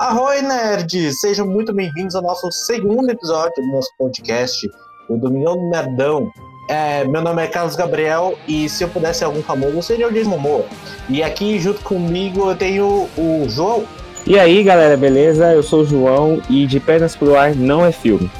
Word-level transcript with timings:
Arroi, 0.00 0.40
nerds! 0.40 1.20
Sejam 1.20 1.46
muito 1.46 1.74
bem-vindos 1.74 2.14
ao 2.14 2.22
nosso 2.22 2.50
segundo 2.50 3.10
episódio 3.10 3.62
do 3.62 3.70
nosso 3.70 3.90
podcast, 3.98 4.66
o 5.10 5.18
Domingão 5.18 5.58
do 5.58 5.68
Nerdão. 5.68 6.32
É, 6.70 7.04
meu 7.04 7.20
nome 7.20 7.44
é 7.44 7.46
Carlos 7.46 7.76
Gabriel 7.76 8.34
e 8.48 8.66
se 8.66 8.82
eu 8.82 8.88
pudesse 8.88 9.18
ser 9.18 9.26
algum 9.26 9.42
famoso, 9.42 9.76
eu 9.76 9.82
seria 9.82 10.08
o 10.08 10.10
Jason 10.10 10.30
Momoa. 10.30 10.64
E 11.06 11.22
aqui 11.22 11.60
junto 11.60 11.82
comigo 11.82 12.48
eu 12.48 12.56
tenho 12.56 13.10
o 13.14 13.44
João. 13.50 13.84
E 14.26 14.38
aí, 14.38 14.62
galera, 14.64 14.96
beleza? 14.96 15.52
Eu 15.52 15.62
sou 15.62 15.82
o 15.82 15.84
João 15.84 16.40
e 16.48 16.66
De 16.66 16.80
Pernas 16.80 17.14
pro 17.14 17.36
Ar 17.36 17.54
não 17.54 17.84
é 17.84 17.92
filme. 17.92 18.30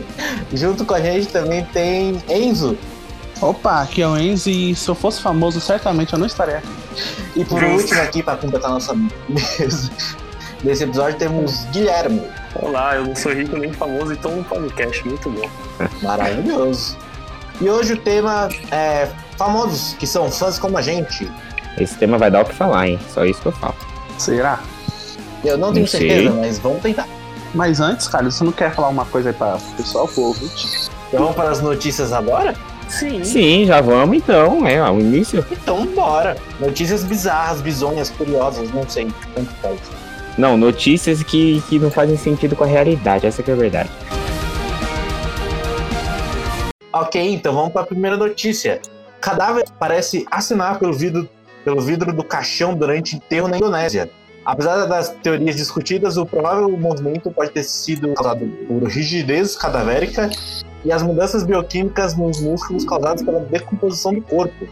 junto 0.54 0.86
com 0.86 0.94
a 0.94 1.02
gente 1.02 1.26
também 1.26 1.66
tem 1.66 2.16
Enzo. 2.30 2.78
Opa, 3.42 3.82
aqui 3.82 4.00
é 4.00 4.08
o 4.08 4.16
Enzo 4.16 4.48
e 4.48 4.74
se 4.74 4.88
eu 4.88 4.94
fosse 4.94 5.20
famoso, 5.20 5.60
certamente 5.60 6.14
eu 6.14 6.18
não 6.18 6.26
estaria 6.26 6.56
aqui. 6.56 6.68
E 7.36 7.44
por 7.44 7.62
último 7.62 8.00
aqui, 8.00 8.22
para 8.22 8.38
completar 8.38 8.70
nossa 8.70 8.94
mesa 9.28 9.90
desse 10.62 10.84
episódio, 10.84 11.18
temos 11.18 11.64
Guilherme. 11.66 12.22
Olá, 12.54 12.96
eu 12.96 13.04
não 13.04 13.16
sou 13.16 13.32
rico 13.32 13.56
nem 13.56 13.72
famoso 13.72 14.12
e 14.12 14.16
tô 14.16 14.28
no 14.28 14.44
podcast, 14.44 15.06
muito 15.06 15.30
bom. 15.30 15.48
Maravilhoso. 16.02 16.96
E 17.60 17.68
hoje 17.68 17.94
o 17.94 17.96
tema 17.96 18.48
é 18.70 19.08
famosos 19.36 19.94
que 19.94 20.06
são 20.06 20.30
fãs 20.30 20.58
como 20.58 20.76
a 20.78 20.82
gente. 20.82 21.30
Esse 21.78 21.96
tema 21.96 22.18
vai 22.18 22.30
dar 22.30 22.42
o 22.42 22.44
que 22.44 22.54
falar, 22.54 22.88
hein? 22.88 22.98
Só 23.08 23.24
isso 23.24 23.40
que 23.40 23.48
eu 23.48 23.52
falo. 23.52 23.74
Será? 24.18 24.60
Eu 25.44 25.56
não 25.56 25.72
tenho 25.72 25.84
não 25.84 25.90
certeza, 25.90 26.30
mas 26.32 26.58
vamos 26.58 26.82
tentar. 26.82 27.08
Mas 27.54 27.80
antes, 27.80 28.06
cara, 28.08 28.30
você 28.30 28.44
não 28.44 28.52
quer 28.52 28.72
falar 28.74 28.88
uma 28.88 29.04
coisa 29.04 29.30
aí 29.30 29.34
para 29.34 29.56
o 29.56 29.76
pessoal, 29.76 30.08
ouvinte? 30.16 30.90
Então 31.08 31.20
vamos 31.20 31.36
para 31.36 31.50
as 31.50 31.60
notícias 31.60 32.12
agora? 32.12 32.54
Sim. 32.88 33.24
Sim, 33.24 33.66
já 33.66 33.80
vamos 33.80 34.16
então, 34.16 34.66
é 34.66 34.82
o 34.90 34.98
início. 34.98 35.44
Então 35.50 35.86
bora. 35.86 36.36
Notícias 36.58 37.04
bizarras, 37.04 37.60
bizonhas, 37.60 38.10
curiosas, 38.10 38.70
não 38.72 38.88
sei, 38.88 39.08
tanto 39.34 39.50
faz. 39.62 39.78
Não, 40.40 40.56
notícias 40.56 41.22
que, 41.22 41.62
que 41.68 41.78
não 41.78 41.90
fazem 41.90 42.16
sentido 42.16 42.56
com 42.56 42.64
a 42.64 42.66
realidade, 42.66 43.26
essa 43.26 43.42
que 43.42 43.50
é 43.50 43.54
a 43.54 43.56
verdade. 43.58 43.90
Ok, 46.90 47.34
então 47.34 47.52
vamos 47.52 47.74
para 47.74 47.82
a 47.82 47.86
primeira 47.86 48.16
notícia. 48.16 48.80
Cadáver 49.20 49.66
parece 49.78 50.24
assinar 50.30 50.78
pelo 50.78 50.94
vidro, 50.94 51.28
pelo 51.62 51.82
vidro 51.82 52.10
do 52.10 52.24
caixão 52.24 52.74
durante 52.74 53.16
enterro 53.16 53.48
na 53.48 53.58
Indonésia. 53.58 54.10
Apesar 54.42 54.86
das 54.86 55.10
teorias 55.22 55.56
discutidas, 55.56 56.16
o 56.16 56.24
provável 56.24 56.70
movimento 56.70 57.30
pode 57.30 57.50
ter 57.50 57.62
sido 57.62 58.14
causado 58.14 58.46
por 58.66 58.82
rigidez 58.84 59.54
cadavérica 59.54 60.30
e 60.86 60.90
as 60.90 61.02
mudanças 61.02 61.44
bioquímicas 61.44 62.16
nos 62.16 62.40
músculos 62.40 62.86
causadas 62.86 63.22
pela 63.22 63.40
decomposição 63.40 64.14
do 64.14 64.22
corpo. 64.22 64.66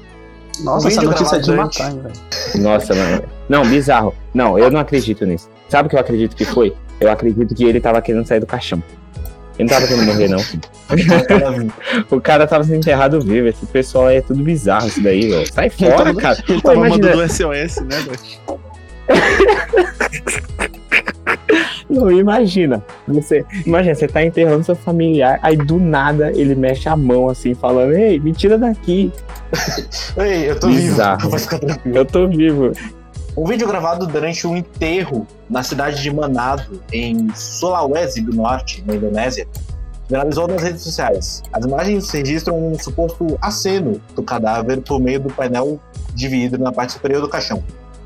Nossa, 0.61 0.89
essa 0.89 1.03
notícia 1.03 1.37
é 1.37 1.41
de 1.41 1.53
matar, 1.53 1.93
velho. 1.93 2.15
Nossa, 2.57 2.95
mano. 2.95 3.38
Não, 3.49 3.67
bizarro. 3.67 4.15
Não, 4.35 4.59
eu 4.59 4.71
não 4.71 4.81
acredito 4.81 5.25
nisso. 5.25 5.49
Sabe 5.69 5.87
o 5.87 5.91
que 5.91 5.97
eu 5.97 6.01
acredito 6.01 6.37
que 6.37 6.45
foi? 6.45 6.75
Eu 7.01 7.11
acredito 7.11 7.55
que 7.55 7.65
ele 7.65 7.81
tava 7.81 8.03
querendo 8.03 8.27
sair 8.27 8.41
do 8.41 8.47
caixão. 8.47 8.83
Ele 9.59 9.69
não 9.69 9.77
tava 9.77 9.89
querendo 9.89 10.07
morrer, 10.07 10.29
não. 10.29 10.39
o 12.17 12.21
cara 12.21 12.47
tava 12.47 12.63
sendo 12.65 12.77
enterrado 12.77 13.21
vivo. 13.21 13.49
Esse 13.49 13.67
pessoal 13.67 14.09
é 14.11 14.21
tudo 14.21 14.43
bizarro, 14.43 14.87
isso 14.87 15.03
daí, 15.03 15.29
velho. 15.29 15.53
Sai 15.53 15.71
fora, 15.71 16.11
ele 16.11 16.21
cara. 16.21 16.39
Ele 16.49 16.61
Pô, 16.61 16.69
tava 16.69 16.87
imagina... 16.87 17.17
mandando 17.17 17.33
SOS, 17.33 17.77
né, 17.83 17.97
velho? 18.01 18.19
Não, 21.89 22.13
imagina. 22.13 22.85
Você, 23.07 23.45
imagina, 23.65 23.95
você 23.95 24.07
tá 24.07 24.23
enterrando 24.23 24.63
seu 24.63 24.77
familiar, 24.77 25.39
aí 25.43 25.57
do 25.57 25.79
nada 25.79 26.31
ele 26.35 26.55
mexe 26.55 26.89
a 26.89 26.97
mão 26.97 27.29
assim, 27.29 27.55
falando: 27.55 27.95
Ei, 27.95 28.21
me 28.21 28.33
tira 28.33 28.59
daqui. 28.59 29.11
Ei, 30.19 30.51
eu 30.51 30.61
tô 30.61 30.69
Bizarro. 30.69 31.31
vivo. 31.31 31.81
Eu 31.87 32.05
tô 32.05 32.29
vivo. 32.29 32.73
Um 33.39 33.45
vídeo 33.45 33.69
gravado 33.69 34.05
durante 34.05 34.49
um 34.49 34.57
enterro 34.57 35.25
na 35.49 35.63
cidade 35.63 36.03
de 36.03 36.13
Manado, 36.13 36.83
em 36.93 37.33
Sulawesi 37.37 38.21
do 38.21 38.35
Norte, 38.35 38.83
na 38.85 38.97
Indonésia, 38.97 39.47
viralizou 40.09 40.49
nas 40.49 40.61
redes 40.61 40.83
sociais. 40.83 41.45
As 41.53 41.65
imagens 41.65 42.11
registram 42.11 42.59
um 42.59 42.77
suposto 42.77 43.39
aceno 43.41 44.01
do 44.17 44.25
cadáver 44.25 44.81
por 44.81 44.99
meio 44.99 45.21
do 45.21 45.33
painel 45.33 45.79
de 46.17 46.27
vidro 46.27 46.61
na 46.61 46.73
parte 46.73 46.95
superior 46.95 47.21
do 47.21 47.29
caixão. 47.29 47.63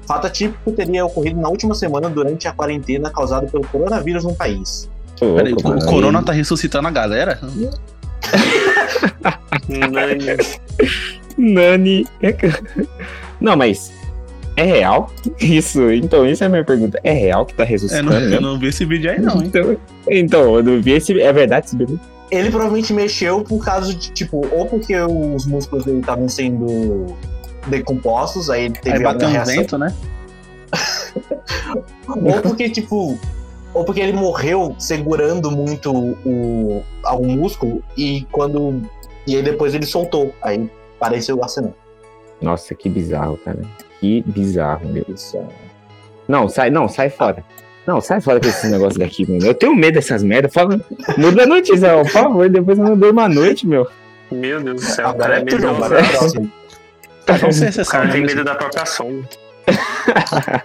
Fato 0.06 0.26
atípico 0.26 0.70
teria 0.72 1.06
ocorrido 1.06 1.40
na 1.40 1.48
última 1.48 1.74
semana 1.74 2.10
durante 2.10 2.46
a 2.46 2.52
quarentena 2.52 3.08
causada 3.08 3.46
pelo 3.46 3.66
coronavírus 3.68 4.24
no 4.24 4.34
país. 4.34 4.86
Peraí, 5.18 5.54
o 5.54 5.86
corona 5.86 6.22
tá 6.22 6.32
ressuscitando 6.32 6.88
a 6.88 6.90
galera? 6.90 7.40
Nani. 9.66 10.36
Nani. 11.38 12.06
Não, 13.40 13.56
mas 13.56 14.01
é 14.56 14.64
real? 14.64 15.10
Isso, 15.40 15.90
então, 15.90 16.26
isso 16.26 16.44
é 16.44 16.46
a 16.46 16.50
minha 16.50 16.64
pergunta. 16.64 17.00
É 17.02 17.12
real 17.12 17.46
que 17.46 17.54
tá 17.54 17.64
ressuscitando? 17.64 18.12
É, 18.12 18.20
não, 18.20 18.28
eu 18.28 18.40
não 18.40 18.58
vi 18.58 18.68
esse 18.68 18.84
vídeo 18.84 19.10
aí, 19.10 19.20
não. 19.20 19.36
Hein? 19.36 19.46
Então, 19.46 19.76
então, 20.08 20.56
eu 20.56 20.62
não 20.62 20.80
vi 20.80 20.92
esse. 20.92 21.18
É 21.20 21.32
verdade 21.32 21.66
esse 21.66 21.76
vídeo? 21.76 21.98
Ele 22.30 22.50
provavelmente 22.50 22.92
mexeu 22.92 23.42
por 23.42 23.64
causa 23.64 23.94
de, 23.94 24.10
tipo, 24.10 24.46
ou 24.52 24.66
porque 24.66 24.98
os 24.98 25.46
músculos 25.46 25.84
dele 25.84 26.00
estavam 26.00 26.28
sendo 26.28 27.06
decompostos, 27.66 28.48
aí 28.48 28.64
ele 28.64 28.74
teve 28.74 28.96
aí 28.96 29.02
bateu 29.02 29.28
um 29.28 29.44
vento, 29.44 29.78
né? 29.78 29.94
ou 32.08 32.40
porque, 32.40 32.70
tipo, 32.70 33.18
ou 33.74 33.84
porque 33.84 34.00
ele 34.00 34.12
morreu 34.12 34.74
segurando 34.78 35.50
muito 35.50 35.92
o, 35.92 36.82
algum 37.02 37.36
músculo 37.36 37.82
e 37.96 38.26
quando. 38.30 38.82
E 39.26 39.36
aí 39.36 39.42
depois 39.42 39.74
ele 39.74 39.86
soltou. 39.86 40.34
Aí 40.42 40.70
pareceu 40.98 41.36
o 41.36 41.42
arsenal. 41.42 41.74
Nossa, 42.40 42.74
que 42.74 42.88
bizarro, 42.88 43.36
cara. 43.38 43.60
Que 44.02 44.20
bizarro, 44.26 44.88
meu. 44.88 45.06
Não, 46.26 46.48
sai, 46.48 46.70
não, 46.70 46.88
sai 46.88 47.08
fora. 47.08 47.44
Não, 47.86 48.00
sai 48.00 48.20
fora 48.20 48.40
com 48.40 48.48
esse 48.48 48.66
negócio 48.66 48.98
daqui, 48.98 49.24
mano. 49.30 49.46
Eu 49.46 49.54
tenho 49.54 49.76
medo 49.76 49.94
dessas 49.94 50.24
merdas. 50.24 50.52
Fala, 50.52 50.80
muda 51.16 51.44
a 51.44 51.46
notícia, 51.46 51.96
por 51.98 52.10
favor. 52.10 52.48
Depois 52.48 52.76
eu 52.80 52.84
não 52.84 52.98
dou 52.98 53.12
uma 53.12 53.28
noite, 53.28 53.64
meu. 53.64 53.86
Meu 54.32 54.60
Deus 54.60 54.82
do 54.82 54.86
céu, 54.88 55.06
Agora 55.06 55.38
é 55.38 55.44
tudo, 55.44 55.68
agora 55.68 56.00
é 56.00 57.42
Não 57.42 57.52
sei 57.52 57.70
se 57.70 57.84
cara 57.84 58.10
tem 58.10 58.22
medo 58.22 58.42
da 58.42 58.56
própria 58.56 58.84
sombra. 58.86 59.28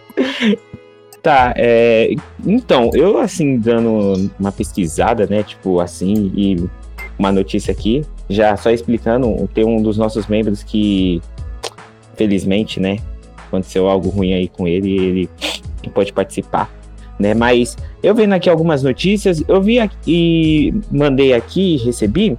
tá, 1.22 1.54
é, 1.56 2.16
então, 2.44 2.90
eu 2.96 3.20
assim, 3.20 3.60
dando 3.60 4.32
uma 4.40 4.52
pesquisada, 4.52 5.28
né, 5.28 5.44
tipo 5.44 5.80
assim, 5.80 6.32
e 6.36 6.68
uma 7.20 7.32
notícia 7.32 7.72
aqui, 7.72 8.04
já 8.28 8.58
só 8.58 8.72
explicando, 8.72 9.48
tem 9.54 9.64
um 9.64 9.80
dos 9.80 9.96
nossos 9.96 10.26
membros 10.26 10.64
que, 10.64 11.22
felizmente, 12.16 12.80
né, 12.80 12.98
aconteceu 13.48 13.88
algo 13.88 14.10
ruim 14.10 14.34
aí 14.34 14.48
com 14.48 14.68
ele 14.68 14.90
e 14.90 15.00
ele 15.08 15.30
pode 15.94 16.14
participar, 16.14 16.72
né, 17.20 17.34
mas 17.34 17.78
eu 18.04 18.14
vendo 18.14 18.34
aqui 18.34 18.50
algumas 18.50 18.84
notícias, 18.84 19.44
eu 19.48 19.62
vi 19.62 19.80
aqui, 19.80 19.98
e 20.06 20.74
mandei 20.92 21.34
aqui, 21.34 21.78
recebi, 21.78 22.38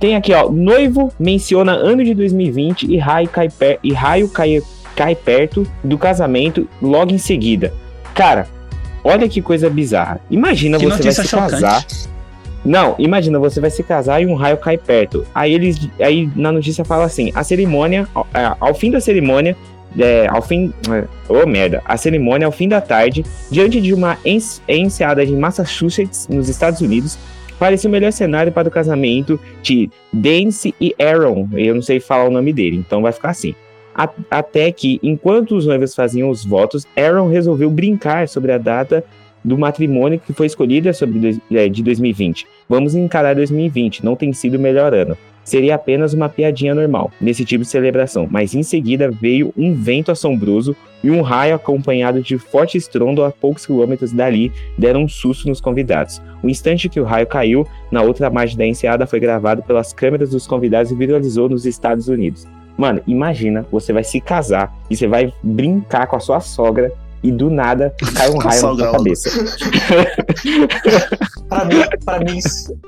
tem 0.00 0.16
aqui, 0.16 0.32
ó, 0.32 0.50
noivo 0.50 1.12
menciona 1.18 1.72
ano 1.72 2.04
de 2.04 2.14
2020 2.14 2.86
e 2.92 2.98
raio 2.98 3.28
cai, 3.28 3.48
per 3.48 3.78
e 3.82 3.92
raio 3.92 4.28
cai, 4.28 4.62
cai 4.94 5.14
perto 5.14 5.66
do 5.82 5.96
casamento 5.96 6.68
logo 6.82 7.12
em 7.12 7.18
seguida. 7.18 7.72
Cara, 8.14 8.46
olha 9.02 9.28
que 9.28 9.40
coisa 9.40 9.70
bizarra. 9.70 10.20
Imagina 10.30 10.78
que 10.78 10.84
você 10.84 11.02
vai 11.02 11.12
se 11.12 11.26
chocante. 11.26 11.50
casar. 11.52 11.86
Não, 12.64 12.94
imagina, 12.98 13.38
você 13.38 13.60
vai 13.60 13.70
se 13.70 13.82
casar 13.82 14.22
e 14.22 14.26
um 14.26 14.34
raio 14.34 14.56
cai 14.56 14.78
perto. 14.78 15.26
Aí 15.34 15.52
eles, 15.52 15.88
aí 16.00 16.30
na 16.34 16.50
notícia 16.50 16.84
fala 16.84 17.04
assim: 17.04 17.30
a 17.34 17.44
cerimônia, 17.44 18.08
ao, 18.14 18.26
é, 18.32 18.56
ao 18.58 18.74
fim 18.74 18.90
da 18.90 19.00
cerimônia, 19.00 19.56
é, 19.98 20.26
ao 20.28 20.42
fim, 20.42 20.72
oh 21.28 21.46
merda, 21.46 21.82
a 21.84 21.96
cerimônia 21.96 22.46
ao 22.46 22.52
fim 22.52 22.68
da 22.68 22.80
tarde, 22.80 23.24
diante 23.50 23.80
de 23.80 23.94
uma 23.94 24.18
enseada 24.24 25.24
de 25.24 25.32
Massachusetts, 25.32 26.28
nos 26.28 26.48
Estados 26.48 26.80
Unidos, 26.80 27.18
parecia 27.58 27.88
o 27.88 27.92
melhor 27.92 28.12
cenário 28.12 28.52
para 28.52 28.68
o 28.68 28.70
casamento 28.70 29.38
de 29.62 29.90
Dance 30.12 30.74
e 30.80 30.94
Aaron. 31.00 31.48
Eu 31.52 31.74
não 31.74 31.82
sei 31.82 32.00
falar 32.00 32.24
o 32.24 32.30
nome 32.30 32.52
dele, 32.52 32.76
então 32.76 33.02
vai 33.02 33.12
ficar 33.12 33.30
assim. 33.30 33.54
A 33.94 34.08
até 34.28 34.72
que, 34.72 34.98
enquanto 35.02 35.54
os 35.54 35.66
noivos 35.66 35.94
faziam 35.94 36.28
os 36.28 36.44
votos, 36.44 36.84
Aaron 36.96 37.28
resolveu 37.28 37.70
brincar 37.70 38.28
sobre 38.28 38.50
a 38.50 38.58
data 38.58 39.04
do 39.44 39.56
matrimônio 39.56 40.18
que 40.18 40.32
foi 40.32 40.46
escolhida 40.46 40.92
sobre, 40.92 41.38
é, 41.52 41.68
de 41.68 41.82
2020. 41.82 42.46
Vamos 42.68 42.94
encarar 42.94 43.34
2020, 43.34 44.04
não 44.04 44.16
tem 44.16 44.32
sido 44.32 44.56
o 44.56 44.60
melhor 44.60 44.94
ano 44.94 45.16
seria 45.44 45.74
apenas 45.74 46.14
uma 46.14 46.28
piadinha 46.28 46.74
normal, 46.74 47.10
nesse 47.20 47.44
tipo 47.44 47.62
de 47.62 47.70
celebração, 47.70 48.26
mas 48.30 48.54
em 48.54 48.62
seguida 48.62 49.10
veio 49.10 49.52
um 49.56 49.74
vento 49.74 50.10
assombroso 50.10 50.74
e 51.02 51.10
um 51.10 51.20
raio 51.20 51.54
acompanhado 51.54 52.22
de 52.22 52.38
forte 52.38 52.78
estrondo 52.78 53.22
a 53.22 53.30
poucos 53.30 53.66
quilômetros 53.66 54.10
dali 54.10 54.50
deram 54.78 55.02
um 55.02 55.08
susto 55.08 55.46
nos 55.46 55.60
convidados. 55.60 56.20
O 56.42 56.48
instante 56.48 56.88
que 56.88 56.98
o 56.98 57.04
raio 57.04 57.26
caiu 57.26 57.66
na 57.90 58.00
outra 58.00 58.30
margem 58.30 58.56
da 58.56 58.66
enseada 58.66 59.06
foi 59.06 59.20
gravado 59.20 59.62
pelas 59.62 59.92
câmeras 59.92 60.30
dos 60.30 60.46
convidados 60.46 60.90
e 60.90 60.94
viralizou 60.94 61.48
nos 61.48 61.66
Estados 61.66 62.08
Unidos. 62.08 62.46
Mano, 62.76 63.00
imagina, 63.06 63.64
você 63.70 63.92
vai 63.92 64.02
se 64.02 64.20
casar 64.20 64.74
e 64.90 64.96
você 64.96 65.06
vai 65.06 65.32
brincar 65.42 66.06
com 66.06 66.16
a 66.16 66.20
sua 66.20 66.40
sogra 66.40 66.90
e 67.24 67.32
do 67.32 67.50
nada 67.50 67.92
cai 68.14 68.30
um 68.30 68.38
raio 68.44 68.62
na 68.62 68.74
sua 68.76 68.92
cabeça. 68.92 69.30
pra, 71.48 71.64
mim, 71.64 71.74
pra, 72.04 72.18
mim, 72.20 72.38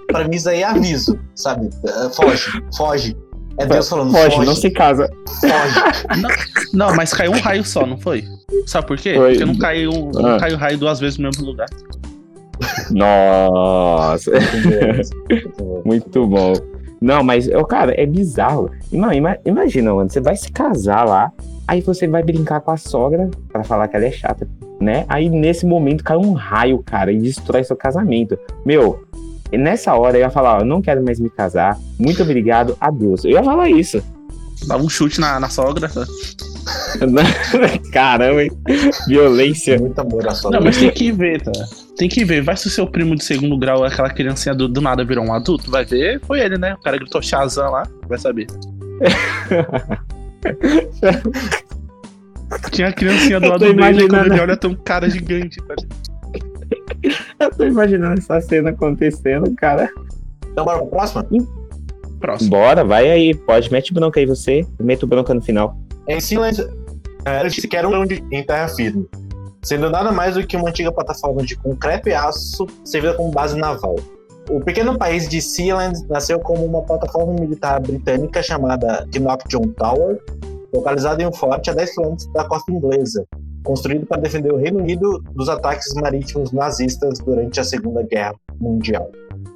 pra 0.08 0.28
mim, 0.28 0.36
isso 0.36 0.48
aí 0.48 0.60
é 0.60 0.64
aviso, 0.64 1.18
sabe? 1.34 1.68
Foge, 2.14 2.44
foge. 2.76 3.16
É 3.58 3.64
Deus 3.64 3.88
falando, 3.88 4.12
foge. 4.12 4.36
Foge, 4.36 4.46
não 4.46 4.54
se 4.54 4.70
casa. 4.70 5.08
Foge. 5.40 6.20
Não, 6.20 6.28
não, 6.88 6.94
mas 6.96 7.12
caiu 7.14 7.32
um 7.32 7.40
raio 7.40 7.64
só, 7.64 7.86
não 7.86 7.96
foi? 7.96 8.22
Sabe 8.66 8.86
por 8.86 8.98
quê? 8.98 9.16
Oi. 9.18 9.30
Porque 9.30 9.44
não 9.46 9.56
caiu, 9.56 10.10
não 10.12 10.36
Ah. 10.36 10.38
caiu 10.38 10.56
raio 10.58 10.76
duas 10.78 11.00
vezes 11.00 11.16
no 11.18 11.24
mesmo 11.24 11.46
lugar. 11.46 11.66
Nossa, 12.90 14.30
Muito 15.84 16.26
bom. 16.26 16.52
Não, 17.00 17.22
mas, 17.22 17.48
cara, 17.68 17.92
é 18.00 18.06
bizarro. 18.06 18.70
Ima- 18.92 19.36
Imagina, 19.44 19.94
mano, 19.94 20.08
você 20.10 20.20
vai 20.20 20.36
se 20.36 20.50
casar 20.50 21.04
lá, 21.04 21.30
aí 21.66 21.80
você 21.80 22.06
vai 22.06 22.22
brincar 22.22 22.60
com 22.60 22.70
a 22.70 22.76
sogra 22.76 23.30
pra 23.50 23.64
falar 23.64 23.88
que 23.88 23.96
ela 23.96 24.06
é 24.06 24.10
chata, 24.10 24.48
né? 24.80 25.04
Aí 25.08 25.28
nesse 25.28 25.66
momento 25.66 26.04
cai 26.04 26.16
um 26.16 26.32
raio, 26.32 26.82
cara, 26.84 27.12
e 27.12 27.18
destrói 27.18 27.64
seu 27.64 27.76
casamento. 27.76 28.38
Meu, 28.64 29.04
nessa 29.52 29.94
hora 29.94 30.16
eu 30.16 30.22
ia 30.22 30.30
falar, 30.30 30.58
ó, 30.58 30.60
eu 30.60 30.66
não 30.66 30.80
quero 30.80 31.02
mais 31.02 31.18
me 31.18 31.30
casar, 31.30 31.78
muito 31.98 32.22
obrigado, 32.22 32.76
adeus. 32.80 33.24
Eu 33.24 33.32
ia 33.32 33.42
falar 33.42 33.70
isso. 33.70 34.02
Dava 34.66 34.82
um 34.82 34.88
chute 34.88 35.20
na, 35.20 35.38
na 35.38 35.48
sogra. 35.48 35.90
Caramba, 37.92 38.42
hein? 38.42 38.50
Violência. 39.06 39.78
Muito 39.78 40.00
amor 40.00 40.26
à 40.26 40.34
sogra. 40.34 40.58
Não, 40.58 40.64
mas 40.64 40.78
tem 40.78 40.90
que 40.90 41.12
ver, 41.12 41.42
tá? 41.42 41.52
Tem 41.96 42.08
que 42.08 42.24
ver. 42.24 42.42
Vai 42.42 42.56
se 42.56 42.66
o 42.66 42.70
seu 42.70 42.86
primo 42.86 43.14
de 43.14 43.22
segundo 43.22 43.56
grau, 43.58 43.84
aquela 43.84 44.10
criancinha 44.10 44.54
do, 44.54 44.66
do 44.66 44.80
nada 44.80 45.04
virou 45.04 45.24
um 45.24 45.32
adulto, 45.32 45.70
vai 45.70 45.84
ver. 45.84 46.20
Foi 46.26 46.40
ele, 46.40 46.56
né? 46.56 46.74
O 46.74 46.80
cara 46.80 46.96
gritou 46.96 47.20
Shazam 47.20 47.70
lá, 47.70 47.86
vai 48.08 48.18
saber. 48.18 48.46
Tinha 52.70 52.88
a 52.88 52.92
criancinha 52.92 53.40
do 53.40 53.48
lado 53.48 53.60
dele, 53.60 53.72
e 53.72 53.76
quando 53.76 53.88
imaginando. 53.88 54.34
ele 54.34 54.40
olha, 54.40 54.56
tem 54.56 54.70
um 54.70 54.76
cara 54.76 55.10
gigante, 55.10 55.60
tá? 55.62 55.74
Eu 57.40 57.50
tô 57.50 57.64
imaginando 57.64 58.18
essa 58.18 58.40
cena 58.40 58.70
acontecendo, 58.70 59.52
cara. 59.56 59.88
Então, 60.50 60.64
bora 60.64 60.78
pra 60.78 60.86
próxima? 60.86 61.26
Próximo. 62.20 62.50
Bora, 62.50 62.84
vai 62.84 63.10
aí, 63.10 63.34
pode, 63.34 63.70
mete 63.70 63.92
bronca 63.92 64.20
aí 64.20 64.26
você, 64.26 64.66
meto 64.80 65.06
bronca 65.06 65.34
no 65.34 65.42
final. 65.42 65.76
Em 66.08 66.20
Sealand, 66.20 66.62
eh, 67.24 67.40
ele 67.40 67.50
disse 67.50 67.68
que 67.68 67.76
era 67.76 67.88
um 67.88 68.04
em 68.04 68.44
terra 68.44 68.68
firme, 68.68 69.06
sendo 69.62 69.90
nada 69.90 70.12
mais 70.12 70.34
do 70.34 70.46
que 70.46 70.56
uma 70.56 70.68
antiga 70.68 70.92
plataforma 70.92 71.42
de 71.42 71.56
concreto 71.56 72.08
e 72.08 72.14
aço 72.14 72.66
servida 72.84 73.14
como 73.14 73.30
base 73.30 73.58
naval. 73.58 73.96
O 74.50 74.60
pequeno 74.60 74.96
país 74.96 75.28
de 75.28 75.40
Sealand 75.42 76.06
nasceu 76.08 76.38
como 76.38 76.64
uma 76.64 76.82
plataforma 76.82 77.32
militar 77.34 77.80
britânica 77.80 78.42
chamada 78.42 79.06
Knockjohn 79.14 79.72
Tower, 79.72 80.20
localizada 80.72 81.22
em 81.22 81.26
um 81.26 81.32
forte 81.32 81.70
a 81.70 81.74
10 81.74 81.94
km 81.94 82.14
da 82.32 82.44
costa 82.44 82.70
inglesa, 82.70 83.24
construído 83.64 84.06
para 84.06 84.20
defender 84.20 84.52
o 84.52 84.56
Reino 84.56 84.78
Unido 84.78 85.22
dos 85.32 85.48
ataques 85.48 85.92
marítimos 85.94 86.52
nazistas 86.52 87.18
durante 87.18 87.58
a 87.58 87.64
Segunda 87.64 88.02
Guerra 88.02 88.34
Mundial. 88.60 89.10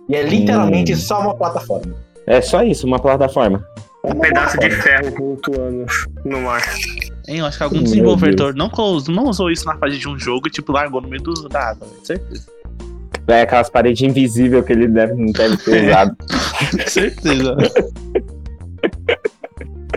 E 0.08 0.16
é 0.16 0.22
literalmente 0.22 0.92
Hum. 0.92 0.96
só 0.96 1.20
uma 1.20 1.34
plataforma. 1.36 1.94
É 2.26 2.40
só 2.40 2.62
isso, 2.62 2.86
uma 2.86 2.98
plataforma. 2.98 3.64
Um 4.02 4.14
pedaço 4.14 4.58
de 4.58 4.70
ferro 4.70 5.12
flutuando 5.14 5.86
no 6.24 6.40
mar. 6.40 6.62
Hein, 7.28 7.38
eu 7.38 7.46
acho 7.46 7.58
que 7.58 7.62
algum 7.62 7.76
Meu 7.76 7.84
desenvolvedor 7.84 8.54
não, 8.54 8.70
não 9.08 9.24
usou 9.28 9.50
isso 9.50 9.66
na 9.66 9.76
fase 9.76 9.98
de 9.98 10.08
um 10.08 10.18
jogo 10.18 10.48
e, 10.48 10.50
tipo, 10.50 10.72
largou 10.72 11.00
no 11.00 11.08
meio 11.08 11.22
do, 11.22 11.48
da 11.48 11.70
água, 11.70 11.86
velho. 11.86 12.04
Certeza. 12.04 12.46
É 13.28 13.42
aquelas 13.42 13.70
paredes 13.70 14.02
invisíveis 14.02 14.64
que 14.64 14.72
ele 14.72 14.88
deve, 14.88 15.14
não 15.14 15.32
deve 15.32 15.56
ter 15.58 15.88
usado. 15.88 16.16
Certeza. 16.86 17.56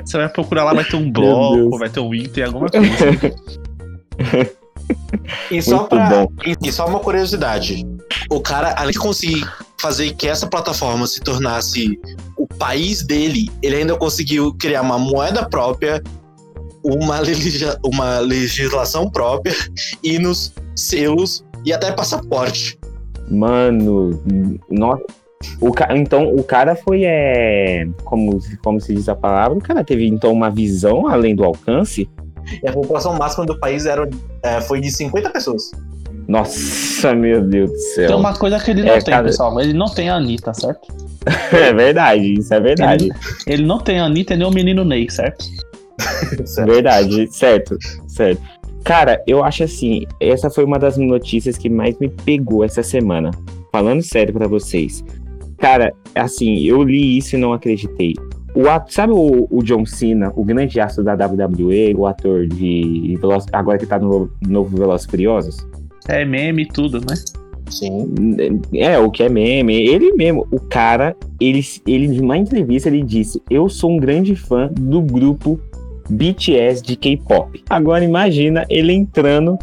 Você 0.06 0.18
vai 0.18 0.30
procurar 0.30 0.64
lá, 0.66 0.74
vai 0.74 0.84
ter 0.84 0.96
um 0.96 1.12
bloco, 1.12 1.78
vai 1.78 1.90
ter 1.90 2.00
um 2.00 2.14
item, 2.14 2.44
alguma 2.44 2.68
coisa. 2.70 2.88
E 5.50 5.62
só, 5.62 5.78
Muito 5.78 5.90
pra, 5.90 6.10
bom. 6.10 6.28
e, 6.46 6.56
e 6.68 6.72
só 6.72 6.86
uma 6.86 7.00
curiosidade. 7.00 7.86
O 8.30 8.40
cara, 8.42 8.74
além 8.78 8.92
de 8.92 9.00
conseguir 9.00 9.48
fazer 9.80 10.14
que 10.14 10.28
essa 10.28 10.46
plataforma 10.48 11.08
se 11.08 11.20
tornasse 11.22 12.00
o 12.38 12.48
país 12.48 13.04
dele, 13.04 13.50
ele 13.62 13.78
ainda 13.78 13.96
conseguiu 13.96 14.54
criar 14.54 14.82
uma 14.82 15.00
moeda 15.00 15.48
própria, 15.48 16.02
uma, 16.84 17.20
legisla- 17.20 17.80
uma 17.84 18.20
legislação 18.20 19.10
própria, 19.10 19.56
hinos, 20.04 20.54
selos 20.76 21.44
e 21.66 21.72
até 21.72 21.92
passaporte. 21.92 22.78
Mano, 23.34 24.20
nossa. 24.70 25.04
O 25.60 25.72
ca... 25.72 25.90
Então, 25.98 26.34
o 26.34 26.44
cara 26.44 26.76
foi, 26.76 27.04
é... 27.04 27.86
como, 28.06 28.40
como 28.64 28.80
se 28.80 28.94
diz 28.94 29.10
a 29.10 29.16
palavra, 29.16 29.58
o 29.58 29.62
cara 29.62 29.84
teve, 29.84 30.08
então, 30.08 30.32
uma 30.32 30.50
visão 30.50 31.08
além 31.08 31.36
do 31.36 31.44
alcance. 31.44 32.10
E 32.62 32.68
a 32.68 32.72
população 32.72 33.14
máxima 33.18 33.46
do 33.46 33.58
país 33.60 33.86
era, 33.86 34.10
é, 34.42 34.62
foi 34.62 34.80
de 34.80 34.92
50 34.92 35.30
pessoas. 35.32 35.72
Nossa, 36.28 37.14
meu 37.14 37.42
Deus 37.42 37.70
do 37.70 37.76
Tem 37.96 38.08
céu. 38.08 38.18
uma 38.18 38.34
coisa 38.34 38.58
que 38.60 38.72
ele 38.72 38.84
não 38.84 38.94
É, 38.94 39.02
tem, 39.02 39.14
cara- 39.14 39.26
pessoal. 39.26 39.60
Ele 39.60 39.74
não 39.74 39.88
tem 39.88 40.10
a 40.10 40.16
Anitta, 40.16 40.54
certo? 40.54 40.88
É 41.54 41.74
verdade, 41.74 42.34
isso 42.40 42.54
é 42.54 42.60
verdade. 42.60 43.10
Ele 43.48 43.66
não 43.66 43.80
tem 43.80 44.00
a 44.00 44.06
Anitta 44.06 44.34
e 44.34 44.38
nem 44.38 44.48
o 44.48 44.52
menino 44.52 44.84
Ney, 44.84 45.10
certo? 45.10 45.46
Certo? 46.46 46.68
Verdade, 46.70 47.28
certo, 47.32 47.78
certo. 48.08 48.42
Cara, 48.84 49.24
eu 49.26 49.44
acho 49.44 49.64
assim, 49.64 50.06
essa 50.20 50.50
foi 50.50 50.64
uma 50.66 50.78
das 50.78 50.98
notícias 50.98 51.58
que 51.58 51.70
mais 51.70 51.98
me 52.00 52.10
pegou 52.10 52.64
essa 52.64 52.84
semana. 52.84 53.32
Falando 53.72 54.02
sério 54.04 54.34
pra 54.34 54.48
vocês. 54.48 55.04
Cara, 55.58 55.94
assim, 56.14 56.60
eu 56.60 56.84
li 56.84 57.18
isso 57.18 57.36
e 57.36 57.40
não 57.40 57.54
acreditei. 57.54 58.14
O 58.54 58.70
ato, 58.70 58.94
sabe 58.94 59.14
o, 59.14 59.48
o 59.50 59.64
John 59.64 59.86
Cena, 59.86 60.32
o 60.36 60.44
grande 60.44 60.80
astro 60.80 61.04
da 61.04 61.14
WWE, 61.14 61.96
o 61.96 62.06
ator 62.06 62.46
de 62.46 63.18
Veloz, 63.20 63.46
agora 63.52 63.80
que 63.80 63.86
tá 63.86 63.98
no 63.98 64.30
novo 64.48 64.78
Velozes 64.78 65.08
Furiosos? 65.08 65.58
É 66.08 66.24
meme 66.26 66.64
e 66.64 66.68
tudo, 66.68 67.00
né? 67.00 67.16
Sim. 67.70 68.14
É, 68.76 69.00
o 69.00 69.10
que 69.10 69.24
é 69.24 69.30
meme. 69.30 69.74
Ele 69.74 70.12
mesmo, 70.14 70.46
o 70.52 70.60
cara, 70.60 71.16
ele, 71.40 71.62
ele 71.88 72.10
numa 72.10 72.38
entrevista, 72.38 72.90
ele 72.90 73.02
disse: 73.02 73.42
Eu 73.50 73.70
sou 73.70 73.92
um 73.92 73.98
grande 73.98 74.36
fã 74.36 74.70
do 74.72 75.02
grupo 75.02 75.60
BTS 76.10 76.82
de 76.82 76.96
K-pop. 76.96 77.64
Agora 77.70 78.04
imagina 78.04 78.66
ele 78.70 78.94
entrando 78.94 79.58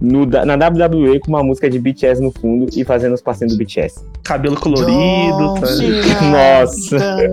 no, 0.00 0.24
na 0.26 0.54
WWE 0.54 1.18
com 1.20 1.28
uma 1.28 1.42
música 1.42 1.68
de 1.68 1.78
BTS 1.78 2.22
no 2.22 2.30
fundo 2.30 2.66
e 2.76 2.84
fazendo 2.84 3.14
os 3.14 3.22
passinhos 3.22 3.54
do 3.54 3.58
BTS. 3.58 4.04
Cabelo 4.22 4.56
colorido, 4.56 5.54
tá? 5.54 5.60
Nossa. 6.60 6.96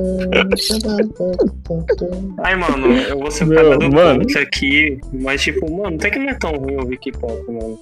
Ai, 2.43 2.55
mano, 2.55 2.87
eu 2.93 3.19
vou 3.19 3.29
ser 3.29 3.45
Meu, 3.45 3.77
do 3.77 3.91
mano. 3.91 4.25
aqui, 4.41 4.99
mas 5.13 5.43
tipo, 5.43 5.71
mano, 5.71 5.97
até 5.97 6.09
que 6.09 6.17
não 6.19 6.29
é 6.29 6.33
tão 6.33 6.53
ruim 6.53 6.77
ouvir 6.77 6.97
K-pop, 6.97 7.39
mano. 7.47 7.77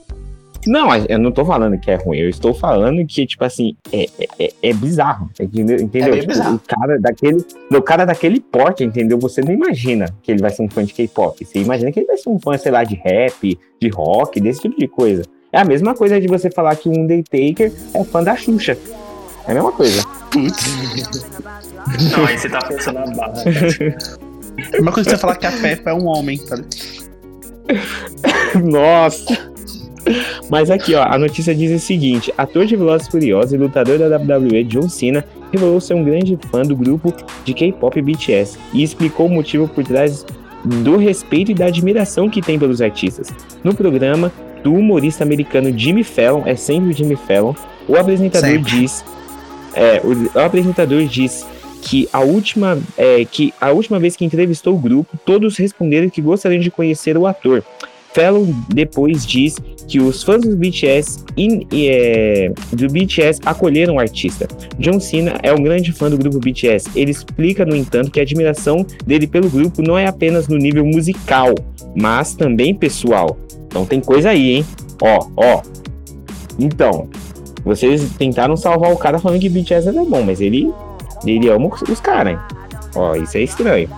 Não, 0.67 0.87
mas 0.87 1.05
eu 1.09 1.19
não 1.19 1.31
tô 1.31 1.43
falando 1.45 1.77
que 1.79 1.89
é 1.91 1.95
ruim, 1.95 2.17
eu 2.19 2.29
estou 2.29 2.53
falando 2.53 3.05
que, 3.05 3.25
tipo 3.25 3.43
assim, 3.43 3.75
é, 3.91 4.05
é, 4.19 4.27
é- 4.45 4.53
é 4.69 4.73
bizarro. 4.73 5.29
Entendeu? 5.39 5.75
É 6.13 6.19
Tipo, 6.19 6.27
bizarro. 6.27 6.55
O 6.55 6.59
cara 6.59 6.99
daquele. 6.99 7.45
O 7.71 7.81
cara 7.81 8.05
daquele 8.05 8.39
porte, 8.39 8.83
entendeu? 8.83 9.17
Você 9.19 9.41
não 9.41 9.51
imagina 9.51 10.05
que 10.21 10.31
ele 10.31 10.41
vai 10.41 10.51
ser 10.51 10.63
um 10.63 10.69
fã 10.69 10.83
de 10.83 10.93
K-pop. 10.93 11.43
Você 11.45 11.59
imagina 11.59 11.91
que 11.91 11.99
ele 11.99 12.07
vai 12.07 12.17
ser 12.17 12.29
um 12.29 12.39
fã, 12.39 12.57
sei 12.57 12.71
lá, 12.71 12.83
de 12.83 12.95
rap, 12.95 13.57
de 13.81 13.89
rock, 13.89 14.39
desse 14.39 14.61
tipo 14.61 14.79
de 14.79 14.87
coisa. 14.87 15.23
É 15.51 15.59
a 15.59 15.65
mesma 15.65 15.93
coisa 15.93 16.19
de 16.19 16.27
você 16.27 16.49
falar 16.49 16.75
que 16.75 16.89
o 16.89 16.91
Undertaker 16.91 17.71
é 17.93 18.03
fã 18.03 18.23
da 18.23 18.35
Xuxa. 18.35 18.77
É 19.47 19.51
a 19.51 19.55
mesma 19.55 19.71
coisa. 19.71 20.03
Não, 22.17 22.25
aí 22.25 22.37
você 22.37 22.49
tá 22.49 22.59
pensando 22.59 22.99
na 22.99 23.05
barra. 23.15 23.43
É 24.73 24.81
uma 24.81 24.91
coisa 24.91 25.09
que 25.09 25.15
você 25.15 25.21
falar 25.21 25.35
que 25.35 25.45
a 25.45 25.51
Peppa 25.51 25.91
é 25.91 25.93
um 25.93 26.07
homem, 26.07 26.37
tá? 26.39 26.55
Nossa! 28.63 29.52
Mas 30.49 30.69
aqui, 30.69 30.95
ó, 30.95 31.03
a 31.03 31.17
notícia 31.17 31.53
diz 31.55 31.71
o 31.71 31.83
seguinte: 31.83 32.33
ator 32.37 32.65
de 32.65 32.75
Velozes 32.75 33.07
Furiosos 33.07 33.53
e 33.53 33.57
lutador 33.57 33.97
da 33.97 34.17
WWE, 34.17 34.63
John 34.65 34.89
Cena, 34.89 35.25
revelou 35.51 35.79
ser 35.79 35.93
um 35.93 36.03
grande 36.03 36.37
fã 36.51 36.61
do 36.63 36.75
grupo 36.75 37.13
de 37.43 37.53
K-pop 37.53 38.01
BTS 38.01 38.57
e 38.73 38.83
explicou 38.83 39.27
o 39.27 39.29
motivo 39.29 39.67
por 39.67 39.83
trás 39.83 40.25
do 40.65 40.97
respeito 40.97 41.51
e 41.51 41.55
da 41.55 41.65
admiração 41.65 42.29
que 42.29 42.41
tem 42.41 42.57
pelos 42.57 42.81
artistas. 42.81 43.27
No 43.63 43.73
programa 43.73 44.31
do 44.63 44.73
humorista 44.73 45.23
americano 45.23 45.77
Jimmy 45.77 46.03
Fallon, 46.03 46.43
é 46.45 46.55
sempre 46.55 46.91
o 46.91 46.93
Jimmy 46.93 47.15
Fallon, 47.15 47.53
o 47.87 47.97
apresentador 47.97 48.49
Sempre. 48.49 48.79
diz. 48.79 49.03
É, 49.75 50.01
o, 50.03 50.37
o 50.37 50.39
apresentador 50.39 51.03
diz 51.05 51.45
que 51.81 52.07
a 52.13 52.21
última 52.21 52.79
é, 52.97 53.25
que 53.25 53.53
a 53.59 53.71
última 53.71 53.99
vez 53.99 54.15
que 54.15 54.23
entrevistou 54.23 54.73
o 54.73 54.79
grupo, 54.79 55.17
todos 55.25 55.57
responderam 55.57 56.09
que 56.09 56.21
gostariam 56.21 56.61
de 56.61 56.71
conhecer 56.71 57.17
o 57.17 57.27
ator. 57.27 57.63
Fallon 58.13 58.45
depois 58.73 59.25
diz 59.25 59.55
que 59.87 59.99
os 59.99 60.23
fãs 60.23 60.41
do 60.41 60.55
BTS, 60.55 61.23
in- 61.35 61.67
é, 61.73 62.51
do 62.71 62.87
BTS 62.87 63.41
acolheram 63.45 63.95
o 63.95 63.99
artista. 63.99 64.47
John 64.79 64.99
Cena 64.99 65.37
é 65.43 65.51
um 65.53 65.61
grande 65.61 65.91
fã 65.91 66.09
do 66.09 66.17
grupo 66.17 66.39
BTS. 66.39 66.89
Ele 66.95 67.11
explica, 67.11 67.65
no 67.65 67.75
entanto, 67.75 68.09
que 68.11 68.19
a 68.19 68.23
admiração 68.23 68.85
dele 69.05 69.27
pelo 69.27 69.49
grupo 69.49 69.81
não 69.81 69.97
é 69.97 70.07
apenas 70.07 70.47
no 70.47 70.57
nível 70.57 70.85
musical, 70.85 71.53
mas 71.95 72.33
também 72.33 72.73
pessoal. 72.73 73.37
Então 73.67 73.85
tem 73.85 73.99
coisa 73.99 74.29
aí, 74.29 74.51
hein? 74.57 74.65
Ó, 75.01 75.27
ó. 75.35 75.61
Então, 76.59 77.09
vocês 77.65 78.09
tentaram 78.17 78.55
salvar 78.55 78.91
o 78.93 78.97
cara 78.97 79.19
falando 79.19 79.39
que 79.41 79.49
BTS 79.49 79.89
é 79.89 79.91
bom, 79.91 80.21
mas 80.23 80.39
ele, 80.39 80.71
ele 81.25 81.49
ama 81.49 81.69
os 81.89 81.99
caras, 81.99 82.33
hein? 82.33 82.39
Ó, 82.95 83.15
isso 83.15 83.37
é 83.37 83.41
estranho. 83.41 83.89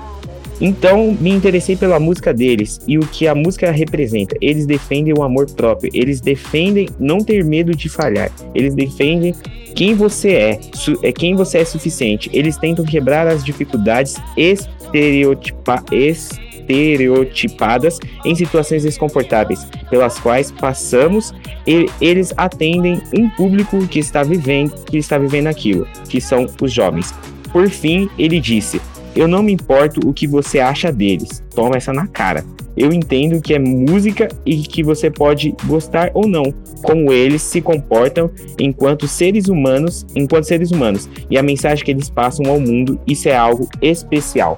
Então, 0.60 1.16
me 1.20 1.32
interessei 1.32 1.76
pela 1.76 2.00
música 2.00 2.34
deles 2.34 2.80
e 2.88 2.98
o 2.98 3.02
que 3.02 3.28
a 3.28 3.36
música 3.36 3.72
representa. 3.72 4.36
Eles 4.40 4.66
defendem 4.66 5.14
o 5.14 5.24
amor 5.24 5.50
próprio, 5.52 5.92
eles 5.94 6.22
defendem 6.22 6.88
não 7.00 7.20
ter 7.20 7.44
medo 7.44 7.76
de 7.76 7.90
falhar, 7.90 8.32
eles 8.54 8.74
defendem 8.74 9.36
quem 9.76 9.94
você 9.94 10.34
é, 10.34 10.60
é 11.04 11.12
quem 11.12 11.36
você 11.36 11.60
é 11.60 11.66
suficiente. 11.66 12.30
Eles 12.32 12.58
tentam 12.58 12.86
quebrar 12.86 13.28
as 13.28 13.44
dificuldades 13.44 14.16
estereotipa, 14.38 15.84
estereotipadas 15.92 18.00
em 18.24 18.34
situações 18.34 18.84
desconfortáveis, 18.84 19.68
pelas 19.90 20.18
quais 20.20 20.52
passamos 20.52 21.34
e 21.68 21.88
eles 22.00 22.34
atendem 22.38 23.02
um 23.18 23.30
público 23.30 23.86
que 23.88 24.00
está 24.00 24.24
vivendo, 24.24 24.74
que 24.86 24.98
está 24.98 25.18
vivendo 25.18 25.48
aquilo, 25.48 25.86
que 26.08 26.22
são 26.22 26.48
os 26.62 26.72
jovens. 26.72 27.14
Por 27.52 27.70
fim, 27.70 28.10
ele 28.18 28.40
disse: 28.40 28.80
Eu 29.16 29.28
não 29.28 29.42
me 29.42 29.54
importo 29.54 30.08
o 30.08 30.14
que 30.14 30.28
você 30.28 30.60
acha 30.60 30.92
deles. 30.92 31.44
Toma 31.54 31.78
essa 31.78 31.94
na 31.94 32.08
cara. 32.08 32.44
Eu 32.76 32.92
entendo 32.92 33.42
que 33.42 33.54
é 33.54 33.60
música 33.60 34.28
e 34.46 34.58
que 34.58 34.84
você 34.84 35.10
pode 35.10 35.56
gostar 35.64 36.12
ou 36.14 36.28
não, 36.28 36.54
como 36.84 37.14
eles 37.14 37.42
se 37.42 37.62
comportam 37.62 38.30
enquanto 38.60 39.08
seres 39.08 39.48
humanos, 39.48 40.06
enquanto 40.14 40.44
seres 40.44 40.72
humanos, 40.72 41.10
e 41.30 41.38
a 41.38 41.44
mensagem 41.44 41.86
que 41.86 41.92
eles 41.92 42.10
passam 42.10 42.46
ao 42.48 42.60
mundo, 42.60 43.00
isso 43.08 43.30
é 43.30 43.36
algo 43.36 43.70
especial. 43.82 44.58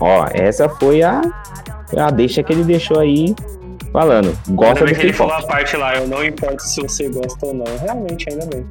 Ó, 0.00 0.26
essa 0.32 0.66
foi 0.68 1.02
a 1.02 1.20
a 1.96 2.10
deixa 2.10 2.42
que 2.42 2.52
ele 2.52 2.64
deixou 2.64 2.98
aí 2.98 3.34
falando. 3.92 4.36
Gosta 4.50 4.84
Ainda 4.84 4.92
do 4.92 4.98
que 4.98 5.06
ele 5.06 5.12
falou 5.12 5.34
a 5.34 5.42
parte 5.42 5.76
lá, 5.76 5.96
eu 5.96 6.06
não 6.06 6.24
importo 6.24 6.62
se 6.62 6.80
você 6.80 7.08
gosta 7.08 7.46
ou 7.46 7.54
não. 7.54 7.64
Realmente, 7.80 8.26
ainda 8.30 8.46
bem. 8.46 8.66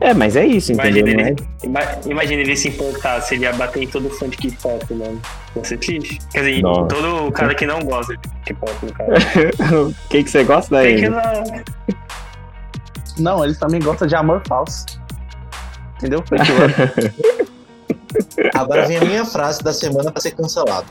É, 0.00 0.14
mas 0.14 0.34
é 0.34 0.46
isso, 0.46 0.72
entendeu? 0.72 1.06
Imagina 1.06 1.22
é- 1.22 1.30
ele, 1.30 1.46
ima- 1.62 1.98
imagina 2.06 2.40
ele 2.40 2.56
se 2.56 2.68
importasse, 2.68 3.34
ele 3.34 3.44
ia 3.44 3.52
bater 3.52 3.82
em 3.82 3.86
todo 3.86 4.08
fã 4.10 4.28
de 4.28 4.36
K-pop, 4.38 4.94
mano. 4.94 5.20
Ia 5.56 5.64
ser 5.64 5.76
triste. 5.78 6.18
Quer 6.32 6.38
dizer, 6.44 6.62
Nossa. 6.62 6.86
todo 6.88 7.30
cara 7.32 7.54
que 7.54 7.66
não 7.66 7.80
gosta 7.80 8.16
de 8.16 8.28
K-pop, 8.46 8.72
no 8.86 8.92
caso. 8.94 9.10
O 9.90 10.08
que, 10.08 10.24
que 10.24 10.30
você 10.30 10.42
gosta 10.44 10.80
Tem 10.80 10.96
que 10.96 11.08
daí? 11.10 11.10
não. 11.10 11.62
Não, 13.18 13.44
eles 13.44 13.58
também 13.58 13.80
gostam 13.80 14.08
de 14.08 14.14
amor 14.14 14.40
falso. 14.48 14.86
Entendeu? 15.98 16.24
Agora 18.54 18.86
vem 18.86 18.96
a 18.96 19.04
minha 19.04 19.24
frase 19.24 19.62
da 19.62 19.72
semana 19.72 20.10
pra 20.10 20.20
ser 20.20 20.30
cancelado. 20.32 20.86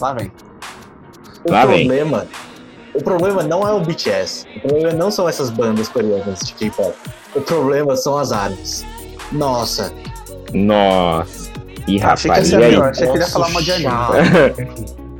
Lá 0.00 0.12
vem. 0.14 0.32
O 1.46 1.50
Lá 1.52 1.66
vem. 1.66 1.86
problema. 1.86 2.26
O 2.94 3.02
problema 3.02 3.42
não 3.42 3.66
é 3.68 3.72
o 3.72 3.80
BTS. 3.80 4.46
O 4.56 4.60
problema 4.68 4.92
não 4.92 5.10
são 5.10 5.28
essas 5.28 5.50
bandas 5.50 5.88
coreanas 5.88 6.40
de 6.40 6.54
K-pop. 6.54 6.94
O 7.34 7.40
problema 7.40 7.96
são 7.96 8.16
as 8.18 8.32
artes. 8.32 8.84
Nossa. 9.32 9.92
Nossa. 10.52 11.50
Ih, 11.86 12.00
achei 12.02 12.30
que 12.30 12.36
rapaz, 12.36 12.50
e 12.50 12.56
aí? 12.56 12.70
pior. 12.70 12.88
Achei 12.90 13.06
que 13.06 13.12
ele 13.12 13.18
ia 13.20 13.26
falar 13.28 13.48
mal 13.50 13.62
de 13.62 13.72
anime. 13.72 13.90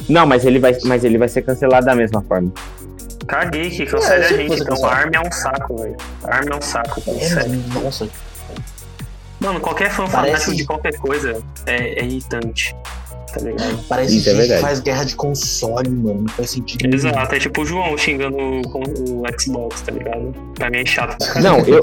Não, 0.09 0.27
mas 0.27 0.45
ele 0.45 0.59
vai, 0.59 0.77
mas 0.85 1.03
ele 1.05 1.19
vai 1.19 1.29
ser 1.29 1.43
cancelado 1.43 1.87
da 1.87 1.95
mesma 1.95 2.23
forma. 2.23 2.53
Caguei 3.27 3.71
que 3.71 3.87
cancela 3.87 4.15
É, 4.23 4.27
a 4.27 4.29
gente. 4.29 4.55
Então, 4.55 4.67
cancela. 4.67 4.93
a 4.93 4.97
Army 4.97 5.17
é 5.17 5.21
um 5.21 5.33
saco, 5.33 5.77
velho. 5.79 5.97
A 6.25 6.37
Army 6.37 6.51
é 6.53 6.57
um 6.57 6.61
saco, 6.61 7.03
É, 7.07 7.81
nossa. 7.83 8.09
Mano, 9.41 9.61
qualquer 9.61 9.91
fã 9.91 10.07
Parece- 10.09 10.33
fanático 10.33 10.55
de 10.57 10.65
qualquer 10.65 10.97
coisa 10.99 11.43
é, 11.67 12.01
é 12.01 12.05
irritante. 12.05 12.75
Tá 13.35 13.41
ligado? 13.41 13.79
Parece 13.89 14.19
Isso 14.19 14.31
é 14.31 14.47
que 14.47 14.59
faz 14.59 14.81
guerra 14.81 15.05
de 15.05 15.17
console, 15.17 15.91
mano. 15.91 16.23
Não 16.23 16.29
faz 16.29 16.51
sentido. 16.51 16.83
nenhum. 16.83 16.95
Exato, 16.95 17.35
é 17.35 17.39
tipo 17.39 17.63
o 17.63 17.67
João 17.67 17.99
xingando 17.99 18.37
com 18.69 18.81
o 18.81 19.23
Xbox, 19.41 19.81
tá 19.81 19.93
ligado? 19.93 20.33
Pra 20.55 20.71
mim 20.71 20.79
é 20.79 20.87
chato. 20.87 21.17
Não, 21.41 21.59
eu. 21.61 21.83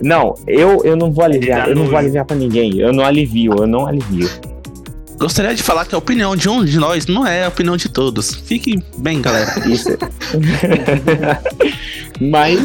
Não, 0.00 0.34
eu, 0.46 0.80
eu 0.84 0.96
não 0.96 1.10
vou 1.10 1.24
aliviar, 1.24 1.68
eu 1.68 1.74
não 1.74 1.86
vou 1.86 1.96
aliviar 1.96 2.24
pra 2.24 2.36
ninguém. 2.36 2.78
Eu 2.78 2.92
não 2.92 3.04
alivio, 3.04 3.52
eu 3.58 3.66
não 3.66 3.86
alivio. 3.86 4.30
Gostaria 5.18 5.52
de 5.52 5.64
falar 5.64 5.84
que 5.84 5.96
a 5.96 5.98
opinião 5.98 6.36
de 6.36 6.48
um 6.48 6.64
de 6.64 6.78
nós 6.78 7.06
não 7.06 7.26
é 7.26 7.44
a 7.44 7.48
opinião 7.48 7.76
de 7.76 7.88
todos. 7.88 8.34
Fiquem 8.34 8.80
bem, 8.98 9.20
galera. 9.20 9.52
Isso. 9.68 9.88
Mas 12.20 12.60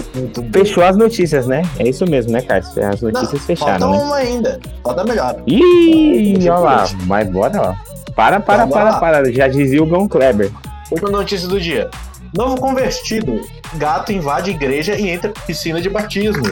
fechou 0.52 0.84
as 0.84 0.96
notícias, 0.96 1.48
né? 1.48 1.62
É 1.78 1.88
isso 1.88 2.06
mesmo, 2.08 2.32
né, 2.32 2.42
Carlos? 2.42 2.76
As 2.76 3.02
notícias 3.02 3.30
Falta 3.30 3.46
fecharam, 3.46 3.92
né? 3.92 3.98
uma 3.98 4.16
ainda. 4.16 4.60
Falta 4.84 5.04
melhor. 5.04 5.36
Ih, 5.46 6.38
olha 6.50 6.60
lá. 6.60 6.90
Mas 7.06 7.30
bora 7.30 7.62
lá. 7.62 7.84
Para, 8.16 8.40
para, 8.40 8.66
Vamos 8.66 8.74
para, 8.74 9.00
para. 9.00 9.32
Já 9.34 9.48
dizia 9.48 9.82
o 9.82 9.86
Gão 9.86 10.08
Kleber. 10.08 10.52
Outra 10.92 11.10
notícia 11.10 11.48
do 11.48 11.60
dia. 11.60 11.90
Novo 12.36 12.58
convertido. 12.58 13.42
Gato 13.76 14.12
invade 14.12 14.52
igreja 14.52 14.96
e 14.96 15.10
entra 15.10 15.30
em 15.30 15.34
piscina 15.48 15.82
de 15.82 15.90
batismo. 15.90 16.44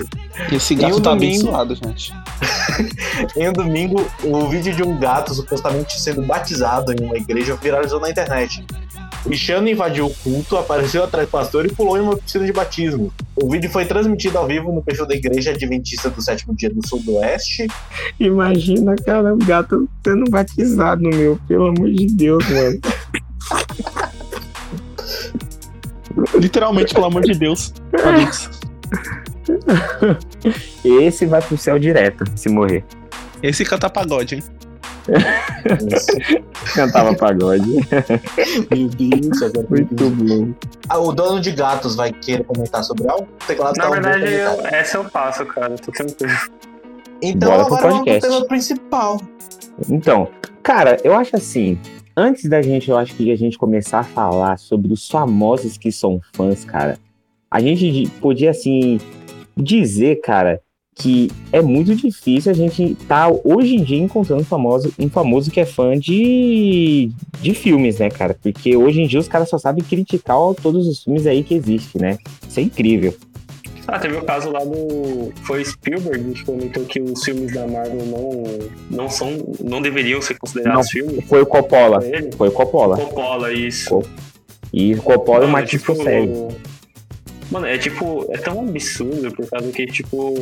Esse 0.52 0.74
E 0.74 0.78
gato 0.78 0.96
o 0.98 1.02
tá 1.02 1.12
domingo? 1.12 1.50
abençoado, 1.50 1.76
gente. 1.76 2.14
Em 3.38 3.50
um 3.50 3.54
domingo, 3.54 4.08
o 4.24 4.48
vídeo 4.48 4.74
de 4.74 4.82
um 4.82 4.98
gato 4.98 5.34
supostamente 5.34 6.00
sendo 6.02 6.24
batizado 6.24 6.92
em 6.94 7.06
uma 7.06 7.16
igreja 7.18 7.56
viralizou 7.56 8.00
na 8.00 8.10
internet. 8.10 8.66
O 9.26 9.34
Xano 9.34 9.70
invadiu 9.70 10.08
o 10.08 10.14
culto, 10.14 10.58
apareceu 10.58 11.04
atrás 11.04 11.28
do 11.28 11.32
pastor 11.32 11.66
e 11.66 11.70
pulou 11.70 11.98
em 11.98 12.02
uma 12.02 12.18
piscina 12.18 12.46
de 12.46 12.52
batismo. 12.52 13.14
O 13.36 13.50
vídeo 13.50 13.70
foi 13.70 13.86
transmitido 13.86 14.38
ao 14.38 14.48
vivo 14.48 14.72
no 14.72 14.82
perfil 14.82 15.06
da 15.06 15.14
Igreja 15.14 15.52
Adventista 15.52 16.10
do 16.10 16.22
Sétimo 16.22 16.56
Dia 16.56 16.70
do 16.70 16.86
Sudoeste. 16.88 17.68
Imagina, 18.20 18.96
cara, 18.96 19.34
um 19.34 19.38
gato 19.38 19.88
sendo 20.04 20.30
batizado, 20.30 21.04
meu. 21.04 21.40
Pelo 21.48 21.68
amor 21.68 21.92
de 21.92 22.08
Deus, 22.08 22.44
mano. 22.50 22.80
Literalmente, 26.40 26.94
pelo 26.94 27.06
amor 27.06 27.22
de 27.22 27.34
Deus. 27.34 27.74
Esse 30.84 31.26
vai 31.26 31.42
pro 31.42 31.58
céu 31.58 31.78
direto, 31.78 32.24
se 32.36 32.50
morrer. 32.50 32.84
Esse 33.42 33.64
canta 33.64 33.90
pagode, 33.90 34.36
hein? 34.36 34.44
Cantava 36.76 37.16
pagode. 37.16 37.72
Meu 38.72 38.88
Deus, 38.90 39.42
agora 39.42 39.68
Muito 39.70 40.10
bom. 40.12 40.54
Ah, 40.90 41.00
o 41.00 41.12
dono 41.12 41.40
de 41.42 41.52
gatos 41.52 41.96
vai 41.96 42.12
querer 42.12 42.44
comentar 42.44 42.84
sobre 42.84 43.10
algo? 43.10 43.28
Teclado 43.48 43.78
Na 43.78 43.84
tá 43.86 43.90
verdade, 43.90 44.34
eu- 44.34 44.66
essa 44.68 44.98
eu 44.98 45.06
passo, 45.06 45.46
cara. 45.46 45.76
Tô 45.76 45.92
tranquilo. 45.92 46.32
Então 47.22 47.50
Bora 47.52 47.66
pro 47.66 47.76
agora 47.76 47.82
vamos 47.92 47.96
pro 48.04 48.06
podcast. 48.06 48.30
tema 48.30 48.46
principal. 48.48 49.22
Então, 49.90 50.28
cara, 50.64 50.98
eu 51.04 51.14
acho 51.16 51.36
assim. 51.36 51.80
Antes 52.16 52.50
da 52.50 52.62
gente, 52.62 52.90
eu 52.92 52.98
acho 52.98 53.16
que 53.16 53.32
a 53.32 53.38
gente 53.38 53.58
começar 53.58 54.00
a 54.00 54.04
falar 54.04 54.58
sobre 54.60 54.92
os 54.92 55.08
famosos 55.08 55.78
que 55.78 55.92
são 55.92 56.20
fãs, 56.36 56.66
cara, 56.66 56.98
a 57.50 57.62
gente 57.62 58.10
podia, 58.20 58.52
assim, 58.52 59.00
dizer, 59.56 60.20
cara, 60.22 60.62
que 61.02 61.32
é 61.52 61.62
muito 61.62 61.96
difícil 61.96 62.52
a 62.52 62.56
gente 62.56 62.96
tá 63.08 63.28
hoje 63.44 63.76
em 63.76 63.84
dia 63.84 63.98
encontrando 63.98 64.44
famoso, 64.44 64.94
um 65.00 65.10
famoso 65.10 65.50
que 65.50 65.60
é 65.60 65.66
fã 65.66 65.98
de, 65.98 67.10
de 67.42 67.54
filmes, 67.56 67.98
né, 67.98 68.10
cara? 68.10 68.38
Porque 68.42 68.78
hoje 68.78 69.02
em 69.02 69.08
dia 69.08 69.20
os 69.20 69.28
caras 69.28 69.50
só 69.50 69.58
sabem 69.58 69.84
criticar 69.84 70.38
todos 70.62 70.88
os 70.88 71.04
filmes 71.04 71.26
aí 71.26 71.44
que 71.44 71.56
existem, 71.56 72.02
né? 72.02 72.18
Isso 72.48 72.60
é 72.60 72.64
incrível. 72.64 73.16
Ah, 73.88 73.98
teve 73.98 74.16
o 74.16 74.24
caso 74.24 74.52
lá 74.52 74.60
do. 74.60 75.34
Foi 75.44 75.66
Spielberg 75.66 76.34
que 76.34 76.46
comentou 76.46 76.86
que 76.86 77.02
os 77.02 77.24
filmes 77.24 77.52
da 77.54 77.68
Marvel 77.68 78.06
não, 78.06 78.44
não 78.90 79.10
são. 79.10 79.56
não 79.60 79.82
deveriam 79.82 80.22
ser 80.22 80.38
considerados 80.38 80.90
filmes. 80.90 81.26
Foi 81.28 81.42
o 81.42 81.46
Coppola. 81.46 82.00
Foi? 82.00 82.32
Foi 82.38 82.48
o 82.50 82.52
Coppola. 82.52 82.96
Coppola, 82.98 83.52
isso. 83.52 84.02
E 84.72 84.94
o 84.94 85.02
Coppola 85.02 85.40
é 85.40 85.48
Mano, 85.48 85.58
uma 85.58 85.66
tipo. 85.66 85.94
Mano, 87.52 87.66
é 87.66 87.78
tipo, 87.78 88.26
é 88.32 88.38
tão 88.38 88.62
absurdo 88.62 89.30
por 89.36 89.48
causa 89.50 89.70
que, 89.74 89.86
tipo, 89.86 90.34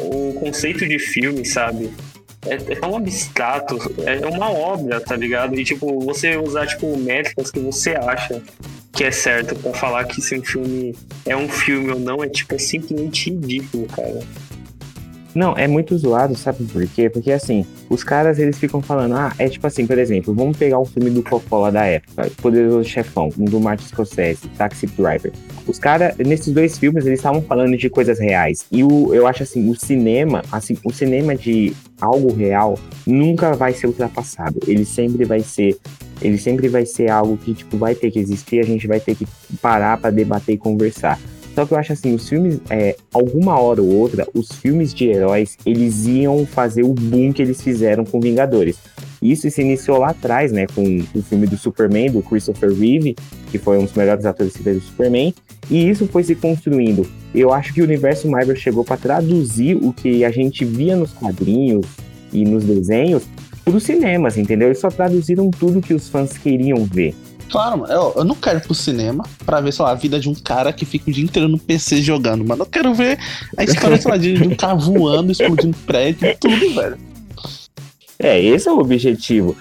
o 0.00 0.32
conceito 0.34 0.86
de 0.86 0.98
filme, 0.98 1.44
sabe? 1.44 1.92
É, 2.44 2.54
é 2.54 2.74
tão 2.74 2.96
abstrato, 2.96 3.78
é 4.04 4.26
uma 4.26 4.50
obra, 4.50 5.00
tá 5.00 5.14
ligado? 5.14 5.54
E, 5.54 5.64
tipo, 5.64 6.00
você 6.00 6.36
usar, 6.36 6.66
tipo, 6.66 6.96
métricas 6.98 7.52
que 7.52 7.60
você 7.60 7.90
acha 7.92 8.42
que 8.92 9.04
é 9.04 9.12
certo 9.12 9.54
pra 9.56 9.72
falar 9.74 10.04
que 10.04 10.20
se 10.20 10.36
um 10.36 10.44
filme 10.44 10.96
é 11.24 11.36
um 11.36 11.48
filme 11.48 11.92
ou 11.92 12.00
não, 12.00 12.24
é, 12.24 12.28
tipo, 12.28 12.54
é 12.54 12.58
simplesmente 12.58 13.30
ridículo, 13.30 13.86
cara. 13.86 14.20
Não, 15.36 15.54
é 15.54 15.68
muito 15.68 15.96
zoado, 15.98 16.34
sabe 16.34 16.64
por 16.64 16.86
quê? 16.88 17.10
Porque 17.10 17.30
assim, 17.30 17.66
os 17.90 18.02
caras 18.02 18.38
eles 18.38 18.58
ficam 18.58 18.80
falando, 18.80 19.16
ah, 19.16 19.34
é 19.38 19.46
tipo 19.50 19.66
assim, 19.66 19.86
por 19.86 19.98
exemplo, 19.98 20.32
vamos 20.32 20.56
pegar 20.56 20.78
o 20.78 20.86
filme 20.86 21.10
do 21.10 21.22
Coppola 21.22 21.70
da 21.70 21.84
época, 21.84 22.30
Poderoso 22.40 22.88
Chefão, 22.88 23.28
um 23.38 23.44
do 23.44 23.60
Martin 23.60 23.86
Scorsese, 23.86 24.48
Taxi 24.56 24.86
Driver. 24.86 25.30
Os 25.68 25.78
caras, 25.78 26.16
nesses 26.16 26.54
dois 26.54 26.78
filmes, 26.78 27.04
eles 27.04 27.18
estavam 27.18 27.42
falando 27.42 27.76
de 27.76 27.90
coisas 27.90 28.18
reais. 28.18 28.64
E 28.72 28.82
o, 28.82 29.14
eu 29.14 29.26
acho 29.26 29.42
assim, 29.42 29.68
o 29.68 29.74
cinema, 29.74 30.42
assim, 30.50 30.78
o 30.82 30.90
cinema 30.90 31.36
de 31.36 31.74
algo 32.00 32.32
real 32.32 32.78
nunca 33.06 33.52
vai 33.52 33.74
ser 33.74 33.88
ultrapassado. 33.88 34.58
Ele 34.66 34.86
sempre 34.86 35.26
vai 35.26 35.40
ser, 35.40 35.76
ele 36.22 36.38
sempre 36.38 36.66
vai 36.66 36.86
ser 36.86 37.10
algo 37.10 37.36
que 37.36 37.52
tipo 37.52 37.76
vai 37.76 37.94
ter 37.94 38.10
que 38.10 38.18
existir, 38.18 38.60
a 38.60 38.64
gente 38.64 38.86
vai 38.86 39.00
ter 39.00 39.14
que 39.14 39.26
parar 39.60 39.98
pra 39.98 40.08
debater 40.08 40.54
e 40.54 40.58
conversar. 40.58 41.18
Só 41.56 41.64
que 41.64 41.72
eu 41.72 41.78
acho 41.78 41.94
assim, 41.94 42.14
os 42.14 42.28
filmes, 42.28 42.60
é, 42.68 42.94
alguma 43.14 43.58
hora 43.58 43.80
ou 43.80 43.88
outra, 43.88 44.28
os 44.34 44.52
filmes 44.52 44.92
de 44.92 45.06
heróis, 45.06 45.56
eles 45.64 46.04
iam 46.06 46.44
fazer 46.44 46.82
o 46.82 46.92
boom 46.92 47.32
que 47.32 47.40
eles 47.40 47.62
fizeram 47.62 48.04
com 48.04 48.20
Vingadores. 48.20 48.76
Isso 49.22 49.50
se 49.50 49.62
iniciou 49.62 49.96
lá 49.96 50.10
atrás, 50.10 50.52
né, 50.52 50.66
com 50.66 50.82
o 51.14 51.22
filme 51.22 51.46
do 51.46 51.56
Superman, 51.56 52.10
do 52.10 52.20
Christopher 52.20 52.74
Reeve, 52.74 53.16
que 53.50 53.56
foi 53.56 53.78
um 53.78 53.84
dos 53.84 53.94
melhores 53.94 54.26
atores 54.26 54.54
que 54.54 54.62
fez 54.62 54.76
o 54.76 54.80
Superman, 54.82 55.34
e 55.70 55.88
isso 55.88 56.06
foi 56.06 56.22
se 56.24 56.34
construindo. 56.34 57.06
Eu 57.34 57.50
acho 57.50 57.72
que 57.72 57.80
o 57.80 57.84
universo 57.84 58.28
Marvel 58.28 58.54
chegou 58.54 58.84
para 58.84 58.98
traduzir 58.98 59.76
o 59.76 59.94
que 59.94 60.26
a 60.26 60.30
gente 60.30 60.62
via 60.62 60.94
nos 60.94 61.14
quadrinhos 61.14 61.86
e 62.34 62.44
nos 62.44 62.64
desenhos 62.64 63.22
para 63.64 63.74
os 63.74 63.82
cinemas, 63.82 64.36
entendeu? 64.36 64.68
Eles 64.68 64.78
só 64.78 64.88
traduziram 64.88 65.50
tudo 65.50 65.80
que 65.80 65.94
os 65.94 66.06
fãs 66.06 66.36
queriam 66.36 66.84
ver. 66.84 67.14
Claro, 67.50 67.78
mano. 67.78 67.92
Eu, 67.92 68.12
eu 68.16 68.24
não 68.24 68.34
quero 68.34 68.58
ir 68.58 68.62
pro 68.62 68.74
cinema 68.74 69.24
pra 69.44 69.60
ver, 69.60 69.72
sei 69.72 69.84
lá, 69.84 69.92
a 69.92 69.94
vida 69.94 70.18
de 70.18 70.28
um 70.28 70.34
cara 70.34 70.72
que 70.72 70.84
fica 70.84 71.10
o 71.10 71.12
dia 71.12 71.24
inteiro 71.24 71.48
no 71.48 71.58
PC 71.58 72.02
jogando, 72.02 72.44
mano. 72.44 72.62
Eu 72.62 72.66
quero 72.66 72.94
ver 72.94 73.18
a 73.56 73.64
história, 73.64 73.96
sei 74.00 74.10
lá, 74.10 74.16
de, 74.16 74.42
um 74.42 74.54
cara 74.54 74.74
voando, 74.74 75.32
explodindo 75.32 75.76
prédio, 75.86 76.36
tudo, 76.40 76.74
velho. 76.74 76.98
É, 78.18 78.42
esse 78.42 78.68
é 78.68 78.72
o 78.72 78.78
objetivo. 78.78 79.56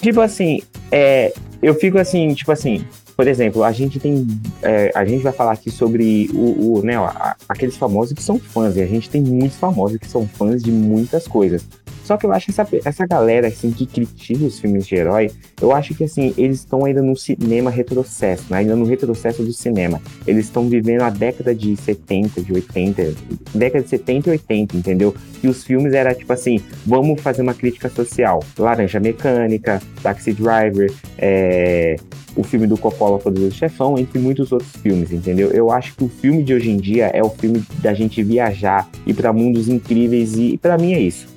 Tipo 0.00 0.20
assim, 0.20 0.60
é, 0.90 1.32
eu 1.62 1.74
fico 1.74 1.98
assim, 1.98 2.32
tipo 2.34 2.52
assim, 2.52 2.84
por 3.16 3.28
exemplo, 3.28 3.62
a 3.62 3.72
gente 3.72 4.00
tem. 4.00 4.26
é, 4.62 4.90
a 4.94 5.04
gente 5.04 5.22
vai 5.22 5.32
falar 5.32 5.52
aqui 5.52 5.70
sobre 5.70 6.28
o, 6.32 6.78
o 6.78 6.82
né, 6.82 6.98
ó, 6.98 7.10
aqueles 7.48 7.76
famosos 7.76 8.12
que 8.12 8.22
são 8.22 8.38
fãs, 8.38 8.76
e 8.76 8.82
a 8.82 8.86
gente 8.86 9.08
tem 9.08 9.22
muitos 9.22 9.56
famosos 9.56 9.98
que 9.98 10.08
são 10.08 10.26
fãs 10.26 10.62
de 10.62 10.70
muitas 10.70 11.28
coisas. 11.28 11.64
Só 12.04 12.16
que 12.16 12.26
eu 12.26 12.32
acho 12.32 12.50
essa, 12.50 12.68
essa 12.84 13.06
galera 13.06 13.48
assim 13.48 13.72
que 13.72 13.86
critica 13.86 14.44
os 14.44 14.60
filmes 14.60 14.86
de 14.86 14.94
herói, 14.94 15.30
eu 15.60 15.72
acho 15.72 15.94
que 15.94 16.04
assim, 16.04 16.34
eles 16.36 16.58
estão 16.58 16.84
ainda 16.84 17.02
no 17.02 17.16
cinema 17.16 17.70
retrocesso, 17.70 18.44
né? 18.50 18.58
ainda 18.58 18.76
no 18.76 18.84
retrocesso 18.84 19.42
do 19.42 19.52
cinema. 19.52 20.00
Eles 20.26 20.44
estão 20.46 20.68
vivendo 20.68 21.02
a 21.02 21.10
década 21.10 21.54
de 21.54 21.74
70, 21.76 22.42
de 22.42 22.52
80, 22.52 23.14
década 23.54 23.82
de 23.82 23.90
70 23.90 24.28
e 24.28 24.32
80, 24.32 24.76
entendeu? 24.76 25.14
E 25.42 25.48
os 25.48 25.64
filmes 25.64 25.94
era 25.94 26.14
tipo 26.14 26.32
assim, 26.32 26.60
vamos 26.86 27.20
fazer 27.20 27.42
uma 27.42 27.54
crítica 27.54 27.88
social. 27.88 28.42
Laranja 28.58 29.00
Mecânica, 29.00 29.82
Taxi 30.02 30.32
Driver, 30.32 30.92
é, 31.18 31.96
o 32.36 32.42
filme 32.42 32.66
do 32.66 32.76
Coppola 32.76 33.18
Poderoso 33.18 33.54
Chefão, 33.54 33.98
entre 33.98 34.18
muitos 34.18 34.52
outros 34.52 34.72
filmes, 34.76 35.12
entendeu? 35.12 35.50
Eu 35.50 35.70
acho 35.70 35.94
que 35.94 36.04
o 36.04 36.08
filme 36.08 36.42
de 36.42 36.54
hoje 36.54 36.70
em 36.70 36.76
dia 36.76 37.06
é 37.06 37.22
o 37.22 37.30
filme 37.30 37.62
da 37.78 37.94
gente 37.94 38.22
viajar, 38.22 38.88
ir 39.06 39.14
pra 39.14 39.32
mundos 39.32 39.68
incríveis 39.68 40.36
e 40.36 40.58
pra 40.58 40.76
mim 40.76 40.94
é 40.94 41.00
isso. 41.00 41.33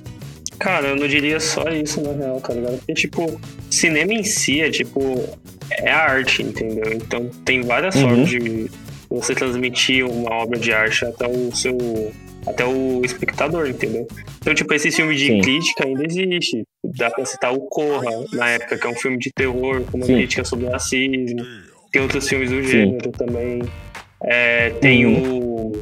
Cara, 0.58 0.88
eu 0.88 0.96
não 0.96 1.06
diria 1.06 1.38
só 1.40 1.68
isso, 1.70 2.00
na 2.00 2.12
real, 2.12 2.40
tá 2.40 2.52
ligado? 2.52 2.78
Porque, 2.78 2.94
tipo, 2.94 3.40
cinema 3.70 4.12
em 4.12 4.24
si 4.24 4.60
é, 4.60 4.70
tipo, 4.70 5.24
é 5.70 5.90
arte, 5.90 6.42
entendeu? 6.42 6.92
Então 6.92 7.30
tem 7.44 7.60
várias 7.62 7.94
Uhum. 7.96 8.02
formas 8.02 8.28
de 8.28 8.70
você 9.08 9.34
transmitir 9.34 10.04
uma 10.04 10.34
obra 10.34 10.58
de 10.58 10.72
arte 10.72 11.04
até 11.04 11.26
o 11.28 11.54
seu. 11.54 11.76
até 12.46 12.64
o 12.64 13.02
espectador, 13.04 13.68
entendeu? 13.68 14.06
Então, 14.40 14.54
tipo, 14.54 14.72
esse 14.72 14.90
filme 14.90 15.14
de 15.14 15.26
Sim. 15.26 15.40
crítica 15.42 15.84
ainda 15.84 16.02
existe. 16.06 16.62
Dá 16.96 17.10
pra 17.10 17.24
citar 17.26 17.52
o 17.52 17.60
Corra, 17.60 18.10
na 18.32 18.48
época, 18.50 18.78
que 18.78 18.86
é 18.86 18.90
um 18.90 18.94
filme 18.94 19.18
de 19.18 19.30
terror, 19.34 19.82
com 19.82 19.98
uma 19.98 20.06
Sim. 20.06 20.14
crítica 20.14 20.44
sobre 20.44 20.66
racismo. 20.66 21.44
Tem 21.92 22.00
outros 22.00 22.26
filmes 22.26 22.48
do 22.50 22.62
Sim. 22.62 22.68
gênero 22.70 23.10
também. 23.12 23.60
É, 24.24 24.70
tem 24.80 25.04
Uhum. 25.04 25.72
o. 25.72 25.80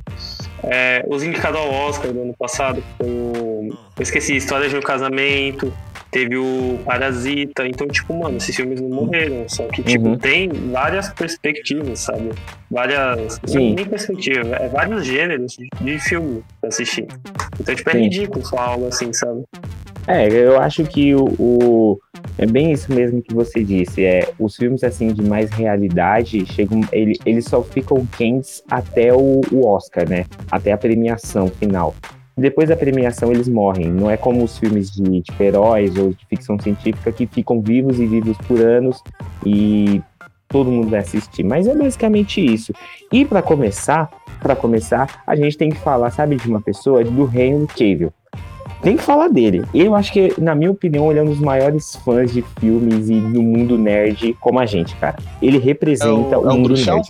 é, 0.65 1.05
os 1.09 1.23
indicados 1.23 1.61
ao 1.61 1.71
Oscar 1.71 2.13
do 2.13 2.23
ano 2.23 2.35
passado, 2.39 2.83
foi 2.99 3.07
o. 3.09 3.69
Eu 3.97 4.03
esqueci, 4.03 4.37
História 4.37 4.69
de 4.69 4.77
um 4.77 4.81
Casamento, 4.81 5.73
teve 6.11 6.37
o 6.37 6.79
Parasita. 6.85 7.67
Então, 7.67 7.87
tipo, 7.89 8.15
mano, 8.19 8.37
esses 8.37 8.55
filmes 8.55 8.81
não 8.81 8.89
morreram. 8.89 9.45
Só 9.49 9.65
que, 9.69 9.83
tipo, 9.83 10.09
Uhum. 10.09 10.19
tem 10.19 10.49
várias 10.71 11.09
perspectivas, 11.11 12.01
sabe? 12.01 12.31
Várias. 12.71 13.41
Não 13.43 13.49
Sim. 13.49 13.73
é 13.73 13.75
nem 13.77 13.87
perspectiva, 13.87 14.57
é 14.57 14.69
vários 14.69 15.05
gêneros 15.07 15.53
de, 15.57 15.69
de 15.81 15.99
filme 15.99 16.43
pra 16.61 16.69
assistir. 16.69 17.07
Então, 17.61 17.75
tipo, 17.75 17.89
é 17.91 17.93
Sim. 17.93 18.01
ridículo 18.03 18.45
falar 18.47 18.65
algo 18.65 18.87
assim, 18.89 19.13
sabe? 19.13 19.43
É, 20.09 20.29
eu 20.29 20.61
acho 20.61 20.85
que 20.85 21.15
o, 21.15 21.25
o- 21.39 21.99
é 22.39 22.47
bem 22.47 22.71
isso 22.71 22.93
mesmo 22.93 23.21
que 23.21 23.35
você 23.35 23.65
disse. 23.65 24.05
É, 24.05 24.33
os 24.39 24.55
filmes 24.57 24.85
assim 24.85 25.09
de 25.09 25.23
mais 25.23 25.51
realidade 25.51 26.47
chegam, 26.47 26.81
ele, 26.93 27.19
eles 27.27 27.45
só 27.47 27.63
ficam 27.63 28.07
quentes 28.17 28.63
até 28.71 29.13
o, 29.13 29.41
o 29.53 29.67
Oscar, 29.67 30.09
né? 30.09 30.25
Até 30.51 30.71
a 30.73 30.79
premiação 30.79 31.49
final. 31.49 31.95
Depois 32.37 32.69
da 32.69 32.77
premiação 32.77 33.33
eles 33.33 33.49
morrem. 33.49 33.91
Não 33.91 34.09
é 34.11 34.17
como 34.17 34.45
os 34.45 34.59
filmes 34.59 34.91
de 34.91 35.23
tipo, 35.23 35.43
heróis 35.43 35.97
ou 35.97 36.11
de 36.13 36.25
ficção 36.27 36.59
científica 36.61 37.11
que 37.11 37.27
ficam 37.27 37.61
vivos 37.61 37.99
e 37.99 38.07
vivos 38.07 38.37
por 38.47 38.61
anos 38.61 39.03
e 39.45 40.01
todo 40.49 40.71
mundo 40.71 40.89
vai 40.91 41.01
assistir. 41.01 41.43
Mas 41.43 41.67
é 41.67 41.75
basicamente 41.75 42.45
isso. 42.45 42.73
E 43.11 43.25
para 43.25 43.43
começar, 43.43 44.09
para 44.41 44.55
começar, 44.55 45.23
a 45.27 45.35
gente 45.35 45.57
tem 45.57 45.71
que 45.71 45.79
falar, 45.79 46.11
sabe, 46.11 46.37
de 46.37 46.47
uma 46.49 46.61
pessoa 46.61 47.03
do 47.03 47.25
Henry 47.35 47.67
Cavill. 47.67 48.13
Tem 48.87 48.97
que 48.97 49.03
falar 49.03 49.27
dele. 49.27 49.65
Eu 49.75 49.97
acho 49.97 50.13
que, 50.13 50.33
na 50.41 50.55
minha 50.55 50.71
opinião, 50.71 51.11
ele 51.11 51.19
é 51.19 51.23
um 51.25 51.27
dos 51.27 51.41
maiores 51.41 51.97
fãs 52.05 52.33
de 52.33 52.41
filmes 52.61 53.11
e 53.11 53.19
do 53.21 53.43
mundo 53.43 53.77
nerd 53.77 54.33
como 54.41 54.61
a 54.61 54.65
gente, 54.67 54.95
cara. 54.95 55.17
Ele 55.43 55.59
representa 55.59 56.37
É 56.37 56.39
o- 56.39 56.45
é 56.49 56.53
o 56.53 56.57
mundo 56.57 56.69
bruxão? 56.69 56.95
nerd. 56.95 57.09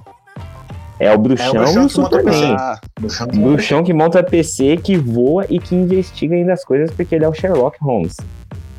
É 0.99 1.13
o 1.13 1.19
bruxão, 1.19 1.47
É 1.49 1.51
o 1.51 1.53
bruxão 1.53 1.83
e 1.83 1.87
o 1.87 1.89
que 1.91 1.99
monta 2.01 2.17
Superman. 2.19 2.57
Ah, 2.59 2.81
Do 2.99 3.11
chão 3.11 3.27
Bruxão 3.27 3.85
que 3.85 3.93
monta 3.93 4.23
PC, 4.23 4.79
que 4.79 4.97
voa 4.97 5.45
e 5.51 5.59
que 5.59 5.75
investiga 5.75 6.35
ainda 6.35 6.55
as 6.55 6.65
coisas 6.65 6.91
porque 6.93 7.15
ele 7.15 7.27
é 7.27 7.29
o 7.29 7.35
Sherlock 7.35 7.77
Holmes. 7.83 8.17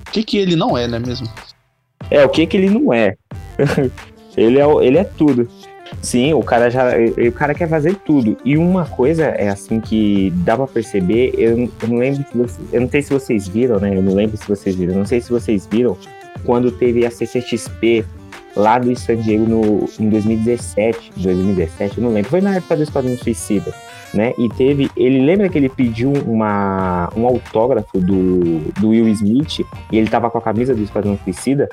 o 0.07 0.11
que 0.11 0.23
que 0.23 0.39
ele 0.39 0.55
não 0.55 0.75
é, 0.75 0.87
né 0.87 0.97
mesmo? 0.97 1.27
É, 2.09 2.25
o 2.25 2.29
que 2.29 2.47
que 2.47 2.57
ele 2.57 2.71
não 2.71 2.91
é? 2.91 3.13
ele, 4.35 4.57
é 4.57 4.65
o- 4.65 4.81
ele 4.81 4.97
é 4.97 5.03
tudo. 5.03 5.47
Sim, 6.01 6.33
o 6.33 6.43
cara 6.43 6.69
já. 6.69 6.85
O 7.27 7.31
cara 7.31 7.53
quer 7.53 7.67
fazer 7.67 7.95
tudo. 8.05 8.37
E 8.43 8.57
uma 8.57 8.85
coisa 8.85 9.25
é 9.25 9.49
assim 9.49 9.79
que 9.79 10.31
dá 10.37 10.55
pra 10.55 10.67
perceber, 10.67 11.33
eu, 11.37 11.57
eu 11.57 11.87
não 11.87 11.97
lembro 11.97 12.23
se 12.23 12.37
vocês. 12.37 12.73
Eu 12.73 12.81
não 12.81 12.89
sei 12.89 13.01
se 13.01 13.13
vocês 13.13 13.47
viram, 13.47 13.79
né? 13.79 13.95
Eu 13.95 14.01
não 14.01 14.13
lembro 14.13 14.37
se 14.37 14.47
vocês 14.47 14.75
viram. 14.75 14.93
Eu 14.93 14.99
não 14.99 15.05
sei 15.05 15.21
se 15.21 15.29
vocês 15.29 15.67
viram 15.69 15.97
quando 16.45 16.71
teve 16.71 17.05
a 17.05 17.11
CCXP 17.11 18.05
lá 18.55 18.79
do 18.79 18.97
San 18.97 19.17
Diego 19.17 19.45
no, 19.45 19.89
em 19.99 20.09
2017. 20.09 21.13
2017, 21.15 21.97
eu 21.97 22.03
não 22.03 22.13
lembro. 22.13 22.29
Foi 22.29 22.41
na 22.41 22.55
época 22.55 22.75
do 22.75 22.83
Esquadrão 22.83 23.17
Suicida. 23.17 23.73
Né? 24.13 24.33
E 24.37 24.47
teve. 24.49 24.89
Ele 24.95 25.25
lembra 25.25 25.49
que 25.49 25.57
ele 25.57 25.69
pediu 25.69 26.13
uma, 26.25 27.09
um 27.15 27.27
autógrafo 27.27 27.99
do, 27.99 28.59
do 28.79 28.89
Will 28.89 29.07
Smith 29.09 29.59
e 29.91 29.97
ele 29.97 30.09
tava 30.09 30.29
com 30.29 30.37
a 30.37 30.41
camisa 30.41 30.73
do 30.73 30.81
Esquadrão 30.81 31.19
Suicida? 31.23 31.67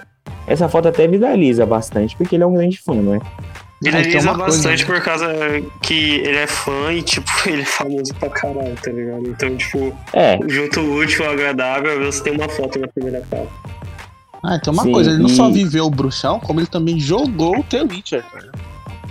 Essa 0.46 0.68
foto 0.68 0.88
até 0.88 1.06
viraliza 1.06 1.64
bastante, 1.64 2.16
porque 2.16 2.36
ele 2.36 2.42
é 2.42 2.46
um 2.46 2.54
grande 2.54 2.78
fã, 2.78 2.94
não 2.94 3.14
é? 3.14 3.20
Viraliza 3.84 4.10
tem 4.18 4.20
uma 4.20 4.34
coisa, 4.38 4.56
bastante 4.56 4.80
né? 4.88 4.94
por 4.94 5.04
causa 5.04 5.26
que 5.82 6.16
ele 6.16 6.36
é 6.38 6.46
fã 6.46 6.92
e, 6.92 7.02
tipo, 7.02 7.30
ele 7.46 7.62
é 7.62 7.66
famoso 7.66 8.14
pra 8.14 8.28
caralho, 8.30 8.74
tá 8.82 8.90
ligado? 8.90 9.26
Então, 9.28 9.56
tipo, 9.56 9.92
É, 10.12 10.38
junto 10.48 10.80
o 10.80 10.96
útil 10.98 11.24
ao 11.26 11.32
agradável, 11.32 12.04
você 12.04 12.22
tem 12.22 12.32
uma 12.34 12.48
foto 12.48 12.78
na 12.78 12.88
primeira 12.88 13.20
capa. 13.30 13.46
Ah, 14.42 14.58
tem 14.58 14.72
uma 14.72 14.82
Sim, 14.82 14.92
coisa, 14.92 15.10
ele 15.10 15.20
não 15.22 15.28
e- 15.30 15.34
só 15.36 15.50
viveu 15.50 15.86
o 15.86 15.90
bruxão, 15.90 16.38
como 16.38 16.60
ele 16.60 16.66
também 16.66 16.98
jogou 17.00 17.58
o 17.60 17.62
The 17.62 17.82
Witcher. 17.82 18.22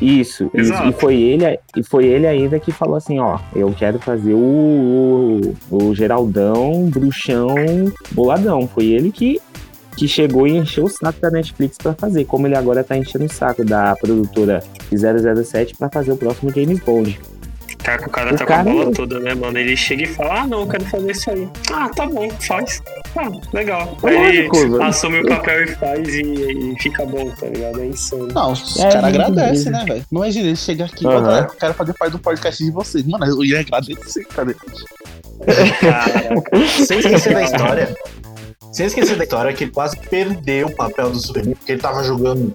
isso, 0.01 0.43
isso. 0.45 0.51
Exato. 0.53 0.89
E 0.89 0.93
foi 0.93 1.15
ele, 1.15 1.59
e 1.75 1.83
foi 1.83 2.05
ele 2.05 2.27
ainda 2.27 2.59
que 2.59 2.71
falou 2.71 2.95
assim, 2.95 3.19
ó, 3.19 3.39
eu 3.55 3.73
quero 3.77 3.97
fazer 3.99 4.33
o, 4.33 4.38
o, 5.71 5.77
o 5.88 5.95
Geraldão, 5.95 6.88
bruxão, 6.89 7.55
boladão. 8.12 8.67
Foi 8.67 8.86
ele 8.86 9.12
que, 9.12 9.39
que 9.95 10.08
chegou 10.08 10.47
e 10.47 10.51
encheu 10.58 10.86
o 10.86 10.89
saco 10.89 11.19
da 11.21 11.29
Netflix 11.32 11.77
pra 11.77 11.93
fazer, 11.93 12.25
como 12.25 12.47
ele 12.47 12.56
agora 12.56 12.84
tá 12.84 12.97
enchendo 12.97 13.25
o 13.25 13.32
saco 13.32 13.63
da 13.63 13.95
produtora 13.95 14.63
007 14.91 15.75
pra 15.77 15.89
fazer 15.89 16.12
o 16.12 16.17
próximo 16.17 16.51
James 16.51 16.79
Bond. 16.79 17.19
Tá, 17.84 17.97
que 17.97 18.08
o 18.08 18.10
cara 18.10 18.34
O 18.34 18.38
tá 18.38 18.45
cara- 18.45 18.63
com 18.63 18.69
a 18.69 18.73
bola 18.73 18.91
toda, 18.93 19.19
né, 19.19 19.34
mano? 19.36 19.58
Ele 19.58 19.75
chega 19.75 20.03
e 20.03 20.06
fala, 20.06 20.41
ah, 20.41 20.47
não, 20.47 20.62
eu 20.62 20.67
quero 20.67 20.86
fazer 20.86 21.12
isso 21.12 21.29
aí. 21.29 21.49
Ah, 21.69 21.89
tá 21.93 22.06
bom, 22.06 22.29
faz. 22.39 22.82
Ah, 23.17 23.29
legal. 23.51 23.97
É 24.03 24.08
Aí 24.08 24.15
lógico, 24.38 24.56
ele 24.58 24.69
velho. 24.69 24.84
assume 24.84 25.19
o 25.19 25.27
papel 25.27 25.63
e 25.63 25.67
faz 25.75 26.08
e, 26.08 26.21
e 26.21 26.75
fica 26.82 27.06
bom, 27.06 27.29
tá 27.32 27.45
ligado? 27.47 27.82
É 27.82 27.86
insano. 27.88 28.29
Não, 28.34 28.53
os 28.53 28.77
É, 28.79 28.84
caras 28.89 29.03
agradecem, 29.03 29.71
né, 29.71 29.84
velho? 29.86 30.06
Imagina 30.10 30.47
ele 30.47 30.56
chegar 30.56 30.86
aqui 30.86 30.99
e 31.01 31.03
falar, 31.03 31.19
"Galera, 31.21 31.45
eu 31.51 31.56
quero 31.60 31.73
fazer 31.73 31.93
parte 31.93 32.12
do 32.13 32.19
podcast 32.19 32.63
de 32.63 32.71
vocês. 32.71 33.06
Mano, 33.06 33.25
eu 33.25 33.43
ia 33.43 33.60
agradecer, 33.60 34.23
cara. 34.27 34.56
Caraca. 35.82 36.58
Sem 36.86 36.99
esquecer 36.99 37.34
da 37.34 37.43
história. 37.43 37.95
Sem 38.73 38.88
esquecer 38.88 39.15
da 39.15 39.23
história 39.23 39.53
que 39.53 39.65
ele 39.65 39.71
quase 39.71 39.95
perdeu 39.97 40.67
o 40.67 40.75
papel 40.75 41.12
do 41.12 41.19
Superman 41.19 41.55
porque 41.55 41.73
ele 41.73 41.81
tava 41.81 42.03
jogando. 42.03 42.51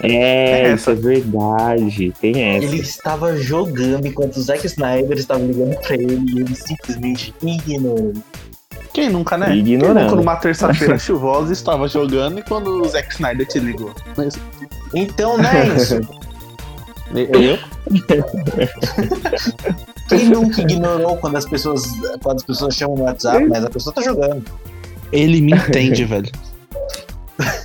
É, 0.00 0.70
É, 0.70 0.74
isso 0.74 0.90
é 0.90 0.94
verdade, 0.94 2.12
tem 2.20 2.42
essa. 2.42 2.64
Ele 2.64 2.80
estava 2.80 3.36
jogando 3.36 4.06
enquanto 4.06 4.36
o 4.36 4.42
Zack 4.42 4.66
Snyder 4.66 5.16
estava 5.18 5.40
ligando 5.40 5.76
pra 5.76 5.94
ele 5.94 6.24
e 6.26 6.40
ele 6.40 6.54
simplesmente 6.56 7.34
ignorou. 7.42 8.14
Quem 8.92 9.10
nunca, 9.10 9.38
né? 9.38 9.46
Quem 9.46 9.58
Ignorando. 9.58 10.02
nunca 10.02 10.16
numa 10.16 10.36
terça-feira 10.36 10.98
chuvosa 10.98 11.52
estava 11.52 11.86
jogando 11.86 12.40
e 12.40 12.42
quando 12.42 12.82
o 12.82 12.88
Zack 12.88 13.12
Snyder 13.12 13.46
te 13.46 13.58
ligou? 13.60 13.94
Mas, 14.16 14.34
Então, 14.94 15.38
né, 15.38 15.68
isso? 15.76 16.00
eu? 17.14 17.58
Quem 20.08 20.28
nunca 20.30 20.62
ignorou 20.62 21.16
quando 21.18 21.36
as 21.36 21.46
pessoas, 21.46 21.82
quando 22.22 22.38
as 22.38 22.44
pessoas 22.44 22.74
chamam 22.74 22.96
no 22.96 23.04
WhatsApp, 23.04 23.46
mas 23.46 23.64
a 23.64 23.70
pessoa 23.70 23.94
tá 23.94 24.02
jogando. 24.02 24.44
Ele 25.12 25.40
me 25.40 25.52
entende, 25.56 26.04
velho. 26.04 26.30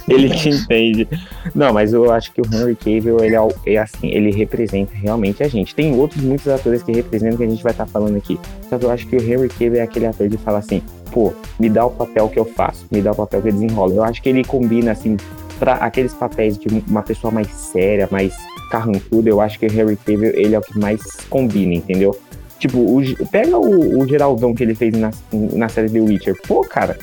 Ele 0.07 0.29
te 0.29 0.49
entende. 0.49 1.07
Não, 1.53 1.73
mas 1.73 1.93
eu 1.93 2.11
acho 2.11 2.31
que 2.31 2.41
o 2.41 2.45
Henry 2.45 2.75
Cavill, 2.75 3.19
ele 3.23 3.35
é, 3.35 3.73
é 3.73 3.77
assim, 3.77 4.07
ele 4.07 4.31
representa 4.31 4.93
realmente 4.95 5.43
a 5.43 5.47
gente. 5.47 5.75
Tem 5.75 5.93
outros 5.93 6.23
muitos 6.23 6.47
atores 6.47 6.81
que 6.81 6.91
representam 6.91 7.37
que 7.37 7.43
a 7.43 7.49
gente 7.49 7.61
vai 7.61 7.73
estar 7.73 7.85
falando 7.85 8.15
aqui. 8.15 8.39
Só 8.69 8.77
que 8.77 8.85
eu 8.85 8.91
acho 8.91 9.05
que 9.05 9.15
o 9.15 9.21
Henry 9.21 9.49
Cavill 9.49 9.75
é 9.75 9.81
aquele 9.81 10.07
ator 10.07 10.29
de 10.29 10.37
falar 10.37 10.59
assim, 10.59 10.81
pô, 11.11 11.33
me 11.59 11.69
dá 11.69 11.85
o 11.85 11.91
papel 11.91 12.29
que 12.29 12.39
eu 12.39 12.45
faço, 12.45 12.85
me 12.89 13.01
dá 13.01 13.11
o 13.11 13.15
papel 13.15 13.41
que 13.41 13.49
eu 13.49 13.53
desenrolo. 13.53 13.95
Eu 13.95 14.03
acho 14.03 14.21
que 14.21 14.29
ele 14.29 14.43
combina, 14.43 14.91
assim, 14.91 15.17
para 15.59 15.73
aqueles 15.73 16.13
papéis 16.13 16.57
de 16.57 16.67
uma 16.87 17.03
pessoa 17.03 17.31
mais 17.31 17.47
séria, 17.47 18.07
mais 18.11 18.33
carrancuda, 18.69 19.29
eu 19.29 19.41
acho 19.41 19.59
que 19.59 19.65
o 19.65 19.71
Henry 19.71 19.97
Cavill, 19.97 20.33
ele 20.35 20.55
é 20.55 20.59
o 20.59 20.61
que 20.61 20.77
mais 20.77 21.01
combina, 21.29 21.73
entendeu? 21.73 22.17
Tipo, 22.59 22.79
o 22.79 23.27
pega 23.27 23.57
o, 23.57 23.99
o 23.99 24.07
Geraldão 24.07 24.53
que 24.53 24.63
ele 24.63 24.73
fez 24.73 24.93
na, 24.97 25.11
na 25.31 25.69
série 25.69 25.89
The 25.89 25.99
Witcher. 25.99 26.35
Pô, 26.47 26.61
cara, 26.61 26.97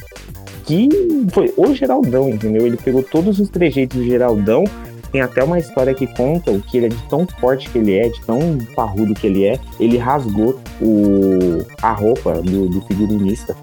que 0.67 0.89
foi 1.33 1.53
o 1.57 1.75
Geraldão, 1.75 2.29
entendeu? 2.31 2.67
Ele 2.67 2.77
pegou 2.77 3.03
todos 3.03 3.39
os 3.39 3.49
trejeitos 3.49 3.99
do 3.99 4.05
Geraldão. 4.05 4.65
Tem 5.13 5.21
até 5.21 5.45
uma 5.45 5.59
história 5.59 5.95
que 5.95 6.07
conta 6.09 6.51
o 6.51 6.61
que 6.61 6.77
ele 6.79 6.87
é 6.87 6.89
de 6.89 7.03
tão 7.09 7.25
forte 7.39 7.71
que 7.71 7.79
ele 7.79 7.95
é, 7.97 8.09
de 8.09 8.21
tão 8.23 8.59
parrudo 8.75 9.15
que 9.15 9.27
ele 9.29 9.45
é. 9.45 9.61
Ele 9.79 9.97
rasgou 9.97 10.59
o, 10.81 11.65
a 11.81 11.93
roupa 11.93 12.43
do, 12.43 12.69
do 12.69 12.81
figurinista. 12.83 13.57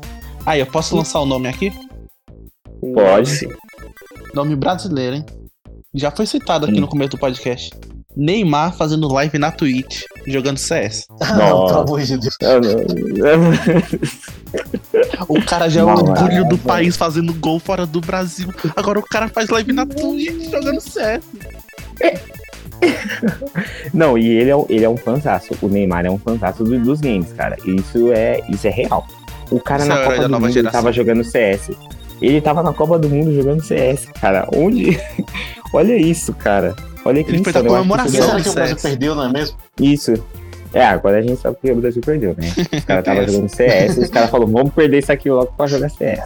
Aí, 0.46 0.62
eu 0.62 0.66
posso 0.66 0.96
lançar 0.96 1.20
o 1.20 1.26
nome 1.26 1.48
aqui? 1.50 1.72
Pode. 2.94 3.48
Nome 4.34 4.56
brasileiro, 4.56 5.18
hein? 5.18 5.26
Já 5.94 6.10
foi 6.10 6.26
citado 6.26 6.66
aqui 6.66 6.78
Hum. 6.78 6.82
no 6.82 6.88
começo 6.88 7.12
do 7.12 7.18
podcast. 7.18 7.70
Neymar 8.16 8.76
fazendo 8.76 9.12
live 9.12 9.38
na 9.38 9.52
Twitch, 9.52 10.04
jogando 10.28 10.58
CS. 10.58 11.06
Ah, 11.22 11.34
não, 11.36 11.66
pelo 11.68 11.80
amor 11.80 12.02
de 12.02 12.18
Deus. 12.18 12.38
Não- 12.42 13.52
O 15.28 15.42
cara 15.46 15.70
já 15.70 15.82
é 15.82 15.84
o 15.84 15.88
orgulho 15.90 16.48
do 16.50 16.58
país 16.58 16.98
fazendo 16.98 17.34
gol 17.34 17.60
fora 17.60 17.86
do 17.86 18.02
Brasil. 18.02 18.50
Agora 18.76 19.00
o 19.00 19.04
cara 19.04 19.28
faz 19.30 19.50
live 19.50 19.72
na 19.74 19.86
Twitch 19.86 20.50
jogando 20.52 20.80
CS. 20.82 21.24
Não, 23.94 24.18
e 24.18 24.28
ele 24.28 24.50
é, 24.50 24.56
um- 24.56 24.66
ele 24.70 24.86
é 24.86 24.90
um 24.90 24.98
fanzaço. 24.98 25.50
O 25.62 25.68
Neymar 25.68 26.06
é 26.06 26.10
um 26.10 26.18
fanzaço 26.18 26.64
do- 26.64 26.80
dos 26.80 27.00
games, 27.00 27.32
cara. 27.34 27.56
Isso 27.66 28.12
é, 28.12 28.42
isso 28.50 28.68
é 28.68 28.72
real. 28.72 29.06
O 29.50 29.60
cara 29.60 29.82
Isso 29.84 29.90
na 29.90 30.00
é 30.00 30.04
Copa 30.06 30.28
do 30.28 30.40
Mundo 30.40 30.52
geração. 30.52 30.80
tava 30.82 30.94
jogando 30.94 31.24
CS. 31.24 31.72
Ele 32.22 32.40
tava 32.42 32.64
na 32.64 32.74
Copa 32.74 32.98
do 33.00 33.10
Mundo 33.10 33.34
jogando 33.34 33.64
CS, 33.64 34.06
cara. 34.20 34.48
Onde. 34.56 35.00
Olha 35.74 35.96
isso, 35.96 36.34
cara. 36.34 36.76
Olha 37.04 37.24
que 37.24 37.32
Ele 37.32 37.44
fez 37.44 37.56
a 37.56 37.64
comemoração. 37.64 38.38
do 38.38 38.44
que 38.44 38.50
o 38.50 38.54
Brasil 38.54 38.78
CS. 38.78 38.82
perdeu, 38.82 39.16
não 39.16 39.26
é 39.26 39.32
mesmo? 39.32 39.58
Isso. 39.80 40.14
É, 40.74 40.86
agora 40.86 41.18
a 41.18 41.22
gente 41.22 41.36
sabe 41.38 41.58
que 41.62 41.72
o 41.72 41.76
Brasil 41.76 42.02
perdeu, 42.06 42.36
né? 42.38 42.48
Os 42.78 42.86
caras 42.86 43.02
estavam 43.06 43.28
jogando 43.28 43.50
CS, 43.50 43.98
os 43.98 44.10
caras 44.10 44.30
falaram, 44.30 44.52
vamos 44.52 44.74
perder 44.74 45.00
isso 45.00 45.12
aqui 45.12 45.30
logo 45.30 45.52
pra 45.58 45.68
jogar 45.68 45.90
CS. 45.90 46.22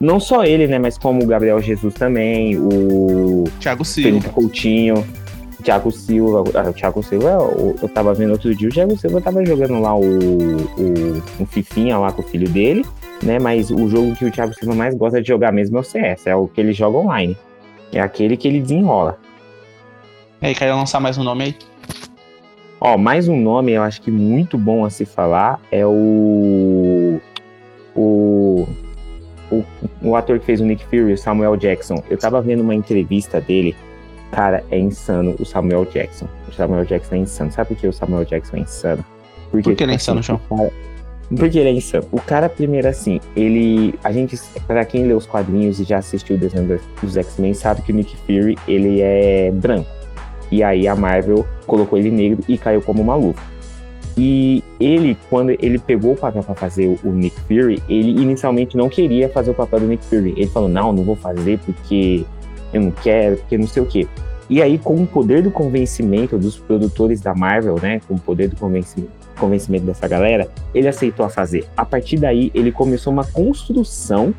Não 0.00 0.18
só 0.18 0.44
ele, 0.44 0.66
né? 0.66 0.78
Mas 0.78 0.98
como 0.98 1.22
o 1.22 1.26
Gabriel 1.26 1.60
Jesus 1.60 1.94
também, 1.94 2.58
o 2.58 3.44
Thiago 3.60 3.84
Felipe 3.84 4.12
Silva. 4.20 4.28
Coutinho, 4.30 5.06
Thiago 5.62 5.90
Silva. 5.92 6.42
Ah, 6.54 6.68
o 6.68 6.72
Thiago 6.72 7.02
Silva, 7.02 7.38
o- 7.38 7.76
eu 7.80 7.88
tava 7.88 8.12
vendo 8.12 8.32
outro 8.32 8.54
dia, 8.54 8.68
o 8.68 8.72
Thiago 8.72 8.98
Silva 8.98 9.20
tava 9.20 9.44
jogando 9.46 9.80
lá 9.80 9.94
o, 9.96 10.02
o 10.02 11.22
um 11.40 11.46
Fifinha 11.46 11.96
lá 11.98 12.10
com 12.12 12.20
o 12.22 12.24
filho 12.24 12.48
dele, 12.48 12.84
né? 13.22 13.38
Mas 13.38 13.70
o 13.70 13.88
jogo 13.88 14.14
que 14.16 14.24
o 14.24 14.30
Thiago 14.30 14.52
Silva 14.54 14.74
mais 14.74 14.94
gosta 14.94 15.22
de 15.22 15.28
jogar 15.28 15.52
mesmo 15.52 15.76
é 15.78 15.80
o 15.80 15.84
CS, 15.84 16.26
é 16.26 16.34
o 16.34 16.48
que 16.48 16.60
ele 16.60 16.72
joga 16.72 16.98
online. 16.98 17.36
É 17.92 18.00
aquele 18.00 18.36
que 18.36 18.48
ele 18.48 18.60
desenrola. 18.60 19.18
E 20.44 20.48
aí, 20.48 20.54
quer 20.54 20.74
lançar 20.74 21.00
mais 21.00 21.16
um 21.16 21.22
nome 21.24 21.44
aí? 21.44 21.56
Ó, 22.78 22.98
mais 22.98 23.28
um 23.28 23.40
nome 23.40 23.72
eu 23.72 23.82
acho 23.82 24.02
que 24.02 24.10
muito 24.10 24.58
bom 24.58 24.84
a 24.84 24.90
se 24.90 25.06
falar 25.06 25.58
é 25.72 25.86
o. 25.86 27.18
O. 27.96 28.66
O, 29.50 29.64
o 30.02 30.14
ator 30.16 30.38
que 30.38 30.44
fez 30.44 30.60
o 30.60 30.64
Nick 30.66 30.84
Fury, 30.84 31.14
o 31.14 31.16
Samuel 31.18 31.56
Jackson. 31.56 32.02
Eu 32.10 32.18
tava 32.18 32.42
vendo 32.42 32.60
uma 32.60 32.74
entrevista 32.74 33.40
dele. 33.40 33.74
Cara, 34.32 34.62
é 34.70 34.78
insano 34.78 35.34
o 35.40 35.46
Samuel 35.46 35.86
Jackson. 35.86 36.26
O 36.46 36.52
Samuel 36.52 36.84
Jackson 36.84 37.14
é 37.14 37.18
insano. 37.18 37.50
Sabe 37.50 37.68
por 37.68 37.76
que 37.78 37.86
o 37.86 37.92
Samuel 37.92 38.26
Jackson 38.26 38.58
é 38.58 38.60
insano? 38.60 39.02
Porque, 39.50 39.70
Por 39.70 39.76
que 39.76 39.82
ele 39.84 39.92
é 39.94 39.96
tipo 39.96 40.02
insano, 40.12 40.20
assim, 40.20 40.26
João? 40.26 40.40
o 40.50 40.56
cara- 40.58 40.70
Porque 41.38 41.58
ele 41.58 41.68
é 41.70 41.72
insano. 41.72 42.04
O 42.12 42.20
cara, 42.20 42.48
primeiro, 42.50 42.86
assim, 42.86 43.18
ele. 43.34 43.94
A 44.04 44.12
gente, 44.12 44.38
pra 44.66 44.84
quem 44.84 45.06
lê 45.06 45.14
os 45.14 45.24
quadrinhos 45.24 45.80
e 45.80 45.84
já 45.84 45.96
assistiu 45.96 46.36
o 46.36 46.38
desenho 46.38 46.78
dos 47.00 47.16
X-Men, 47.16 47.54
sabe 47.54 47.80
que 47.80 47.92
o 47.92 47.94
Nick 47.94 48.14
Fury, 48.26 48.58
ele 48.68 49.00
é 49.00 49.50
branco. 49.50 49.88
E 50.54 50.62
aí 50.62 50.86
a 50.86 50.94
Marvel 50.94 51.44
colocou 51.66 51.98
ele 51.98 52.12
negro 52.12 52.44
e 52.48 52.56
caiu 52.56 52.80
como 52.80 53.02
uma 53.02 53.16
luva. 53.16 53.42
E 54.16 54.62
ele, 54.78 55.16
quando 55.28 55.50
ele 55.50 55.80
pegou 55.80 56.12
o 56.12 56.16
papel 56.16 56.44
pra 56.44 56.54
fazer 56.54 56.86
o- 56.86 57.08
o 57.08 57.10
Nick 57.10 57.34
Fury, 57.40 57.82
ele 57.88 58.10
inicialmente 58.22 58.76
não 58.76 58.88
queria 58.88 59.28
fazer 59.28 59.50
o 59.50 59.54
papel 59.54 59.80
do 59.80 59.86
Nick 59.86 60.04
Fury. 60.04 60.32
Ele 60.36 60.46
falou: 60.46 60.68
não, 60.68 60.92
não 60.92 61.02
vou 61.02 61.16
fazer 61.16 61.58
porque 61.66 62.24
eu 62.72 62.80
não 62.82 62.92
quero, 62.92 63.38
porque 63.38 63.58
não 63.58 63.66
sei 63.66 63.82
o 63.82 63.86
quê. 63.86 64.06
E 64.48 64.62
aí, 64.62 64.78
com 64.78 64.94
o 64.94 65.04
poder 65.04 65.42
do 65.42 65.50
convencimento 65.50 66.38
dos 66.38 66.56
produtores 66.56 67.20
da 67.20 67.34
Marvel, 67.34 67.76
né? 67.82 68.00
Com 68.06 68.14
o 68.14 68.18
poder 68.20 68.46
do 68.46 68.54
convencimento, 68.54 69.10
convencimento 69.40 69.84
dessa 69.86 70.06
galera, 70.06 70.46
ele 70.72 70.86
aceitou 70.86 71.26
a 71.26 71.28
fazer. 71.28 71.64
A 71.76 71.84
partir 71.84 72.16
daí, 72.18 72.52
ele 72.54 72.70
começou 72.70 73.12
uma 73.12 73.24
construção 73.24 74.32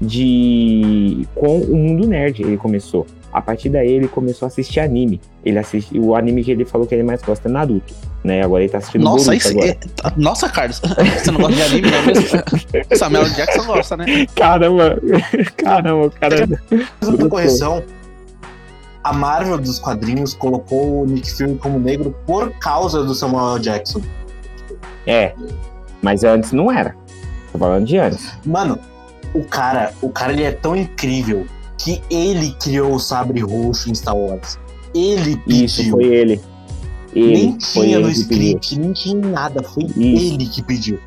de. 0.00 1.26
com 1.34 1.58
o 1.58 1.76
mundo 1.76 2.06
nerd. 2.06 2.40
Ele 2.42 2.56
começou. 2.56 3.06
A 3.32 3.40
partir 3.40 3.68
daí, 3.68 3.88
ele 3.88 4.08
começou 4.08 4.46
a 4.46 4.48
assistir 4.48 4.80
anime. 4.80 5.20
Ele 5.44 5.58
assiste 5.58 5.96
o 5.98 6.16
anime 6.16 6.42
que 6.42 6.50
ele 6.50 6.64
falou 6.64 6.86
que 6.86 6.94
ele 6.94 7.04
mais 7.04 7.22
gosta 7.22 7.48
é 7.48 7.52
Naruto, 7.52 7.94
né? 8.24 8.42
Agora 8.42 8.62
ele 8.62 8.72
tá 8.72 8.78
assistindo 8.78 9.04
Nossa, 9.04 9.26
Boruto 9.26 9.36
isso 9.36 9.48
agora. 9.50 9.70
é... 9.70 9.78
Nossa, 10.16 10.48
Carlos, 10.48 10.80
você 11.16 11.30
não 11.30 11.40
gosta 11.40 11.54
de 11.54 11.62
anime, 11.62 11.90
não 11.90 12.06
mesmo? 12.06 12.42
Samuel 12.96 13.30
Jackson 13.30 13.64
gosta, 13.66 13.96
né? 13.96 14.26
Caramba, 14.34 14.98
caramba, 15.56 16.06
o 16.06 16.10
cara. 16.10 16.48
Fazendo 16.98 17.18
uma 17.20 17.28
correção, 17.28 17.84
a 19.04 19.12
Marvel 19.12 19.58
dos 19.58 19.78
quadrinhos 19.78 20.34
colocou 20.34 21.02
o 21.02 21.06
Nick 21.06 21.30
Fury 21.32 21.54
como 21.54 21.78
negro 21.78 22.14
por 22.26 22.50
causa 22.58 23.04
do 23.04 23.14
Samuel 23.14 23.60
Jackson. 23.60 24.00
É, 25.06 25.34
mas 26.02 26.24
antes 26.24 26.50
não 26.50 26.70
era. 26.70 26.96
Tô 27.52 27.58
falando 27.58 27.86
de 27.86 27.96
antes. 27.96 28.36
Mano, 28.44 28.78
o 29.32 29.44
cara, 29.44 29.92
o 30.02 30.10
cara 30.10 30.32
ele 30.32 30.42
é 30.42 30.52
tão 30.52 30.74
incrível 30.74 31.46
que 31.82 32.02
ele 32.10 32.54
criou 32.62 32.94
o 32.94 33.00
sabre 33.00 33.40
roxo 33.40 33.90
em 33.90 33.94
Star 33.94 34.16
Wars. 34.16 34.58
Ele 34.94 35.36
pediu. 35.38 35.64
Isso 35.64 35.90
foi 35.90 36.04
ele. 36.04 36.40
Ele 37.14 37.32
nem 37.32 37.60
foi 37.60 37.86
tinha 37.86 37.98
no 37.98 38.10
script, 38.10 38.78
nem 38.78 38.92
tinha 38.92 39.26
nada. 39.26 39.62
Foi 39.62 39.84
Isso. 39.84 40.34
ele 40.34 40.46
que 40.46 40.62
pediu. 40.62 40.98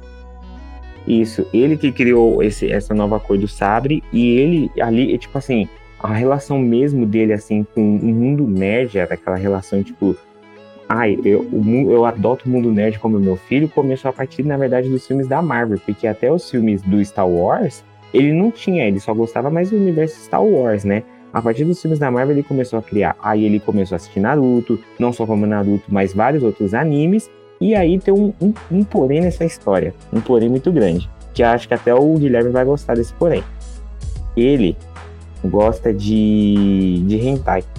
Isso, 1.08 1.46
ele 1.54 1.78
que 1.78 1.92
criou 1.92 2.42
esse, 2.42 2.72
essa 2.72 2.94
nova 2.94 3.20
cor 3.20 3.38
do 3.38 3.48
sabre 3.48 4.02
e 4.12 4.38
ele 4.38 4.72
ali, 4.80 5.14
é 5.14 5.18
tipo 5.18 5.38
assim, 5.38 5.68
a 6.00 6.14
relação 6.14 6.58
mesmo 6.58 7.06
dele 7.06 7.34
assim 7.34 7.66
com 7.76 7.82
o 7.82 8.06
mundo 8.06 8.48
nerd 8.48 8.98
era 8.98 9.14
aquela 9.14 9.36
relação 9.36 9.84
tipo, 9.84 10.16
ai, 10.88 11.20
eu, 11.26 11.46
eu 11.90 12.06
adoto 12.06 12.48
o 12.48 12.50
mundo 12.50 12.72
nerd 12.72 13.00
como 13.00 13.20
meu 13.20 13.36
filho, 13.36 13.68
começou 13.68 14.08
a 14.10 14.14
partir 14.14 14.44
na 14.44 14.56
verdade 14.56 14.88
dos 14.88 15.06
filmes 15.06 15.28
da 15.28 15.42
Marvel, 15.42 15.78
porque 15.86 16.08
até 16.08 16.32
os 16.32 16.50
filmes 16.50 16.82
do 16.82 17.04
Star 17.04 17.28
Wars, 17.28 17.84
ele 18.14 18.32
não 18.32 18.52
tinha, 18.52 18.86
ele 18.86 19.00
só 19.00 19.14
gostava 19.14 19.50
mais 19.50 19.72
do 19.72 19.78
universo 19.78 20.24
Star 20.24 20.44
Wars, 20.44 20.84
né? 20.84 21.04
A 21.34 21.42
partir 21.42 21.66
dos 21.66 21.82
filmes 21.82 21.98
da 21.98 22.12
Marvel 22.12 22.36
ele 22.36 22.44
começou 22.44 22.78
a 22.78 22.82
criar. 22.82 23.16
Aí 23.22 23.44
ele 23.44 23.60
começou 23.60 23.96
a 23.96 23.98
assistir 23.98 24.20
Naruto, 24.20 24.80
não 25.00 25.12
só 25.12 25.26
como 25.26 25.48
Naruto, 25.48 25.86
mas 25.88 26.14
vários 26.14 26.44
outros 26.44 26.76
animes. 26.76 27.30
E 27.60 27.74
aí 27.74 27.98
tem 27.98 28.14
um, 28.14 28.32
um, 28.40 28.54
um 28.72 28.84
porém 28.84 29.22
nessa 29.22 29.44
história, 29.44 29.96
um 30.12 30.22
porém 30.22 30.50
muito 30.50 30.72
grande, 30.72 31.10
que 31.34 31.42
acho 31.42 31.68
que 31.68 31.74
até 31.74 31.94
o 31.94 32.14
Guilherme 32.16 32.52
vai 32.52 32.66
gostar 32.66 32.96
desse 32.96 33.14
porém. 33.14 33.44
Ele 34.38 34.78
gosta 35.44 35.94
de, 35.94 37.04
de 37.08 37.18
hentai. 37.18 37.64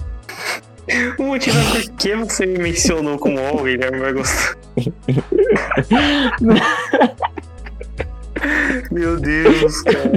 O 1.17 1.23
motivo 1.23 1.57
é 1.57 1.81
porque 1.81 2.15
você 2.15 2.45
me 2.45 2.59
mencionou 2.59 3.17
como 3.17 3.39
o 3.39 3.63
Guilherme 3.63 3.97
vai 3.97 4.13
gostar. 4.13 4.55
Meu 8.91 9.19
Deus, 9.19 9.81
cara. 9.81 10.11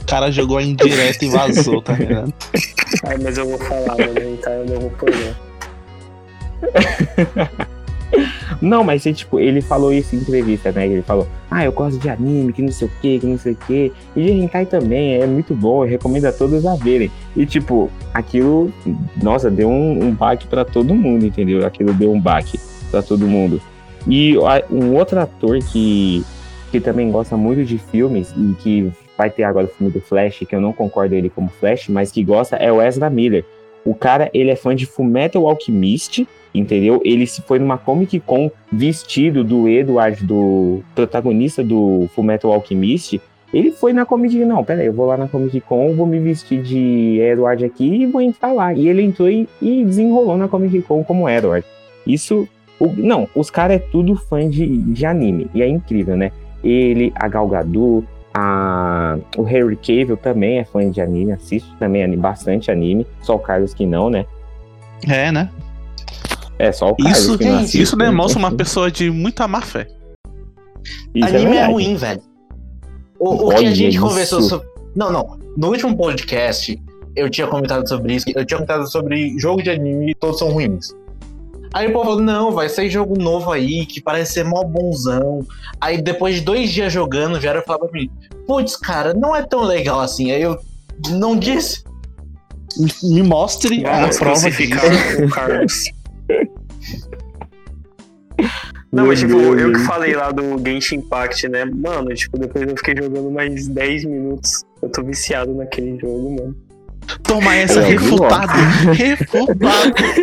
O 0.00 0.06
cara 0.06 0.30
jogou 0.30 0.58
a 0.58 0.62
indireta 0.62 1.24
e 1.24 1.28
vazou, 1.28 1.82
tá 1.82 1.94
ligado? 1.94 2.32
Ai, 3.04 3.16
mas 3.22 3.36
eu 3.36 3.46
vou 3.48 3.58
falar, 3.58 3.96
mano, 3.96 4.36
tá? 4.38 4.50
Eu 4.50 4.66
não 4.66 4.80
vou 4.80 4.90
pôr, 4.90 5.10
não. 8.60 8.82
Mas 8.84 9.06
é, 9.06 9.12
tipo, 9.12 9.38
ele 9.38 9.60
falou 9.60 9.92
isso 9.92 10.16
em 10.16 10.18
entrevista, 10.18 10.72
né? 10.72 10.86
Ele 10.86 11.02
falou, 11.02 11.28
ah, 11.50 11.64
eu 11.64 11.72
gosto 11.72 11.98
de 11.98 12.08
anime, 12.08 12.52
que 12.52 12.62
não 12.62 12.72
sei 12.72 12.88
o 12.88 12.90
que, 13.00 13.18
que 13.18 13.26
não 13.26 13.38
sei 13.38 13.52
o 13.52 13.56
que. 13.56 13.92
E 14.16 14.24
de 14.24 14.30
hentai 14.32 14.66
também, 14.66 15.20
é 15.20 15.26
muito 15.26 15.54
bom, 15.54 15.84
eu 15.84 15.88
recomendo 15.90 16.24
a 16.26 16.32
todos 16.32 16.64
a 16.64 16.74
verem. 16.74 17.10
E, 17.36 17.44
tipo, 17.44 17.90
aquilo, 18.14 18.72
nossa, 19.22 19.50
deu 19.50 19.68
um, 19.68 20.04
um 20.04 20.10
baque 20.10 20.46
pra 20.46 20.64
todo 20.64 20.94
mundo, 20.94 21.26
entendeu? 21.26 21.66
Aquilo 21.66 21.92
deu 21.92 22.12
um 22.12 22.20
baque 22.20 22.58
pra 22.90 23.02
todo 23.02 23.26
mundo. 23.26 23.60
E 24.06 24.36
um 24.70 24.94
outro 24.94 25.18
ator 25.20 25.58
que, 25.72 26.24
que 26.70 26.80
também 26.80 27.10
gosta 27.10 27.36
muito 27.36 27.64
de 27.64 27.78
filmes 27.78 28.32
e 28.36 28.54
que 28.54 28.92
vai 29.16 29.28
ter 29.28 29.42
agora 29.42 29.66
o 29.66 29.68
filme 29.68 29.92
do 29.92 30.00
Flash, 30.00 30.44
que 30.48 30.54
eu 30.54 30.60
não 30.60 30.72
concordo 30.72 31.14
ele 31.14 31.28
como 31.28 31.48
Flash, 31.48 31.88
mas 31.88 32.12
que 32.12 32.22
gosta, 32.22 32.56
é 32.56 32.72
o 32.72 32.80
Ezra 32.80 33.10
Miller. 33.10 33.44
O 33.84 33.94
cara, 33.94 34.30
ele 34.32 34.50
é 34.50 34.56
fã 34.56 34.76
de 34.76 34.86
Fullmetal 34.86 35.48
Alchemist, 35.48 36.26
entendeu? 36.54 37.00
Ele 37.04 37.26
se 37.26 37.42
foi 37.42 37.58
numa 37.58 37.78
Comic 37.78 38.20
Con 38.20 38.50
vestido 38.70 39.42
do 39.42 39.68
Edward, 39.68 40.24
do 40.24 40.82
protagonista 40.94 41.64
do 41.64 42.08
Fullmetal 42.14 42.52
Alchemist. 42.52 43.20
Ele 43.52 43.70
foi 43.70 43.92
na 43.92 44.04
Comic 44.04 44.38
Con, 44.38 44.46
não, 44.46 44.62
peraí, 44.62 44.86
eu 44.86 44.92
vou 44.92 45.06
lá 45.06 45.16
na 45.16 45.26
Comic 45.26 45.60
Con, 45.62 45.94
vou 45.94 46.06
me 46.06 46.18
vestir 46.18 46.62
de 46.62 47.18
Edward 47.18 47.64
aqui 47.64 48.02
e 48.02 48.06
vou 48.06 48.20
entrar 48.20 48.52
lá. 48.52 48.72
E 48.74 48.88
ele 48.88 49.02
entrou 49.02 49.28
e, 49.28 49.48
e 49.60 49.84
desenrolou 49.84 50.36
na 50.36 50.48
Comic 50.48 50.82
Con 50.82 51.02
como 51.02 51.28
Edward. 51.28 51.66
Isso, 52.06 52.46
o- 52.80 52.92
não, 52.96 53.28
os 53.34 53.50
caras 53.50 53.76
é 53.76 53.78
tudo 53.78 54.14
fã 54.16 54.48
de, 54.48 54.66
de 54.66 55.06
anime, 55.06 55.48
e 55.54 55.62
é 55.62 55.68
incrível, 55.68 56.16
né? 56.16 56.30
Ele, 56.62 57.12
a 57.14 57.28
Gal 57.28 57.46
Gadot, 57.48 58.06
a, 58.34 59.16
o 59.36 59.42
Harry 59.42 59.76
Cavill 59.76 60.16
também 60.16 60.58
é 60.58 60.64
fã 60.64 60.88
de 60.90 61.00
anime, 61.00 61.32
assiste 61.32 61.68
também 61.78 62.08
bastante 62.16 62.70
anime, 62.70 63.06
só 63.22 63.34
o 63.36 63.38
Carlos 63.38 63.74
que 63.74 63.86
não, 63.86 64.10
né? 64.10 64.24
É, 65.08 65.30
né? 65.32 65.48
É, 66.58 66.72
só 66.72 66.90
o 66.90 66.96
Carlos 66.96 67.18
Isso, 67.18 67.38
que 67.38 67.44
não 67.44 67.58
assiste. 67.58 67.82
isso 67.82 67.96
demonstra 67.96 68.38
uma 68.38 68.50
pessoa 68.52 68.90
de 68.90 69.10
muita 69.10 69.46
má 69.46 69.60
fé. 69.60 69.86
Isso 71.14 71.28
Anime 71.28 71.44
é, 71.44 71.48
verdade. 71.50 71.72
ruim, 71.72 71.96
velho. 71.96 72.20
O, 73.18 73.46
o 73.46 73.48
que 73.50 73.54
a 73.66 73.70
gente 73.74 73.94
isso. 73.96 74.00
conversou 74.04 74.42
sobre. 74.42 74.66
Não, 74.94 75.12
não. 75.12 75.38
No 75.56 75.68
último 75.68 75.96
podcast, 75.96 76.80
eu 77.14 77.28
tinha 77.30 77.46
comentado 77.46 77.88
sobre 77.88 78.14
isso. 78.14 78.26
Eu 78.34 78.44
tinha 78.44 78.58
comentado 78.58 78.86
sobre 78.90 79.38
jogo 79.38 79.62
de 79.62 79.70
anime 79.70 80.10
e 80.10 80.14
todos 80.14 80.38
são 80.38 80.50
ruins. 80.50 80.92
Aí 81.72 81.88
o 81.88 81.92
povo 81.92 82.04
falou: 82.04 82.20
não, 82.20 82.52
vai 82.52 82.68
sair 82.68 82.90
jogo 82.90 83.20
novo 83.20 83.50
aí, 83.52 83.84
que 83.86 84.00
parece 84.00 84.34
ser 84.34 84.44
mó 84.44 84.62
bonzão. 84.64 85.46
Aí 85.80 86.00
depois 86.00 86.36
de 86.36 86.40
dois 86.42 86.70
dias 86.70 86.92
jogando, 86.92 87.38
vieram 87.40 87.62
falar 87.62 87.80
pra 87.80 87.92
mim: 87.92 88.10
putz, 88.46 88.76
cara, 88.76 89.12
não 89.14 89.34
é 89.34 89.42
tão 89.42 89.62
legal 89.62 90.00
assim. 90.00 90.30
Aí 90.30 90.42
eu 90.42 90.58
não 91.10 91.36
disse. 91.36 91.84
Me, 93.02 93.22
mostre 93.22 93.84
a 93.84 94.00
Vamos 94.02 94.18
prova 94.18 94.40
crucificar 94.40 94.88
disso. 94.88 95.24
o 95.24 95.28
Carlos. 95.30 95.84
Não, 98.92 99.06
mas 99.06 99.18
tipo, 99.20 99.36
eu 99.36 99.72
que 99.72 99.80
falei 99.80 100.14
lá 100.14 100.30
do 100.30 100.42
Genshin 100.64 100.96
Impact, 100.96 101.48
né? 101.48 101.64
Mano, 101.64 102.14
tipo, 102.14 102.38
depois 102.38 102.66
eu 102.68 102.76
fiquei 102.76 102.94
jogando 102.96 103.30
mais 103.30 103.66
10 103.68 104.04
minutos. 104.04 104.64
Eu 104.80 104.88
tô 104.90 105.02
viciado 105.02 105.52
naquele 105.54 105.98
jogo, 105.98 106.36
mano. 106.36 106.56
Toma 107.22 107.54
essa, 107.54 107.80
É, 107.80 107.88
refutado. 107.88 108.52
Refutado. 108.92 109.54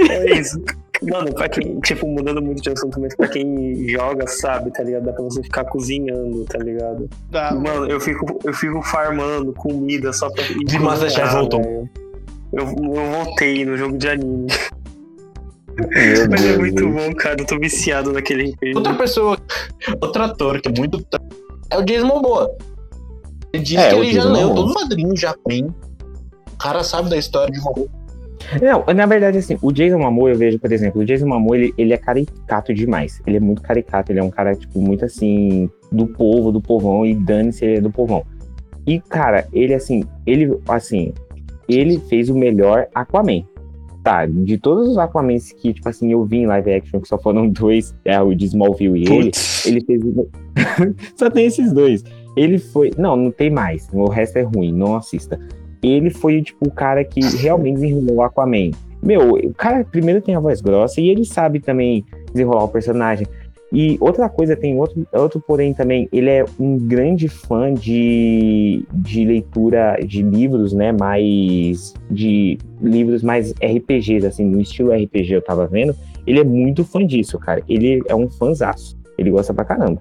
É 0.09 0.39
isso. 0.39 0.61
Mano, 1.03 1.33
pra 1.33 1.49
quem, 1.49 1.79
tipo, 1.81 2.07
mudando 2.07 2.41
muito 2.41 2.61
de 2.61 2.69
assunto, 2.69 2.99
mas 2.99 3.15
pra 3.15 3.27
quem 3.27 3.87
joga, 3.89 4.27
sabe, 4.27 4.71
tá 4.71 4.83
ligado? 4.83 5.03
Dá 5.05 5.13
pra 5.13 5.23
você 5.23 5.41
ficar 5.43 5.65
cozinhando, 5.65 6.45
tá 6.45 6.57
ligado? 6.59 7.09
Dá. 7.29 7.53
Mano, 7.53 7.87
eu 7.89 7.99
fico, 7.99 8.39
eu 8.43 8.53
fico 8.53 8.81
farmando 8.81 9.53
comida 9.53 10.11
só 10.13 10.29
pra. 10.29 10.43
De 10.43 10.79
Masterchef 10.79 11.33
voltou. 11.33 11.61
Eu, 12.53 12.63
eu 12.63 13.11
voltei 13.11 13.65
no 13.65 13.75
jogo 13.75 13.97
de 13.97 14.07
anime. 14.07 14.47
Meu 15.77 16.29
Mas 16.29 16.41
é 16.41 16.47
Deus, 16.47 16.57
muito 16.57 16.79
gente. 16.83 16.93
bom, 16.93 17.13
cara. 17.15 17.41
Eu 17.41 17.45
tô 17.45 17.59
viciado 17.59 18.13
naquele 18.13 18.51
RPG. 18.51 18.75
Outra 18.77 18.93
pessoa, 18.93 19.37
outro 20.01 20.23
ator 20.23 20.61
que 20.61 20.69
é 20.69 20.71
muito. 20.71 21.05
É 21.69 21.77
o 21.77 21.83
Jason 21.83 22.05
Momoa. 22.07 22.55
Ele 23.51 23.63
diz 23.63 23.77
É, 23.77 23.89
que 23.89 23.95
ele 23.95 24.13
já 24.13 24.23
leu 24.23 24.53
todo 24.55 24.71
o 24.71 24.73
quadrinho 24.73 25.15
já 25.17 25.35
tem. 25.45 25.65
O 25.65 26.57
cara 26.57 26.83
sabe 26.83 27.09
da 27.09 27.17
história 27.17 27.51
de 27.51 27.59
Momoa. 27.59 27.87
Não, 28.61 28.93
na 28.93 29.05
verdade, 29.05 29.37
assim, 29.37 29.57
o 29.61 29.71
Jason 29.71 29.97
Momoa, 29.97 30.29
eu 30.29 30.37
vejo, 30.37 30.59
por 30.59 30.71
exemplo, 30.71 31.01
o 31.01 31.05
Jason 31.05 31.27
Momoa, 31.27 31.57
ele, 31.57 31.73
ele 31.77 31.93
é 31.93 31.97
caricato 31.97 32.73
demais. 32.73 33.21
Ele 33.25 33.37
é 33.37 33.39
muito 33.39 33.61
caricato, 33.61 34.11
ele 34.11 34.19
é 34.19 34.23
um 34.23 34.29
cara, 34.29 34.55
tipo, 34.55 34.79
muito 34.81 35.05
assim, 35.05 35.69
do 35.91 36.07
povo, 36.07 36.51
do 36.51 36.61
povão, 36.61 37.05
e 37.05 37.13
dane-se, 37.13 37.65
ele 37.65 37.77
é 37.77 37.81
do 37.81 37.91
povão. 37.91 38.23
E, 38.85 38.99
cara, 38.99 39.47
ele, 39.51 39.73
assim, 39.73 40.03
ele, 40.25 40.57
assim, 40.67 41.13
ele 41.67 41.99
fez 41.99 42.29
o 42.29 42.35
melhor 42.35 42.87
Aquaman. 42.93 43.43
Tá, 44.03 44.27
de 44.27 44.59
todos 44.59 44.87
os 44.87 44.99
Aquamans 44.99 45.51
que, 45.51 45.73
tipo 45.73 45.89
assim, 45.89 46.11
eu 46.11 46.23
vi 46.23 46.37
em 46.37 46.45
live 46.45 46.73
action, 46.73 47.01
que 47.01 47.07
só 47.07 47.17
foram 47.17 47.49
dois, 47.49 47.95
é 48.05 48.21
o 48.21 48.35
de 48.35 48.45
Smallville 48.45 48.99
e 48.99 49.11
ele, 49.11 49.31
ele 49.65 49.81
fez. 49.83 50.03
Só 51.17 51.27
tem 51.27 51.47
esses 51.47 51.73
dois. 51.73 52.03
Ele 52.37 52.59
foi. 52.59 52.91
Não, 52.99 53.15
não 53.15 53.31
tem 53.31 53.49
mais. 53.49 53.89
O 53.91 54.07
resto 54.07 54.37
é 54.37 54.43
ruim, 54.43 54.71
não 54.71 54.95
assista. 54.95 55.39
Ele 55.85 56.09
foi, 56.09 56.41
tipo, 56.41 56.67
o 56.67 56.71
cara 56.71 57.03
que 57.03 57.19
realmente 57.37 57.75
desenrolou 57.75 58.15
o 58.17 58.21
Aquaman. 58.21 58.71
Meu, 59.01 59.33
o 59.33 59.53
cara 59.53 59.83
primeiro 59.83 60.21
tem 60.21 60.35
a 60.35 60.39
voz 60.39 60.61
grossa 60.61 60.99
e 60.99 61.09
ele 61.09 61.25
sabe 61.25 61.59
também 61.59 62.03
desenrolar 62.33 62.63
o 62.63 62.69
personagem. 62.69 63.27
E 63.71 63.97
outra 63.99 64.29
coisa, 64.29 64.55
tem 64.55 64.77
outro, 64.79 65.05
outro 65.11 65.43
porém 65.45 65.73
também, 65.73 66.07
ele 66.13 66.29
é 66.29 66.45
um 66.59 66.77
grande 66.77 67.27
fã 67.27 67.73
de, 67.73 68.85
de 68.93 69.25
leitura 69.25 69.97
de 70.05 70.21
livros, 70.21 70.71
né? 70.71 70.91
Mais. 70.91 71.93
de 72.09 72.57
livros 72.81 73.21
mais 73.21 73.51
RPGs, 73.53 74.25
assim, 74.25 74.45
no 74.45 74.61
estilo 74.61 74.91
RPG 74.91 75.33
eu 75.33 75.41
tava 75.41 75.67
vendo. 75.67 75.95
Ele 76.25 76.39
é 76.39 76.43
muito 76.43 76.83
fã 76.83 77.05
disso, 77.05 77.37
cara. 77.37 77.61
Ele 77.67 78.01
é 78.07 78.15
um 78.15 78.29
fãzaço. 78.29 78.97
Ele 79.17 79.31
gosta 79.31 79.53
pra 79.53 79.65
caramba. 79.65 79.99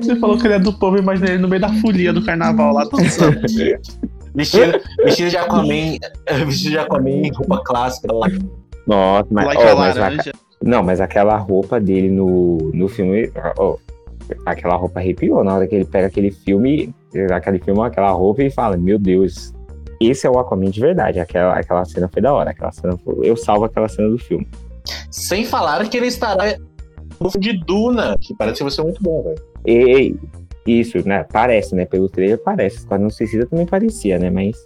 Você 0.00 0.16
falou 0.16 0.38
que 0.38 0.46
ele 0.46 0.54
é 0.54 0.58
do 0.58 0.72
povo, 0.72 0.96
imaginei 0.96 1.34
ele 1.34 1.42
no 1.42 1.48
meio 1.48 1.60
da 1.60 1.72
folia 1.74 2.12
do 2.12 2.24
carnaval 2.24 2.72
lá 2.72 2.84
dançando. 2.84 3.40
Vestido, 4.34 4.80
vestido 5.04 5.30
de 5.30 5.36
Aquaman, 5.36 5.98
vestido 6.46 6.70
de 6.70 6.78
Aquaman 6.78 7.10
em 7.10 7.32
roupa 7.32 7.62
clássica 7.64 8.12
lá. 8.12 8.28
Nossa, 8.86 9.26
mas, 9.30 9.46
like 9.46 9.62
oh, 9.62 9.76
mas 9.76 9.96
a- 9.98 10.32
não, 10.62 10.82
mas 10.82 11.00
aquela 11.00 11.36
roupa 11.36 11.80
dele 11.80 12.10
no, 12.10 12.58
no 12.74 12.88
filme, 12.88 13.30
oh, 13.58 13.78
aquela 14.46 14.76
roupa 14.76 15.00
arrepiou 15.00 15.42
na 15.42 15.54
hora 15.54 15.66
que 15.66 15.74
ele 15.74 15.84
pega 15.84 16.06
aquele 16.06 16.30
filme, 16.30 16.94
aquele 17.32 17.58
filme, 17.58 17.80
aquela 17.82 18.10
roupa 18.12 18.42
e 18.42 18.50
fala, 18.50 18.76
meu 18.76 18.98
Deus, 18.98 19.52
esse 20.00 20.26
é 20.26 20.30
o 20.30 20.38
Aquaman 20.38 20.70
de 20.70 20.80
verdade. 20.80 21.18
Aquela, 21.20 21.58
aquela 21.58 21.84
cena 21.84 22.08
foi 22.12 22.22
da 22.22 22.32
hora, 22.32 22.50
aquela 22.50 22.72
cena 22.72 22.96
foi- 23.04 23.28
eu 23.28 23.36
salvo 23.36 23.64
aquela 23.64 23.88
cena 23.88 24.08
do 24.08 24.18
filme. 24.18 24.46
Sem 25.10 25.44
falar 25.44 25.86
que 25.88 25.96
ele 25.96 26.06
estará 26.06 26.56
no 27.20 27.30
filme 27.30 27.52
de 27.52 27.64
Duna, 27.64 28.16
que 28.20 28.34
parece 28.34 28.58
que 28.58 28.62
vai 28.64 28.70
ser 28.72 28.82
muito 28.82 29.02
bom, 29.02 29.22
velho. 29.22 29.42
E 29.66 30.14
isso, 30.66 31.06
né? 31.06 31.24
Parece, 31.32 31.74
né? 31.74 31.84
Pelo 31.84 32.08
trailer 32.08 32.38
parece. 32.38 32.78
Esquadrão 32.78 33.10
Suicida 33.10 33.46
também 33.46 33.66
parecia, 33.66 34.18
né? 34.18 34.30
Mas 34.30 34.56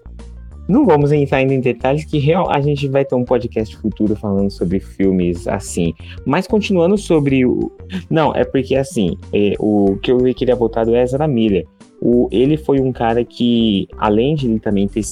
não 0.67 0.87
vamos 0.87 1.13
entrar 1.13 1.39
ainda 1.39 1.53
em 1.53 1.61
detalhes 1.61 2.05
que 2.05 2.19
real, 2.19 2.51
a 2.51 2.61
gente 2.61 2.89
vai 2.89 3.05
ter 3.05 3.15
um 3.15 3.25
podcast 3.25 3.77
futuro 3.77 4.17
falando 4.17 4.51
sobre 4.51 4.81
filmes 4.81 5.47
assim. 5.47 5.93
Mas 6.25 6.47
continuando 6.47 6.97
sobre 6.97 7.45
o. 7.45 7.71
Não, 8.09 8.35
é 8.35 8.45
porque 8.45 8.75
assim, 8.75 9.19
é, 9.33 9.55
o 9.59 9.99
que 10.03 10.11
eu 10.11 10.19
queria 10.35 10.57
voltar 10.57 10.85
do 10.85 10.97
Ezra 10.97 11.29
Miller. 11.29 11.67
O, 12.01 12.29
ele 12.31 12.59
foi 12.59 12.81
um 12.81 12.93
cara 12.93 13.25
que, 13.25 13.89
além 13.97 14.35
de 14.35 14.47
ele 14.47 14.61
também 14.61 14.87
ter 14.87 15.03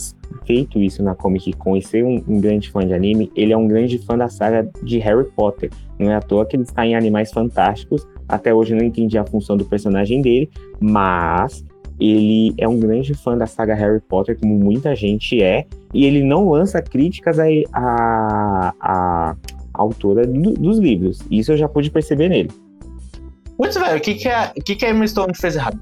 feito 0.45 0.79
isso 0.79 1.03
na 1.03 1.15
Comic 1.15 1.53
Con 1.55 1.77
e 1.77 1.83
ser 1.83 2.05
um, 2.05 2.23
um 2.29 2.39
grande 2.39 2.71
fã 2.71 2.87
de 2.87 2.93
anime, 2.93 3.31
ele 3.35 3.53
é 3.53 3.57
um 3.57 3.67
grande 3.67 3.99
fã 3.99 4.17
da 4.17 4.29
saga 4.29 4.69
de 4.83 4.99
Harry 4.99 5.25
Potter. 5.31 5.71
Não 5.99 6.11
é 6.11 6.17
à 6.17 6.21
toa 6.21 6.45
que 6.45 6.57
ele 6.57 6.65
está 6.65 6.87
em 6.87 6.95
Animais 6.95 7.31
Fantásticos. 7.31 8.07
Até 8.29 8.53
hoje 8.55 8.73
eu 8.75 8.79
não 8.79 8.85
entendi 8.85 9.17
a 9.19 9.25
função 9.25 9.57
do 9.57 9.65
personagem 9.65 10.21
dele, 10.23 10.49
mas 10.81 11.65
ele 12.01 12.55
é 12.59 12.67
um 12.67 12.79
grande 12.81 13.15
fã 13.15 13.37
da 13.37 13.47
saga 13.47 13.75
Harry 13.75 14.01
Potter, 14.01 14.37
como 14.39 14.55
muita 14.59 14.95
gente 14.97 15.43
é, 15.43 15.67
e 15.95 16.05
ele 16.07 16.23
não 16.25 16.49
lança 16.51 16.81
críticas 16.83 17.39
à 17.39 17.45
a, 17.73 18.75
a, 18.81 19.37
autora 19.75 20.27
do- 20.27 20.55
dos 20.55 20.79
livros. 20.79 21.21
Isso 21.31 21.53
eu 21.53 21.57
já 21.57 21.69
pude 21.69 21.91
perceber 21.91 22.29
nele. 22.29 22.51
Putz, 23.57 23.77
velho, 23.77 23.99
o 23.99 24.01
que, 24.01 24.15
que, 24.15 24.29
a, 24.29 24.53
o 24.57 24.63
que, 24.63 24.75
que 24.75 24.85
a 24.87 24.91
Emma 24.91 25.07
Stone 25.07 25.35
fez 25.37 25.55
errado? 25.57 25.79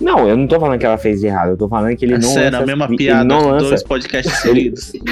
Não, 0.00 0.28
eu 0.28 0.36
não 0.36 0.48
tô 0.48 0.58
falando 0.58 0.78
que 0.78 0.84
ela 0.84 0.98
fez 0.98 1.22
errado, 1.22 1.50
eu 1.50 1.56
tô 1.56 1.68
falando 1.68 1.96
que 1.96 2.04
ele 2.04 2.14
não 2.14 2.22
sério, 2.22 2.50
lança. 2.58 2.64
a 2.64 2.66
mesma 2.66 2.88
piada 2.96 3.24
não 3.24 3.48
lança. 3.48 3.68
dois 3.68 3.82
podcasts 3.84 4.34
seguidos. 4.40 4.92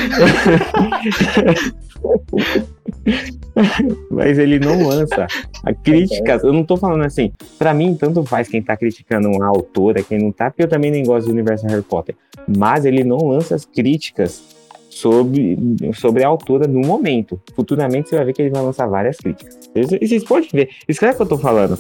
Mas 4.10 4.38
ele 4.38 4.58
não 4.58 4.86
lança 4.86 5.26
a 5.64 5.74
críticas. 5.74 6.42
Eu 6.42 6.52
não 6.52 6.64
tô 6.64 6.76
falando 6.76 7.04
assim. 7.04 7.32
Pra 7.58 7.74
mim, 7.74 7.94
tanto 7.94 8.24
faz 8.24 8.48
quem 8.48 8.62
tá 8.62 8.76
criticando 8.76 9.30
a 9.42 9.46
autora, 9.46 10.02
quem 10.02 10.18
não 10.18 10.32
tá, 10.32 10.50
porque 10.50 10.62
eu 10.62 10.68
também 10.68 10.90
nem 10.90 11.04
gosto 11.04 11.26
do 11.26 11.32
universo 11.32 11.66
Harry 11.66 11.82
Potter. 11.82 12.14
Mas 12.46 12.84
ele 12.84 13.04
não 13.04 13.18
lança 13.28 13.54
as 13.54 13.64
críticas 13.64 14.42
sobre, 14.88 15.58
sobre 15.94 16.22
a 16.22 16.28
autora 16.28 16.66
no 16.66 16.80
momento. 16.80 17.40
Futuramente 17.54 18.10
você 18.10 18.16
vai 18.16 18.26
ver 18.26 18.32
que 18.32 18.42
ele 18.42 18.50
vai 18.50 18.62
lançar 18.62 18.86
várias 18.86 19.16
críticas. 19.16 19.58
E 19.74 20.06
vocês 20.06 20.24
podem 20.24 20.48
ver. 20.52 20.70
Isso 20.88 21.04
é 21.04 21.12
que 21.12 21.22
eu 21.22 21.26
tô 21.26 21.38
falando. 21.38 21.78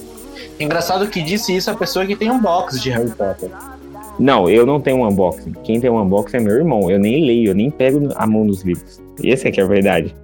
Engraçado 0.58 1.06
que 1.08 1.22
disse 1.22 1.54
isso 1.54 1.70
a 1.70 1.74
pessoa 1.74 2.06
que 2.06 2.16
tem 2.16 2.30
um 2.30 2.40
box 2.40 2.80
de 2.80 2.90
Harry 2.90 3.10
Potter. 3.10 3.50
Não, 4.18 4.48
eu 4.48 4.66
não 4.66 4.80
tenho 4.80 4.98
um 4.98 5.08
unboxing. 5.08 5.52
Quem 5.64 5.80
tem 5.80 5.90
um 5.90 6.00
unboxing 6.00 6.38
é 6.38 6.40
meu 6.40 6.54
irmão. 6.54 6.90
Eu 6.90 6.98
nem 6.98 7.24
leio, 7.24 7.50
eu 7.50 7.54
nem 7.54 7.70
pego 7.70 8.08
a 8.14 8.26
mão 8.26 8.46
dos 8.46 8.62
livros. 8.62 9.00
Esse 9.22 9.48
é 9.48 9.50
que 9.50 9.60
é 9.60 9.64
a 9.64 9.66
verdade. 9.66 10.14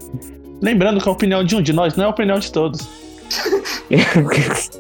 Lembrando 0.61 1.01
que 1.01 1.09
a 1.09 1.13
opinião 1.13 1.45
de 1.45 1.57
um 1.57 1.63
de 1.63 1.73
nós 1.73 1.97
não 1.97 2.05
é 2.05 2.07
a 2.07 2.11
opinião 2.11 2.39
de 2.39 2.51
todos. 2.51 2.87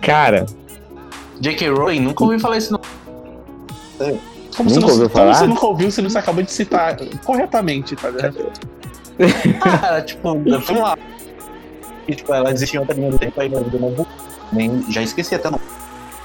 Cara, 0.00 0.46
J.K. 1.40 1.70
Rowling, 1.70 2.00
nunca 2.00 2.24
ouvi 2.24 2.38
falar 2.38 2.58
isso 2.58 2.72
não. 2.72 2.80
Como, 4.56 4.68
Nunca 4.68 4.86
você, 4.86 4.92
ouviu 4.92 4.96
como 4.96 5.08
falar? 5.10 5.34
você 5.34 5.46
nunca 5.46 5.66
ouviu, 5.66 5.90
você 5.90 6.02
não 6.02 6.10
acabou 6.14 6.42
de 6.42 6.52
citar 6.52 6.96
corretamente, 7.24 7.96
tá 7.96 8.10
ligado? 8.10 8.52
Cara, 9.60 10.02
tipo, 10.02 10.22
vamos 10.22 10.68
lá. 10.68 10.98
E, 12.06 12.14
tipo, 12.14 12.34
ela 12.34 12.52
desistiu 12.52 12.78
em 12.78 12.80
outra 12.80 12.96
linha 12.96 13.10
do 13.10 13.18
tempo, 13.18 13.40
aí 13.40 13.48
minha 13.48 13.62
vida 13.62 13.78
não. 13.78 14.06
Nem, 14.52 14.84
já 14.90 15.02
esqueci 15.02 15.34
até 15.34 15.50
não. 15.50 15.60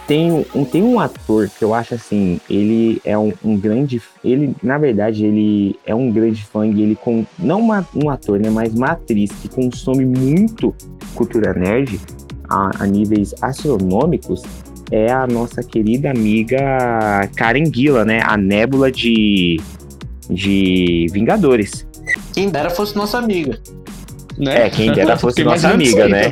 Tem 0.07 0.31
um, 0.31 0.63
tem 0.63 0.81
um 0.81 0.99
ator 0.99 1.49
que 1.49 1.63
eu 1.63 1.73
acho 1.73 1.93
assim, 1.93 2.39
ele 2.49 3.01
é 3.03 3.17
um, 3.17 3.33
um 3.43 3.57
grande. 3.57 4.01
Ele, 4.23 4.55
na 4.63 4.77
verdade, 4.77 5.25
ele 5.25 5.77
é 5.85 5.93
um 5.93 6.09
grande 6.09 6.43
fã 6.45 6.65
e 6.65 6.81
ele 6.81 6.95
com. 6.95 7.25
Não 7.37 7.59
uma, 7.59 7.85
um 7.93 8.09
ator, 8.09 8.39
né? 8.39 8.49
Mas 8.49 8.73
uma 8.73 8.91
atriz 8.91 9.29
que 9.31 9.49
consome 9.49 10.05
muito 10.05 10.73
cultura 11.13 11.53
nerd 11.53 11.99
a, 12.49 12.83
a 12.83 12.87
níveis 12.87 13.35
astronômicos. 13.41 14.43
É 14.89 15.11
a 15.11 15.27
nossa 15.27 15.61
querida 15.61 16.09
amiga 16.09 16.57
Karen 17.35 17.65
Gillan, 17.65 18.05
né? 18.05 18.21
A 18.23 18.37
nébula 18.37 18.89
de, 18.89 19.59
de 20.29 21.07
Vingadores. 21.11 21.85
Quem 22.33 22.49
dera 22.49 22.69
fosse 22.69 22.95
nossa 22.95 23.17
amiga. 23.17 23.59
Né? 24.37 24.67
É, 24.67 24.69
quem 24.69 24.93
dera 24.93 25.17
fosse 25.19 25.43
nossa 25.43 25.67
amiga, 25.69 26.07
né? 26.07 26.31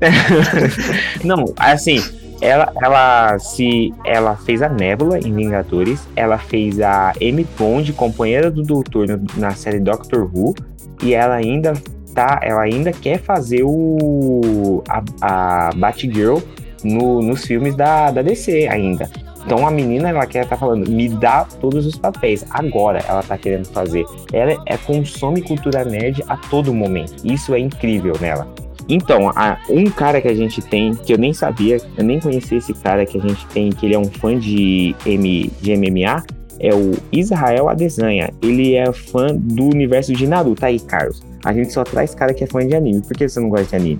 Não, 1.22 1.54
assim, 1.56 2.02
ela, 2.40 2.72
ela 2.82 3.38
se 3.38 3.94
ela 4.04 4.36
fez 4.36 4.62
a 4.62 4.68
Nebula 4.68 5.18
em 5.18 5.32
Vingadores, 5.32 6.06
ela 6.14 6.38
fez 6.38 6.80
a 6.80 7.12
Amy 7.20 7.46
Bond, 7.58 7.92
companheira 7.92 8.50
do 8.50 8.62
Doutor 8.62 9.06
na 9.36 9.52
série 9.52 9.80
Doctor 9.80 10.30
Who, 10.32 10.54
e 11.02 11.14
ela 11.14 11.34
ainda 11.34 11.72
tá, 12.14 12.40
ela 12.42 12.62
ainda 12.62 12.92
quer 12.92 13.18
fazer 13.18 13.62
o 13.64 14.82
a, 14.88 15.02
a 15.20 15.70
Batgirl 15.74 16.38
no, 16.82 17.22
nos 17.22 17.44
filmes 17.44 17.74
da, 17.74 18.10
da 18.10 18.22
DC 18.22 18.68
ainda. 18.68 19.08
Então 19.44 19.64
a 19.64 19.70
menina 19.70 20.08
ela 20.08 20.26
quer 20.26 20.44
tá 20.44 20.56
falando, 20.56 20.90
me 20.90 21.08
dá 21.08 21.46
todos 21.60 21.86
os 21.86 21.96
papéis. 21.96 22.44
Agora 22.50 22.98
ela 23.08 23.22
tá 23.22 23.38
querendo 23.38 23.66
fazer. 23.66 24.04
Ela 24.32 24.60
é 24.66 24.76
consome 24.76 25.40
cultura 25.40 25.84
nerd 25.84 26.22
a 26.28 26.36
todo 26.36 26.74
momento. 26.74 27.14
Isso 27.24 27.54
é 27.54 27.60
incrível 27.60 28.14
nela. 28.20 28.48
Então, 28.88 29.30
a- 29.34 29.58
um 29.68 29.84
cara 29.86 30.20
que 30.20 30.28
a 30.28 30.34
gente 30.34 30.62
tem, 30.62 30.94
que 30.94 31.12
eu 31.12 31.18
nem 31.18 31.32
sabia, 31.32 31.78
eu 31.96 32.04
nem 32.04 32.20
conhecia 32.20 32.58
esse 32.58 32.72
cara 32.74 33.04
que 33.04 33.18
a 33.18 33.20
gente 33.20 33.44
tem, 33.48 33.70
que 33.70 33.84
ele 33.86 33.94
é 33.94 33.98
um 33.98 34.04
fã 34.04 34.38
de, 34.38 34.94
M, 35.04 35.50
de 35.60 35.72
MMA, 35.72 36.22
é 36.60 36.74
o 36.74 36.92
Israel 37.12 37.68
Adesanya. 37.68 38.30
Ele 38.42 38.74
é 38.76 38.90
fã 38.92 39.26
do 39.32 39.64
universo 39.64 40.12
de 40.12 40.26
Naruto. 40.26 40.64
Aí, 40.64 40.78
Carlos, 40.80 41.22
a 41.44 41.52
gente 41.52 41.72
só 41.72 41.82
traz 41.84 42.14
cara 42.14 42.32
que 42.32 42.44
é 42.44 42.46
fã 42.46 42.66
de 42.66 42.74
anime. 42.74 43.02
Por 43.02 43.16
que 43.16 43.28
você 43.28 43.40
não 43.40 43.48
gosta 43.48 43.66
de 43.66 43.76
anime? 43.76 43.98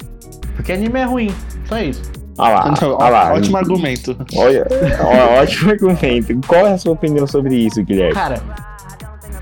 Porque 0.54 0.72
anime 0.72 1.00
é 1.00 1.04
ruim, 1.04 1.30
só 1.68 1.78
isso. 1.78 2.02
Olha 2.38 2.54
lá, 2.54 2.74
olha 2.98 3.08
lá. 3.10 3.32
Ótimo 3.34 3.56
argumento. 3.56 4.16
Olha, 4.36 4.66
ó, 5.02 5.40
ótimo 5.42 5.70
argumento. 5.70 6.38
Qual 6.46 6.66
é 6.66 6.72
a 6.72 6.78
sua 6.78 6.92
opinião 6.92 7.26
sobre 7.26 7.54
isso, 7.56 7.82
Guilherme? 7.82 8.12
Cara, 8.14 8.40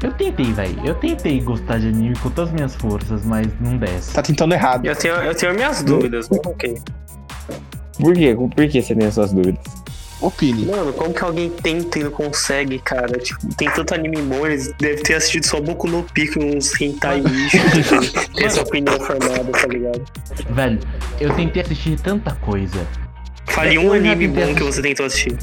eu 0.05 0.13
tentei, 0.13 0.53
velho. 0.53 0.81
Eu 0.85 0.95
tentei 0.95 1.41
gostar 1.41 1.79
de 1.79 1.89
anime 1.89 2.17
com 2.19 2.31
todas 2.31 2.51
as 2.51 2.55
minhas 2.55 2.75
forças, 2.77 3.25
mas 3.25 3.47
não 3.61 3.77
desce. 3.77 4.13
Tá 4.13 4.23
tentando 4.23 4.55
errado. 4.55 4.85
Eu 4.85 4.95
tenho, 4.97 5.15
eu 5.15 5.35
tenho 5.35 5.55
minhas 5.55 5.83
dúvidas, 5.83 6.29
mas 6.29 6.41
ok. 6.45 6.79
Por 7.99 8.15
quê? 8.15 8.35
Por 8.35 8.69
que 8.69 8.83
você 8.83 8.95
tem 8.95 9.07
as 9.07 9.15
suas 9.15 9.33
dúvidas? 9.33 9.63
Opine. 10.21 10.65
Mano, 10.67 10.93
como 10.93 11.13
que 11.13 11.23
alguém 11.23 11.51
tenta 11.51 11.99
e 11.99 12.05
não 12.05 12.11
consegue, 12.11 12.79
cara? 12.79 13.19
Tipo, 13.19 13.55
tem 13.57 13.69
tanto 13.71 13.95
anime 13.95 14.23
bom, 14.23 14.47
eles 14.47 14.73
devem 14.79 15.03
ter 15.03 15.15
assistido 15.15 15.45
só 15.45 15.61
Boku 15.61 15.87
no 15.87 16.03
Pico 16.03 16.41
e 16.41 16.57
uns 16.57 16.81
hentai 16.81 17.21
lixo. 17.27 17.59
pra 17.89 18.01
ter 18.35 18.45
essa 18.45 18.63
opinião 18.63 18.99
formada, 19.01 19.45
tá 19.53 19.67
ligado? 19.67 20.03
Velho, 20.51 20.81
eu 21.21 21.35
tentei 21.35 21.63
assistir 21.63 22.01
tanta 22.01 22.35
coisa. 22.37 22.87
Fale 23.47 23.77
um 23.77 23.93
anime 23.93 24.29
bom 24.29 24.35
que 24.35 24.43
assistir. 24.43 24.65
você 24.65 24.83
tentou 24.83 25.07
assistir. 25.07 25.37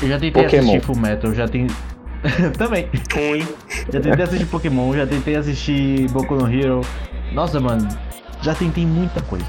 Eu 0.00 0.08
já 0.08 0.14
tentei 0.20 0.30
Pokémon. 0.42 0.62
assistir 0.70 0.86
Full 0.86 0.96
Metal, 0.96 1.34
já 1.34 1.48
tem. 1.48 1.66
Também. 2.58 2.88
Ruim. 3.12 3.46
Já 3.92 4.00
tentei 4.00 4.24
assistir 4.24 4.46
Pokémon, 4.46 4.94
já 4.94 5.06
tentei 5.06 5.36
assistir 5.36 6.10
Boku 6.10 6.34
no 6.34 6.52
Hero. 6.52 6.80
Nossa, 7.32 7.60
mano, 7.60 7.88
já 8.42 8.54
tentei 8.54 8.86
muita 8.86 9.20
coisa. 9.22 9.46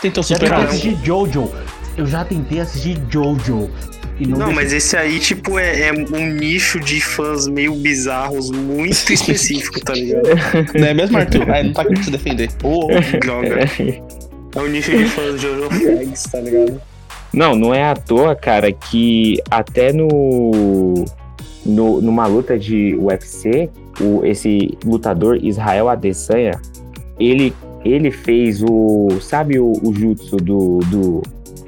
Tentou 0.00 0.22
Já 0.22 0.36
superar. 0.36 0.60
tentei 0.60 0.76
assistir 0.90 1.04
Jojo. 1.04 1.50
Eu 1.96 2.06
já 2.06 2.24
tentei 2.24 2.60
assistir 2.60 3.00
Jojo. 3.08 3.70
E 4.18 4.26
não, 4.26 4.38
Não, 4.38 4.52
mas 4.52 4.72
esse 4.72 4.96
aí, 4.96 5.18
tipo, 5.18 5.58
é, 5.58 5.88
é 5.88 5.92
um 5.92 6.26
nicho 6.34 6.80
de 6.80 7.00
fãs 7.02 7.46
meio 7.46 7.74
bizarros, 7.74 8.50
muito 8.50 8.92
específico, 9.12 9.78
tá 9.80 9.92
ligado? 9.92 10.28
Não 10.78 10.86
é 10.86 10.94
mesmo, 10.94 11.18
Arthur? 11.18 11.50
Ah, 11.50 11.62
não 11.62 11.72
tá 11.72 11.84
querendo 11.84 12.04
se 12.04 12.10
defender. 12.10 12.50
Ô, 12.62 12.88
droga. 13.20 13.56
É 14.54 14.58
um 14.58 14.68
nicho 14.68 14.90
de 14.90 15.04
fãs 15.04 15.38
de 15.38 15.42
Jojo 15.46 15.68
Flags, 15.68 16.22
tá 16.32 16.40
ligado? 16.40 16.80
Não, 17.30 17.54
não 17.54 17.74
é 17.74 17.84
à 17.90 17.94
toa, 17.94 18.34
cara, 18.34 18.72
que 18.72 19.38
até 19.50 19.92
no, 19.92 21.04
no 21.66 22.00
numa 22.00 22.26
luta 22.26 22.58
de 22.58 22.94
UFC, 22.96 23.68
o, 24.00 24.24
esse 24.24 24.76
lutador 24.84 25.38
Israel 25.42 25.88
Adesanya, 25.88 26.60
ele, 27.18 27.52
ele 27.84 28.10
fez 28.10 28.62
o. 28.62 29.08
Sabe 29.20 29.58
o, 29.58 29.72
o 29.82 29.94
jutsu 29.94 30.36
do, 30.36 30.78
do, 30.90 31.22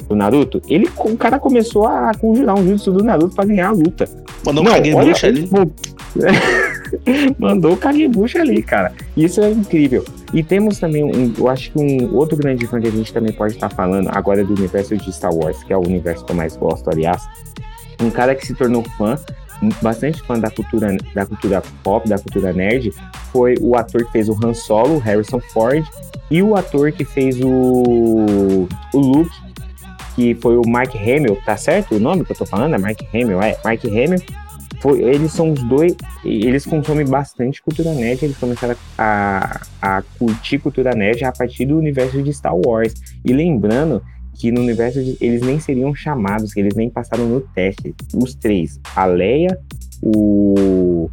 do 0.08 0.16
Naruto? 0.16 0.60
Ele, 0.68 0.88
o 0.96 1.16
cara 1.16 1.38
começou 1.38 1.86
a 1.86 2.12
conjurar 2.14 2.58
um 2.58 2.66
jutsu 2.66 2.92
do 2.92 3.02
Naruto 3.02 3.34
pra 3.34 3.44
ganhar 3.44 3.68
a 3.68 3.72
luta. 3.72 4.08
Mandou 4.44 4.62
um 4.62 4.66
Não, 4.66 4.74
Kagebush 4.74 5.24
olha, 5.24 5.32
ali. 5.32 5.50
Mandou 7.38 7.72
o 7.72 7.76
Kagebush 7.76 8.36
ali, 8.36 8.62
cara. 8.62 8.92
Isso 9.16 9.40
é 9.40 9.50
incrível. 9.50 10.04
E 10.32 10.42
temos 10.42 10.78
também, 10.78 11.04
um, 11.04 11.32
eu 11.36 11.48
acho 11.48 11.72
que 11.72 11.78
um 11.78 12.14
outro 12.14 12.36
grande 12.36 12.66
fã 12.66 12.80
que 12.80 12.88
a 12.88 12.90
gente 12.90 13.12
também 13.12 13.32
pode 13.32 13.54
estar 13.54 13.70
falando 13.70 14.08
agora 14.12 14.44
do 14.44 14.54
universo 14.54 14.96
de 14.96 15.12
Star 15.12 15.34
Wars, 15.34 15.62
que 15.64 15.72
é 15.72 15.76
o 15.76 15.80
universo 15.80 16.24
que 16.24 16.32
eu 16.32 16.36
mais 16.36 16.56
gosto, 16.56 16.88
aliás. 16.90 17.22
Um 18.00 18.10
cara 18.10 18.34
que 18.34 18.46
se 18.46 18.54
tornou 18.54 18.84
fã, 18.96 19.18
bastante 19.82 20.22
fã 20.22 20.38
da 20.38 20.50
cultura, 20.50 20.96
da 21.14 21.26
cultura 21.26 21.62
pop, 21.82 22.08
da 22.08 22.18
cultura 22.18 22.52
nerd, 22.52 22.92
foi 23.32 23.54
o 23.60 23.76
ator 23.76 24.04
que 24.04 24.12
fez 24.12 24.28
o 24.28 24.38
Han 24.42 24.54
Solo, 24.54 24.98
Harrison 24.98 25.40
Ford, 25.40 25.84
e 26.30 26.42
o 26.42 26.56
ator 26.56 26.92
que 26.92 27.04
fez 27.04 27.40
o, 27.40 28.68
o 28.94 28.98
Luke, 28.98 29.34
que 30.14 30.34
foi 30.34 30.56
o 30.56 30.62
Mark 30.66 30.94
Hamill, 30.94 31.38
tá 31.44 31.56
certo 31.56 31.94
o 31.94 32.00
nome 32.00 32.24
que 32.24 32.32
eu 32.32 32.36
tô 32.36 32.46
falando? 32.46 32.74
É 32.74 32.78
Mark 32.78 33.00
Hamill, 33.14 33.40
é. 33.40 33.56
Mark 33.64 33.84
Hamill 33.84 34.22
foi, 34.80 35.02
eles 35.02 35.32
são 35.32 35.52
os 35.52 35.62
dois, 35.64 35.96
eles 36.24 36.64
consomem 36.64 37.04
bastante 37.04 37.60
cultura 37.60 37.92
nerd, 37.92 38.24
eles 38.24 38.36
começaram 38.36 38.76
a, 38.96 39.60
a 39.82 40.02
curtir 40.18 40.58
cultura 40.58 40.92
nerd 40.94 41.24
a 41.24 41.32
partir 41.32 41.66
do 41.66 41.76
universo 41.76 42.22
de 42.22 42.32
Star 42.32 42.54
Wars. 42.54 42.94
E 43.24 43.32
lembrando 43.32 44.02
que 44.38 44.52
no 44.52 44.60
universo 44.60 45.02
de, 45.02 45.16
eles 45.20 45.42
nem 45.42 45.58
seriam 45.58 45.94
chamados, 45.94 46.54
que 46.54 46.60
eles 46.60 46.74
nem 46.74 46.88
passaram 46.88 47.26
no 47.26 47.40
teste. 47.40 47.94
Os 48.14 48.34
três, 48.34 48.80
a 48.94 49.04
Leia, 49.04 49.58
o, 50.00 51.10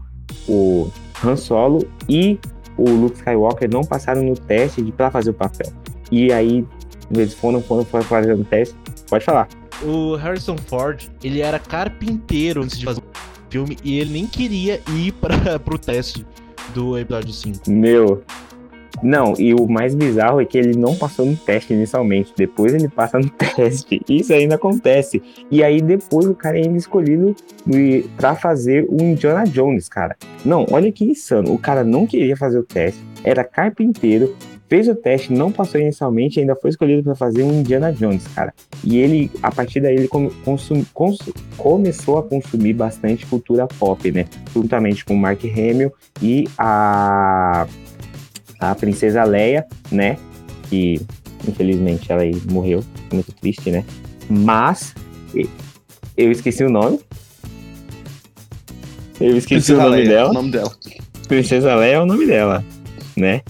o 0.47 0.91
Han 1.23 1.35
Solo 1.35 1.85
e 2.07 2.39
o 2.77 2.89
Luke 2.89 3.17
Skywalker 3.17 3.69
não 3.69 3.81
passaram 3.81 4.23
no 4.23 4.35
teste 4.35 4.81
de 4.81 4.91
para 4.91 5.09
fazer 5.09 5.31
o 5.31 5.33
papel. 5.33 5.71
E 6.11 6.31
aí 6.31 6.65
eles 7.11 7.33
foram, 7.33 7.61
foram, 7.61 7.83
foram 7.83 8.03
fazendo 8.03 8.41
o 8.41 8.45
teste. 8.45 8.75
Pode 9.09 9.25
falar. 9.25 9.47
O 9.83 10.15
Harrison 10.15 10.57
Ford, 10.57 11.03
ele 11.23 11.41
era 11.41 11.59
carpinteiro 11.59 12.63
antes 12.63 12.77
de 12.77 12.85
fazer 12.85 13.01
o 13.01 13.51
filme 13.51 13.77
e 13.83 13.99
ele 13.99 14.13
nem 14.13 14.27
queria 14.27 14.81
ir 14.95 15.11
para 15.13 15.59
pro 15.59 15.77
teste 15.77 16.25
do 16.73 16.97
episódio 16.97 17.33
5. 17.33 17.71
Meu. 17.71 18.23
Não, 19.03 19.33
e 19.37 19.53
o 19.53 19.67
mais 19.67 19.93
bizarro 19.93 20.41
é 20.41 20.45
que 20.45 20.57
ele 20.57 20.77
não 20.77 20.95
passou 20.95 21.25
no 21.25 21.35
teste 21.35 21.73
inicialmente. 21.73 22.33
Depois 22.35 22.73
ele 22.73 22.87
passa 22.87 23.19
no 23.19 23.29
teste. 23.55 24.01
Isso 24.09 24.33
ainda 24.33 24.55
acontece. 24.55 25.21
E 25.51 25.63
aí 25.63 25.81
depois 25.81 26.25
o 26.27 26.33
cara 26.35 26.57
é 26.59 26.63
ainda 26.63 26.77
escolhido 26.77 27.35
pra 28.17 28.35
fazer 28.35 28.85
o 28.89 29.01
Indiana 29.01 29.43
Jones, 29.45 29.87
cara. 29.89 30.15
Não, 30.43 30.65
olha 30.71 30.91
que 30.91 31.05
insano. 31.05 31.53
O 31.53 31.57
cara 31.57 31.83
não 31.83 32.05
queria 32.07 32.35
fazer 32.37 32.59
o 32.59 32.63
teste. 32.63 33.03
Era 33.23 33.43
carpinteiro. 33.43 34.35
Fez 34.67 34.87
o 34.87 34.95
teste, 34.95 35.31
não 35.31 35.51
passou 35.51 35.79
inicialmente 35.79 36.39
ainda 36.39 36.55
foi 36.55 36.71
escolhido 36.71 37.03
pra 37.03 37.13
fazer 37.13 37.43
um 37.43 37.53
Indiana 37.59 37.93
Jones, 37.93 38.25
cara. 38.29 38.51
E 38.83 38.97
ele, 38.97 39.29
a 39.43 39.51
partir 39.51 39.79
daí, 39.79 39.93
ele 39.95 40.07
consum- 40.07 40.83
cons- 40.91 41.19
começou 41.55 42.17
a 42.17 42.23
consumir 42.23 42.73
bastante 42.73 43.27
cultura 43.27 43.67
pop, 43.67 44.11
né? 44.11 44.25
Juntamente 44.51 45.05
com 45.05 45.13
o 45.13 45.17
Mark 45.17 45.39
Hamill 45.45 45.93
e 46.19 46.45
a 46.57 47.67
a 48.59 48.73
princesa 48.75 49.23
Leia, 49.23 49.65
né? 49.91 50.17
Que 50.69 51.01
infelizmente 51.47 52.11
ela 52.11 52.21
aí 52.21 52.35
morreu, 52.49 52.83
muito 53.11 53.31
triste, 53.33 53.71
né? 53.71 53.83
Mas 54.29 54.93
eu 56.17 56.31
esqueci 56.31 56.63
o 56.63 56.69
nome. 56.69 56.99
Eu 59.19 59.37
esqueci 59.37 59.73
o 59.73 59.77
nome 59.77 59.97
Leia, 59.97 60.09
dela. 60.09 60.29
O 60.29 60.33
nome 60.33 60.51
dela. 60.51 60.71
Princesa 61.27 61.75
Leia 61.75 61.95
é 61.95 62.01
o 62.01 62.05
nome 62.05 62.25
dela, 62.25 62.63
né? 63.15 63.41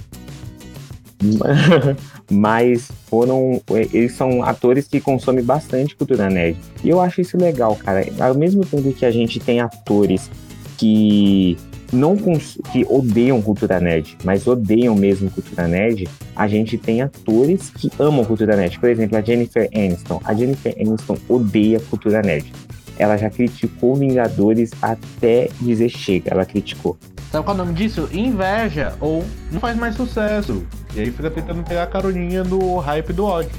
Mas 2.29 2.91
foram. 3.07 3.61
Eles 3.93 4.13
são 4.13 4.43
atores 4.43 4.87
que 4.87 4.99
consomem 4.99 5.43
bastante 5.43 5.95
cultura 5.95 6.29
nerd. 6.29 6.57
E 6.83 6.89
eu 6.89 6.99
acho 6.99 7.21
isso 7.21 7.37
legal, 7.37 7.75
cara. 7.75 8.05
Ao 8.19 8.33
mesmo 8.33 8.65
tempo 8.65 8.91
que 8.93 9.05
a 9.05 9.11
gente 9.11 9.39
tem 9.39 9.59
atores 9.59 10.29
que 10.77 11.57
não 11.91 12.17
cons- 12.17 12.57
que 12.71 12.85
odeiam 12.89 13.41
cultura 13.41 13.79
nerd, 13.79 14.17
mas 14.23 14.47
odeiam 14.47 14.95
mesmo 14.95 15.29
cultura 15.29 15.67
nerd, 15.67 16.07
a 16.35 16.47
gente 16.47 16.77
tem 16.77 17.01
atores 17.01 17.69
que 17.69 17.91
amam 17.99 18.25
cultura 18.25 18.55
nerd. 18.55 18.79
Por 18.79 18.89
exemplo, 18.89 19.17
a 19.17 19.21
Jennifer 19.21 19.69
Aniston. 19.73 20.21
A 20.23 20.33
Jennifer 20.33 20.75
Aniston 20.79 21.17
odeia 21.29 21.79
cultura 21.79 22.21
nerd. 22.21 22.51
Ela 22.97 23.17
já 23.17 23.29
criticou 23.29 23.95
Vingadores 23.95 24.71
até 24.81 25.49
dizer 25.59 25.89
chega. 25.89 26.31
Ela 26.31 26.45
criticou. 26.45 26.97
Sabe 27.31 27.43
qual 27.43 27.57
é 27.57 27.61
o 27.61 27.65
nome 27.65 27.75
disso? 27.77 28.07
Inveja. 28.13 28.93
Ou 29.01 29.23
não 29.51 29.59
faz 29.59 29.75
mais 29.77 29.95
sucesso. 29.95 30.65
E 30.95 31.01
aí 31.01 31.11
fica 31.11 31.29
tentando 31.29 31.61
pegar 31.63 31.83
a 31.83 31.87
caroninha 31.87 32.43
do 32.43 32.77
hype 32.77 33.11
do 33.11 33.25
ódio. 33.25 33.51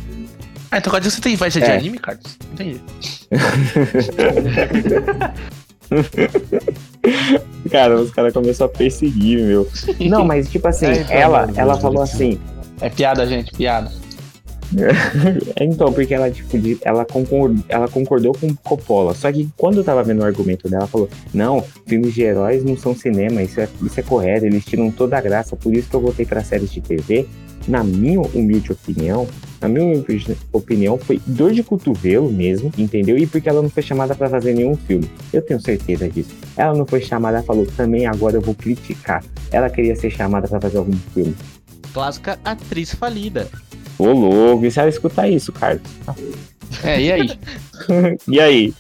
Ah, 0.71 0.79
então 0.79 0.91
quando 0.91 1.05
você 1.05 1.21
tem 1.21 1.35
inveja 1.35 1.61
de 1.61 1.67
É. 1.67 1.77
anime, 1.77 1.99
Carlos? 1.99 2.39
Entendi. 2.53 2.81
Cara, 7.71 8.01
os 8.01 8.11
caras 8.11 8.33
começaram 8.33 8.71
a 8.73 8.77
perseguir, 8.77 9.43
meu. 9.43 9.69
Não, 10.01 10.25
mas 10.25 10.51
tipo 10.51 10.67
assim, 10.69 10.87
É, 10.87 10.93
então, 11.01 11.17
ela, 11.17 11.49
ela 11.57 11.77
falou 11.79 12.03
assim. 12.03 12.39
É 12.81 12.89
piada, 12.91 13.27
gente, 13.27 13.53
piada. 13.53 13.91
Então, 15.61 15.93
porque 15.93 16.13
ela, 16.13 16.31
tipo, 16.31 16.57
ela, 16.83 17.05
concordou, 17.05 17.65
ela 17.69 17.89
concordou 17.89 18.33
com 18.35 18.55
Coppola. 18.57 19.15
Só 19.15 19.31
que 19.31 19.49
quando 19.57 19.79
eu 19.79 19.85
tava 19.85 20.03
vendo 20.03 20.21
o 20.21 20.25
argumento 20.25 20.69
dela, 20.69 20.83
ela 20.83 20.89
falou: 20.89 21.09
Não, 21.33 21.63
filmes 21.87 22.15
de 22.15 22.23
heróis 22.23 22.65
não 22.65 22.77
são 22.77 22.95
cinema, 22.95 23.43
isso 23.43 23.61
é, 23.61 23.69
isso 23.83 24.01
é 24.01 24.03
correto, 24.03 24.47
eles 24.47 24.65
tiram 24.65 24.91
toda 24.91 25.17
a 25.17 25.21
graça, 25.21 25.57
por 25.57 25.73
isso 25.73 25.89
que 25.89 25.95
eu 25.95 26.01
voltei 26.01 26.27
pra 26.27 26.43
séries 26.43 26.73
de 26.73 26.81
TV. 26.81 27.27
Na 27.69 27.83
minha 27.83 28.21
humilde 28.21 28.71
opinião, 28.73 29.27
na 29.61 29.69
minha 29.69 29.85
humilde 29.85 30.37
opinião, 30.53 30.97
foi 30.99 31.21
dor 31.27 31.53
de 31.53 31.63
cotovelo 31.63 32.31
mesmo, 32.33 32.73
entendeu? 32.79 33.19
E 33.19 33.27
porque 33.27 33.49
ela 33.49 33.61
não 33.63 33.69
foi 33.71 33.83
chamada 33.83 34.15
pra 34.15 34.29
fazer 34.29 34.55
nenhum 34.55 34.77
filme. 34.77 35.11
Eu 35.33 35.43
tenho 35.43 35.61
certeza 35.61 36.09
disso. 36.09 36.31
Ela 36.57 36.75
não 36.75 36.87
foi 36.87 37.01
chamada, 37.01 37.43
falou: 37.43 37.67
Também 37.77 38.07
agora 38.07 38.37
eu 38.37 38.41
vou 38.41 38.55
criticar. 38.55 39.25
Ela 39.51 39.69
queria 39.69 39.97
ser 39.97 40.11
chamada 40.11 40.47
pra 40.47 40.61
fazer 40.61 40.79
algum 40.79 40.97
filme. 41.13 41.35
Clássica 41.93 42.39
atriz 42.45 42.95
falida. 42.95 43.49
Ô, 43.99 44.13
louco, 44.13 44.65
e 44.67 44.71
se 44.71 44.79
ela 44.79 44.89
escutar 44.89 45.29
isso, 45.29 45.51
Carlos? 45.53 45.83
É, 46.85 47.01
e 47.01 47.13
aí? 47.13 47.31
E 48.29 48.41
aí? 48.41 48.75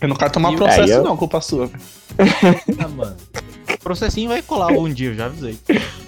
Eu 0.00 0.08
não 0.08 0.16
quero 0.16 0.32
tomar 0.32 0.52
E 0.52 0.56
processo, 0.56 0.92
eu- 0.92 1.02
não, 1.04 1.16
culpa 1.16 1.40
sua. 1.40 1.70
Ah, 2.78 2.88
mano. 2.88 3.16
O 3.74 3.78
processinho 3.78 4.28
vai 4.28 4.40
colar 4.42 4.66
algum 4.72 4.88
dia, 4.88 5.10
eu 5.10 5.14
já 5.14 5.26
avisei. 5.26 5.58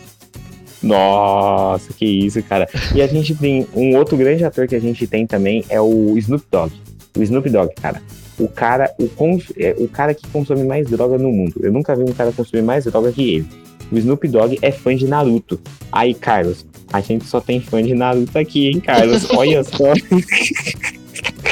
Nossa, 0.82 1.92
que 1.92 2.04
isso, 2.04 2.42
cara. 2.42 2.68
E 2.94 3.02
a 3.02 3.06
gente 3.06 3.34
tem 3.34 3.66
um 3.74 3.96
outro 3.96 4.16
grande 4.16 4.44
ator 4.44 4.66
que 4.68 4.74
a 4.76 4.80
gente 4.80 5.06
tem 5.06 5.26
também 5.26 5.64
é 5.68 5.80
o 5.80 6.16
Snoop 6.18 6.44
Dogg. 6.50 6.72
O 7.16 7.22
Snoop 7.22 7.48
Dogg, 7.50 7.74
cara. 7.80 8.00
O 8.38 8.46
cara, 8.48 8.92
o, 9.00 9.08
cons- 9.08 9.52
é, 9.58 9.74
o 9.78 9.88
cara 9.88 10.14
que 10.14 10.26
consome 10.28 10.62
mais 10.62 10.88
droga 10.88 11.18
no 11.18 11.32
mundo. 11.32 11.54
Eu 11.60 11.72
nunca 11.72 11.96
vi 11.96 12.02
um 12.04 12.12
cara 12.12 12.30
consumir 12.32 12.62
mais 12.62 12.84
droga 12.84 13.10
que 13.10 13.34
ele. 13.36 13.48
O 13.90 13.98
Snoop 13.98 14.28
Dogg 14.28 14.58
é 14.62 14.70
fã 14.70 14.94
de 14.94 15.06
Naruto. 15.08 15.60
Aí, 15.90 16.14
Carlos, 16.14 16.64
a 16.92 17.00
gente 17.00 17.24
só 17.26 17.40
tem 17.40 17.60
fã 17.60 17.82
de 17.82 17.94
Naruto 17.94 18.38
aqui, 18.38 18.68
hein, 18.68 18.78
Carlos? 18.80 19.28
Olha 19.34 19.64
só. 19.64 19.92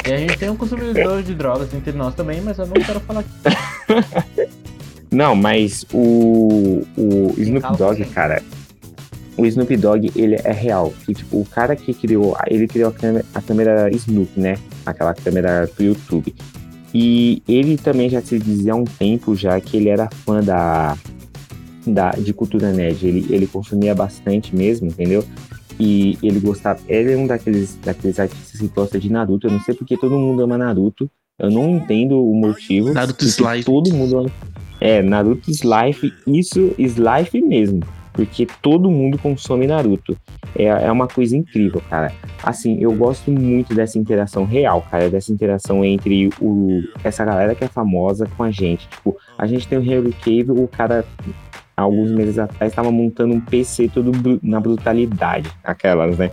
E 0.07 0.12
a 0.12 0.16
gente 0.18 0.39
tem 0.39 0.49
um 0.51 0.57
consumidor 0.57 1.22
de 1.24 1.35
drogas 1.35 1.74
entre 1.74 1.91
nós 1.93 2.14
também, 2.14 2.41
mas 2.41 2.57
eu 2.59 2.66
não 2.66 2.74
quero 2.74 3.01
falar 3.01 3.20
aqui. 3.20 3.31
Não, 5.11 5.35
mas 5.37 5.87
o, 5.93 6.83
o 6.97 7.33
Snoop 7.39 7.77
Dogg, 7.79 8.05
cara, 8.07 8.43
o 9.37 9.45
Snoop 9.45 9.76
Dogg, 9.76 10.11
ele 10.16 10.37
é 10.43 10.53
real. 10.53 10.93
Que, 11.05 11.14
tipo, 11.14 11.41
o 11.41 11.45
cara 11.45 11.76
que 11.76 11.93
criou, 11.93 12.37
ele 12.47 12.66
criou 12.66 12.91
a 12.91 12.93
câmera, 12.93 13.24
a 13.34 13.43
câmera 13.43 13.91
Snoop, 13.95 14.39
né? 14.39 14.57
Aquela 14.84 15.14
câmera 15.14 15.68
do 15.76 15.84
YouTube. 15.84 16.34
E 16.95 17.43
ele 17.47 17.76
também 17.76 18.09
já 18.09 18.22
se 18.22 18.39
dizia 18.39 18.72
há 18.72 18.76
um 18.76 18.84
tempo 18.84 19.34
já 19.37 19.61
que 19.61 19.76
ele 19.76 19.89
era 19.89 20.09
fã 20.24 20.43
da, 20.43 20.97
da 21.87 22.11
de 22.12 22.32
cultura 22.32 22.72
nerd. 22.72 23.07
Ele, 23.07 23.26
ele 23.28 23.47
consumia 23.47 23.95
bastante 23.95 24.57
mesmo, 24.57 24.87
entendeu? 24.87 25.22
E 25.78 26.16
ele 26.22 26.41
gostava. 26.41 26.80
Ele 26.89 27.12
é 27.12 27.16
um 27.16 27.26
daqueles, 27.26 27.78
daqueles 27.84 28.18
artistas 28.18 28.59
que 28.59 28.68
gosta 28.68 28.99
de 28.99 29.12
Naruto. 29.12 29.47
Eu 29.47 29.53
não 29.53 29.61
sei 29.61 29.74
porque 29.74 29.97
todo 29.97 30.18
mundo 30.18 30.43
ama 30.43 30.57
Naruto. 30.57 31.11
Eu 31.39 31.51
não 31.51 31.76
entendo 31.76 32.18
o 32.18 32.34
motivo. 32.34 32.95
Naruto 32.95 33.24
life. 33.24 33.64
Todo 33.64 33.93
mundo 33.93 34.20
ama. 34.20 34.30
É, 34.80 35.03
Naruto 35.03 35.51
is 35.51 35.61
life. 35.61 36.11
Isso 36.26 36.74
is 36.78 36.97
life 36.97 37.39
mesmo. 37.43 37.82
Porque 38.17 38.47
todo 38.62 38.91
mundo 38.91 39.19
consome 39.19 39.67
Naruto. 39.67 40.17
É, 40.59 40.64
é 40.64 40.91
uma 40.91 41.07
coisa 41.07 41.37
incrível, 41.37 41.83
cara. 41.91 42.11
Assim, 42.43 42.81
eu 42.81 42.93
gosto 42.95 43.31
muito 43.31 43.75
dessa 43.75 43.99
interação 43.99 44.47
real, 44.47 44.83
cara. 44.91 45.11
Dessa 45.11 45.31
interação 45.31 45.85
entre 45.85 46.31
o, 46.41 46.83
essa 47.05 47.25
galera 47.27 47.55
que 47.55 47.62
é 47.62 47.69
famosa 47.69 48.27
com 48.37 48.43
a 48.43 48.51
gente. 48.51 48.89
Tipo, 48.89 49.14
a 49.37 49.47
gente 49.47 49.69
tem 49.69 49.79
o 49.79 49.83
Henry 49.83 50.12
Cavill, 50.12 50.64
o 50.64 50.67
cara 50.67 51.05
alguns 51.77 52.11
meses 52.11 52.39
atrás 52.39 52.73
estava 52.73 52.91
montando 52.91 53.35
um 53.35 53.41
PC 53.41 53.91
todo 53.93 54.11
na 54.43 54.59
brutalidade, 54.59 55.51
aquelas, 55.62 56.17
né? 56.17 56.31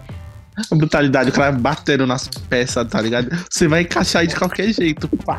A 0.72 0.76
brutalidade, 0.76 1.30
o 1.30 1.34
cara 1.34 1.51
batendo 1.51 2.06
nas 2.06 2.28
peças, 2.28 2.88
tá 2.88 3.01
ligado? 3.01 3.30
Você 3.49 3.68
vai 3.68 3.82
encaixar 3.82 4.22
aí 4.22 4.28
de 4.28 4.36
qualquer 4.36 4.72
jeito. 4.74 5.08
pá. 5.26 5.36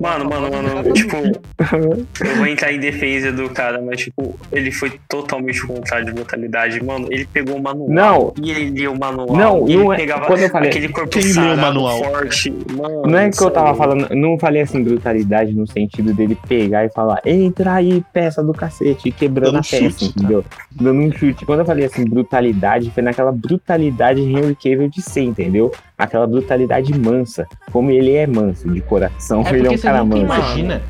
Mano, 0.00 0.28
mano, 0.28 0.50
mano, 0.50 0.92
tipo, 0.92 1.16
eu 1.16 2.36
vou 2.36 2.46
entrar 2.46 2.72
em 2.72 2.78
defesa 2.78 3.32
do 3.32 3.48
cara, 3.50 3.80
mas, 3.82 4.00
tipo, 4.00 4.38
ele 4.52 4.70
foi 4.70 4.92
totalmente 5.08 5.66
contrário 5.66 6.06
de 6.06 6.12
brutalidade. 6.12 6.82
Mano, 6.84 7.08
ele 7.10 7.26
pegou 7.32 7.56
o 7.56 7.62
manual. 7.62 7.88
Não. 7.90 8.34
E 8.42 8.50
ele 8.50 8.70
lia 8.70 8.90
o 8.90 8.98
manual. 8.98 9.36
Não, 9.36 9.68
e 9.68 9.72
ele 9.72 9.82
não 9.84 9.92
é- 9.92 9.96
pegava 9.96 10.26
quando 10.26 10.40
eu 10.40 10.50
falei- 10.50 10.70
aquele 10.70 10.88
corpo 10.88 11.10
Quem 11.10 11.22
leu 11.22 11.30
o 11.30 11.30
é 11.30 11.34
sarado, 11.34 11.60
manual? 11.60 12.04
forte. 12.04 12.50
Mano, 12.76 13.02
Não 13.06 13.18
é 13.18 13.30
que 13.30 13.42
eu 13.42 13.50
tava 13.50 13.74
sério. 13.74 13.78
falando, 13.78 14.14
não 14.14 14.38
falei 14.38 14.62
assim 14.62 14.82
brutalidade 14.82 15.52
no 15.54 15.66
sentido 15.66 16.12
dele 16.14 16.36
pegar 16.46 16.84
e 16.84 16.90
falar, 16.90 17.20
entra 17.24 17.74
aí, 17.74 18.04
peça 18.12 18.42
do 18.42 18.52
cacete, 18.52 19.08
e 19.08 19.12
quebrando 19.12 19.52
Dando 19.52 19.58
a 19.58 19.62
peça, 19.62 19.76
chute, 19.90 20.04
tá? 20.14 20.20
entendeu? 20.20 20.44
Dando 20.70 21.00
um 21.00 21.12
chute. 21.12 21.44
Quando 21.46 21.60
eu 21.60 21.66
falei 21.66 21.86
assim, 21.86 22.04
brutalidade, 22.04 22.90
foi 22.90 23.02
naquela 23.02 23.32
brutalidade 23.32 24.20
Henry 24.44 24.54
Cavill 24.54 24.88
de 24.88 25.02
ser, 25.02 25.22
entendeu? 25.22 25.72
Aquela 25.98 26.26
brutalidade 26.26 26.96
mansa. 26.98 27.46
Como 27.72 27.90
ele 27.90 28.12
é 28.14 28.26
manso 28.26 28.68
de 28.70 28.80
coração, 28.80 29.42
É 29.46 29.50
ele 29.56 29.66
é 29.66 29.70
um 29.70 29.78
cara 29.78 30.04
nunca 30.04 30.16
manso. 30.26 30.34
imagina. 30.40 30.82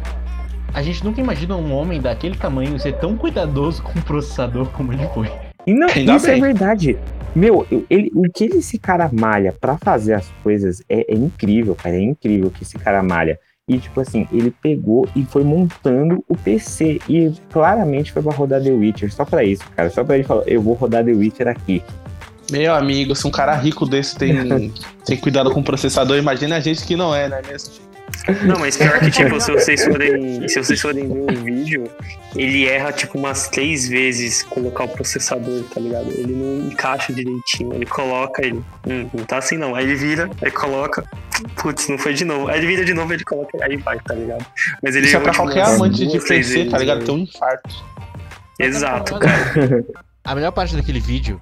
A 0.72 0.82
gente 0.82 1.04
nunca 1.04 1.20
imagina 1.20 1.56
um 1.56 1.72
homem 1.72 2.00
daquele 2.00 2.36
tamanho 2.36 2.78
ser 2.80 2.94
tão 2.94 3.16
cuidadoso 3.16 3.82
com 3.82 3.98
o 3.98 4.02
processador 4.02 4.66
como 4.70 4.92
ele 4.92 5.06
foi. 5.14 5.30
E 5.66 5.72
não, 5.72 5.86
Ainda 5.88 6.16
isso 6.16 6.26
é 6.26 6.32
bem. 6.32 6.40
verdade. 6.42 6.98
Meu, 7.34 7.66
eu- 7.70 7.84
ele, 7.88 8.10
o 8.14 8.22
que 8.32 8.44
esse 8.44 8.78
cara 8.78 9.08
malha 9.12 9.52
pra 9.60 9.78
fazer 9.78 10.14
as 10.14 10.28
coisas 10.42 10.82
é, 10.88 11.12
é 11.12 11.16
incrível, 11.16 11.74
cara. 11.74 11.96
É 11.96 12.00
incrível 12.00 12.50
que 12.50 12.62
esse 12.64 12.76
cara 12.78 13.02
malha. 13.02 13.38
E, 13.66 13.78
tipo 13.78 13.98
assim, 14.00 14.28
ele 14.30 14.50
pegou 14.62 15.08
e 15.16 15.24
foi 15.24 15.42
montando 15.42 16.22
o 16.28 16.36
PC. 16.36 17.00
E 17.08 17.32
claramente 17.50 18.12
foi 18.12 18.20
pra 18.22 18.32
rodar 18.32 18.62
The 18.62 18.70
Witcher. 18.70 19.10
Só 19.12 19.24
pra 19.24 19.42
isso, 19.42 19.64
cara. 19.74 19.88
Só 19.90 20.04
pra 20.04 20.16
ele 20.16 20.24
falar, 20.24 20.42
eu 20.46 20.60
vou 20.60 20.74
rodar 20.74 21.02
The 21.04 21.12
Witcher 21.12 21.48
aqui. 21.48 21.82
Meu 22.50 22.74
amigo, 22.74 23.14
se 23.14 23.26
um 23.26 23.30
cara 23.30 23.54
rico 23.54 23.86
desse 23.86 24.16
tem, 24.16 24.72
tem 25.04 25.16
cuidado 25.16 25.50
com 25.50 25.60
o 25.60 25.64
processador, 25.64 26.16
imagina 26.16 26.56
a 26.56 26.60
gente 26.60 26.84
que 26.84 26.96
não 26.96 27.14
é, 27.14 27.28
né 27.28 27.40
mesmo? 27.46 27.84
Não, 28.42 28.58
mas 28.58 28.76
pior 28.76 28.98
que, 29.00 29.10
tipo, 29.10 29.38
se 29.40 29.52
vocês 29.52 29.84
forem. 29.84 30.48
Se 30.48 30.62
vocês 30.62 30.80
forem 30.80 31.06
ver 31.08 31.32
o 31.32 31.44
vídeo, 31.44 31.84
ele 32.34 32.66
erra, 32.66 32.92
tipo, 32.92 33.18
umas 33.18 33.48
três 33.48 33.88
vezes 33.88 34.42
colocar 34.42 34.84
o 34.84 34.88
processador, 34.88 35.62
tá 35.64 35.80
ligado? 35.80 36.10
Ele 36.10 36.32
não 36.32 36.68
encaixa 36.68 37.12
direitinho. 37.12 37.74
Ele 37.74 37.84
coloca 37.84 38.44
ele. 38.44 38.62
Hum, 38.86 39.08
não 39.12 39.24
tá 39.24 39.38
assim 39.38 39.58
não. 39.58 39.74
Aí 39.74 39.84
ele 39.84 39.94
vira, 39.94 40.30
aí 40.42 40.50
coloca. 40.50 41.04
Putz, 41.56 41.88
não 41.88 41.98
foi 41.98 42.14
de 42.14 42.24
novo. 42.24 42.48
Aí 42.48 42.58
ele 42.58 42.66
vira 42.66 42.84
de 42.84 42.94
novo, 42.94 43.12
ele 43.12 43.24
coloca, 43.24 43.58
aí 43.62 43.76
vai, 43.76 43.98
tá 44.00 44.14
ligado? 44.14 44.46
Mas 44.82 44.96
ele 44.96 45.06
Isso 45.06 45.16
é 45.16 45.18
errou, 45.18 45.24
pra 45.24 45.32
tipo, 45.32 45.44
qualquer 45.44 45.64
umas 45.64 45.74
amante 45.74 46.06
de 46.06 46.20
PC, 46.20 46.64
tá 46.66 46.78
ligado? 46.78 47.00
né? 47.00 47.04
Tem 47.04 47.14
um 47.14 47.18
infarto. 47.18 47.84
Exato, 48.58 49.18
cara. 49.20 49.84
A 50.24 50.34
melhor 50.34 50.52
parte 50.52 50.74
daquele 50.74 51.00
vídeo 51.00 51.38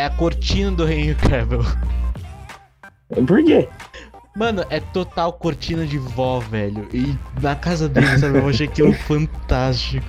é 0.00 0.04
a 0.04 0.10
cortina 0.10 0.70
do 0.70 0.90
Henry 0.90 1.14
Cavill. 1.14 1.60
Por 3.26 3.44
quê? 3.44 3.68
Mano, 4.34 4.64
é 4.70 4.80
total 4.80 5.34
cortina 5.34 5.84
de 5.84 5.98
vó, 5.98 6.38
velho. 6.38 6.88
E 6.94 7.14
na 7.42 7.54
casa 7.54 7.86
dele, 7.86 8.06
sabe? 8.18 8.38
Eu 8.38 8.48
achei 8.48 8.66
aquilo 8.66 8.94
fantástico. 8.94 10.06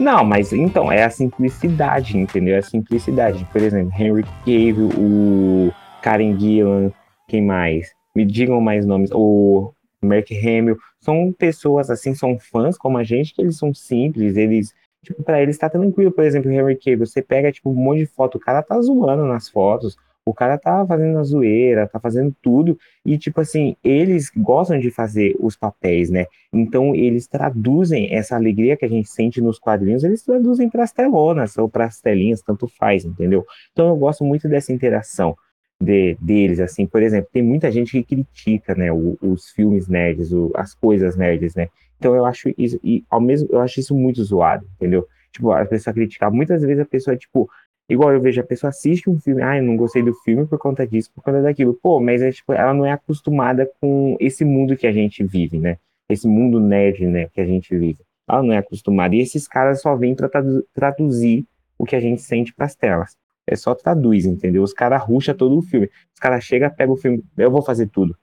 Não, 0.00 0.24
mas 0.24 0.54
então, 0.54 0.90
é 0.90 1.04
a 1.04 1.10
simplicidade, 1.10 2.16
entendeu? 2.16 2.54
É 2.54 2.58
a 2.58 2.62
simplicidade. 2.62 3.46
Por 3.52 3.60
exemplo, 3.60 3.92
Henry 3.98 4.24
Cavill, 4.46 4.88
o 4.96 5.70
Karen 6.00 6.38
Gillan, 6.38 6.90
quem 7.28 7.42
mais? 7.42 7.90
Me 8.14 8.24
digam 8.24 8.58
mais 8.58 8.86
nomes. 8.86 9.10
O 9.12 9.70
Mark 10.02 10.28
Hamill. 10.30 10.78
São 10.98 11.30
pessoas, 11.38 11.90
assim, 11.90 12.14
são 12.14 12.38
fãs 12.38 12.78
como 12.78 12.96
a 12.96 13.04
gente, 13.04 13.34
que 13.34 13.42
eles 13.42 13.58
são 13.58 13.74
simples, 13.74 14.36
eles... 14.36 14.74
Tipo, 15.06 15.22
pra 15.22 15.40
eles 15.40 15.56
tá 15.56 15.70
tranquilo. 15.70 16.10
Por 16.10 16.24
exemplo, 16.24 16.50
o 16.50 16.52
Henry 16.52 16.74
Cavill, 16.76 17.06
você 17.06 17.22
pega, 17.22 17.52
tipo, 17.52 17.70
um 17.70 17.74
monte 17.74 17.98
de 18.00 18.06
foto, 18.06 18.36
o 18.38 18.40
cara 18.40 18.60
tá 18.60 18.80
zoando 18.80 19.24
nas 19.24 19.48
fotos, 19.48 19.96
o 20.24 20.34
cara 20.34 20.58
tá 20.58 20.84
fazendo 20.84 21.16
a 21.18 21.22
zoeira, 21.22 21.86
tá 21.86 22.00
fazendo 22.00 22.34
tudo, 22.42 22.76
e, 23.04 23.16
tipo 23.16 23.40
assim, 23.40 23.76
eles 23.84 24.28
gostam 24.36 24.76
de 24.80 24.90
fazer 24.90 25.36
os 25.38 25.54
papéis, 25.56 26.10
né? 26.10 26.26
Então, 26.52 26.92
eles 26.96 27.28
traduzem 27.28 28.12
essa 28.12 28.34
alegria 28.34 28.76
que 28.76 28.84
a 28.84 28.88
gente 28.88 29.08
sente 29.08 29.40
nos 29.40 29.60
quadrinhos, 29.60 30.02
eles 30.02 30.22
traduzem 30.24 30.68
para 30.68 30.82
as 30.82 30.90
telonas 30.92 31.56
ou 31.56 31.68
para 31.68 31.84
as 31.84 32.00
telinhas, 32.00 32.42
tanto 32.42 32.66
faz, 32.66 33.04
entendeu? 33.04 33.46
Então, 33.72 33.86
eu 33.90 33.96
gosto 33.96 34.24
muito 34.24 34.48
dessa 34.48 34.72
interação 34.72 35.36
de- 35.80 36.16
deles, 36.20 36.58
assim. 36.58 36.86
Por 36.86 37.02
exemplo, 37.02 37.30
tem 37.32 37.42
muita 37.44 37.70
gente 37.70 37.92
que 37.92 38.02
critica, 38.02 38.74
né, 38.74 38.90
o- 38.90 39.16
os 39.22 39.50
filmes 39.50 39.86
nerds, 39.86 40.32
o- 40.32 40.50
as 40.56 40.74
coisas 40.74 41.16
nerds, 41.16 41.54
né? 41.54 41.68
Então, 41.98 42.14
eu 42.14 42.24
acho 42.24 42.52
isso, 42.58 42.78
e 42.82 43.04
ao 43.08 43.20
mesmo, 43.20 43.48
eu 43.50 43.60
acho 43.60 43.80
isso 43.80 43.94
muito 43.94 44.22
zoado, 44.22 44.66
entendeu? 44.76 45.06
Tipo, 45.32 45.52
a 45.52 45.64
pessoa 45.64 45.94
criticar, 45.94 46.30
muitas 46.30 46.62
vezes 46.62 46.80
a 46.80 46.86
pessoa, 46.86 47.16
tipo, 47.16 47.48
igual 47.88 48.12
eu 48.12 48.20
vejo, 48.20 48.40
a 48.40 48.44
pessoa 48.44 48.70
assiste 48.70 49.08
um 49.08 49.18
filme, 49.18 49.42
ah, 49.42 49.56
eu 49.56 49.62
não 49.62 49.76
gostei 49.76 50.02
do 50.02 50.14
filme 50.14 50.46
por 50.46 50.58
conta 50.58 50.86
disso, 50.86 51.10
por 51.14 51.22
conta 51.22 51.42
daquilo. 51.42 51.74
Pô, 51.74 52.00
mas 52.00 52.22
é, 52.22 52.30
tipo, 52.32 52.52
ela 52.52 52.74
não 52.74 52.84
é 52.84 52.92
acostumada 52.92 53.70
com 53.80 54.16
esse 54.20 54.44
mundo 54.44 54.76
que 54.76 54.86
a 54.86 54.92
gente 54.92 55.24
vive, 55.24 55.58
né? 55.58 55.78
esse 56.08 56.26
mundo 56.26 56.60
nerd, 56.60 57.06
né, 57.06 57.28
que 57.28 57.40
a 57.40 57.46
gente 57.46 57.76
vive. 57.76 57.98
Ela 58.28 58.42
não 58.42 58.52
é 58.52 58.58
acostumada. 58.58 59.14
E 59.14 59.20
esses 59.20 59.46
caras 59.46 59.80
só 59.80 59.94
vêm 59.96 60.14
para 60.14 60.30
traduzir 60.72 61.46
o 61.78 61.84
que 61.84 61.94
a 61.94 62.00
gente 62.00 62.22
sente 62.22 62.52
para 62.52 62.66
as 62.66 62.74
telas. 62.74 63.16
É 63.46 63.54
só 63.54 63.74
traduz, 63.74 64.24
entendeu? 64.24 64.62
Os 64.62 64.72
caras 64.72 65.02
ruxam 65.02 65.34
todo 65.34 65.56
o 65.56 65.62
filme. 65.62 65.88
Os 66.12 66.20
caras 66.20 66.42
chegam, 66.42 66.70
pegam 66.70 66.94
o 66.94 66.96
filme, 66.96 67.22
eu 67.36 67.50
vou 67.50 67.62
fazer 67.62 67.86
tudo. 67.88 68.16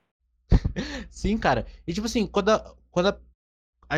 Sim, 1.10 1.38
cara. 1.38 1.64
E 1.86 1.92
tipo 1.92 2.06
assim, 2.06 2.26
quando 2.26 2.50
a, 2.50 2.74
quando 2.90 3.06
a, 3.06 3.10
a 3.10 3.16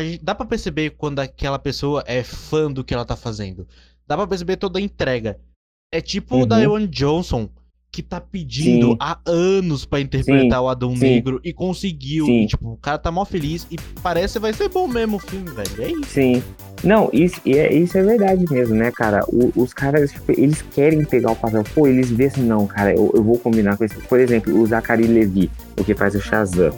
gente- 0.01 0.23
dá 0.23 0.35
pra 0.35 0.45
perceber 0.45 0.91
quando 0.91 1.19
aquela 1.19 1.57
pessoa 1.59 2.03
é 2.05 2.23
fã 2.23 2.71
do 2.71 2.83
que 2.83 2.93
ela 2.93 3.05
tá 3.05 3.15
fazendo. 3.15 3.67
Dá 4.07 4.15
pra 4.15 4.27
perceber 4.27 4.57
toda 4.57 4.79
a 4.79 4.81
entrega. 4.81 5.37
É 5.91 6.01
tipo 6.01 6.35
o 6.35 6.39
Uhum. 6.43 6.59
Ewan 6.61 6.87
Johnson, 6.87 7.49
que 7.91 8.03
tá 8.03 8.19
pedindo 8.21 8.89
Sim. 8.91 8.97
há 8.99 9.17
anos 9.25 9.85
pra 9.85 9.99
interpretar 10.01 10.61
o 10.61 10.67
Adão 10.67 10.93
sim. 10.95 10.99
Negro 11.01 11.39
e 11.43 11.51
conseguiu. 11.53 12.25
Sim. 12.25 12.43
E, 12.43 12.47
tipo, 12.47 12.73
o 12.73 12.77
cara 12.77 12.97
tá 12.97 13.09
mó 13.09 13.23
feliz 13.25 13.65
e 13.71 13.77
parece 14.03 14.33
que 14.33 14.39
vai 14.39 14.53
ser 14.53 14.69
bom 14.69 14.87
mesmo 14.87 15.15
o 15.17 15.19
filme, 15.19 15.49
velho. 15.49 15.81
É 15.83 15.91
isso. 15.91 16.11
Sim. 16.11 16.43
Não, 16.83 17.09
isso, 17.11 17.41
é, 17.45 17.73
isso 17.73 17.97
é 17.97 18.03
verdade 18.03 18.45
mesmo, 18.51 18.75
né, 18.75 18.91
cara? 18.91 19.23
O- 19.29 19.51
os 19.55 19.73
caras, 19.73 20.11
tipo, 20.11 20.31
eles 20.33 20.61
querem 20.61 21.03
pegar 21.05 21.31
o 21.31 21.35
papel. 21.35 21.63
Pô, 21.73 21.87
eles 21.87 22.11
vêem 22.11 22.29
assim, 22.29 22.43
não, 22.43 22.67
cara, 22.67 22.93
eu, 22.93 23.11
eu 23.15 23.23
vou 23.23 23.39
combinar 23.39 23.77
com 23.77 23.83
esse. 23.85 23.95
Por 23.95 24.19
exemplo, 24.19 24.55
o 24.61 24.65
Zachary 24.67 25.07
Levi, 25.07 25.49
o 25.79 25.83
que 25.83 25.95
faz 25.95 26.13
o 26.13 26.19
Shazam. 26.21 26.71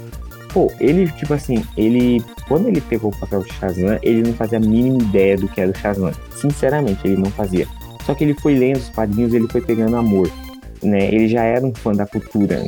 Pô, 0.50 0.72
ele, 0.80 1.08
tipo 1.12 1.34
assim, 1.34 1.64
ele. 1.78 2.24
Quando 2.48 2.68
ele 2.68 2.82
pegou 2.82 3.12
o 3.12 3.20
papel 3.20 3.44
de 3.44 3.54
Shazam, 3.54 4.00
ele 4.02 4.24
não 4.24 4.34
fazia 4.34 4.58
a 4.58 4.62
mínima 4.62 5.02
ideia 5.02 5.38
do 5.38 5.48
que 5.48 5.62
era 5.62 5.72
o 5.72 5.78
Shazam. 5.78 6.12
Sinceramente, 6.36 7.02
ele 7.06 7.18
não 7.18 7.30
fazia. 7.30 7.68
Só 8.06 8.16
que 8.16 8.24
ele 8.24 8.34
foi 8.34 8.56
lendo 8.56 8.78
os 8.78 8.90
quadrinhos, 8.90 9.34
ele 9.34 9.48
foi 9.48 9.62
pegando 9.62 9.96
amor. 9.96 10.30
Né? 10.82 11.08
Ele 11.14 11.28
já 11.28 11.44
era 11.44 11.64
um 11.64 11.74
fã 11.76 11.92
da 11.92 12.06
cultura, 12.06 12.64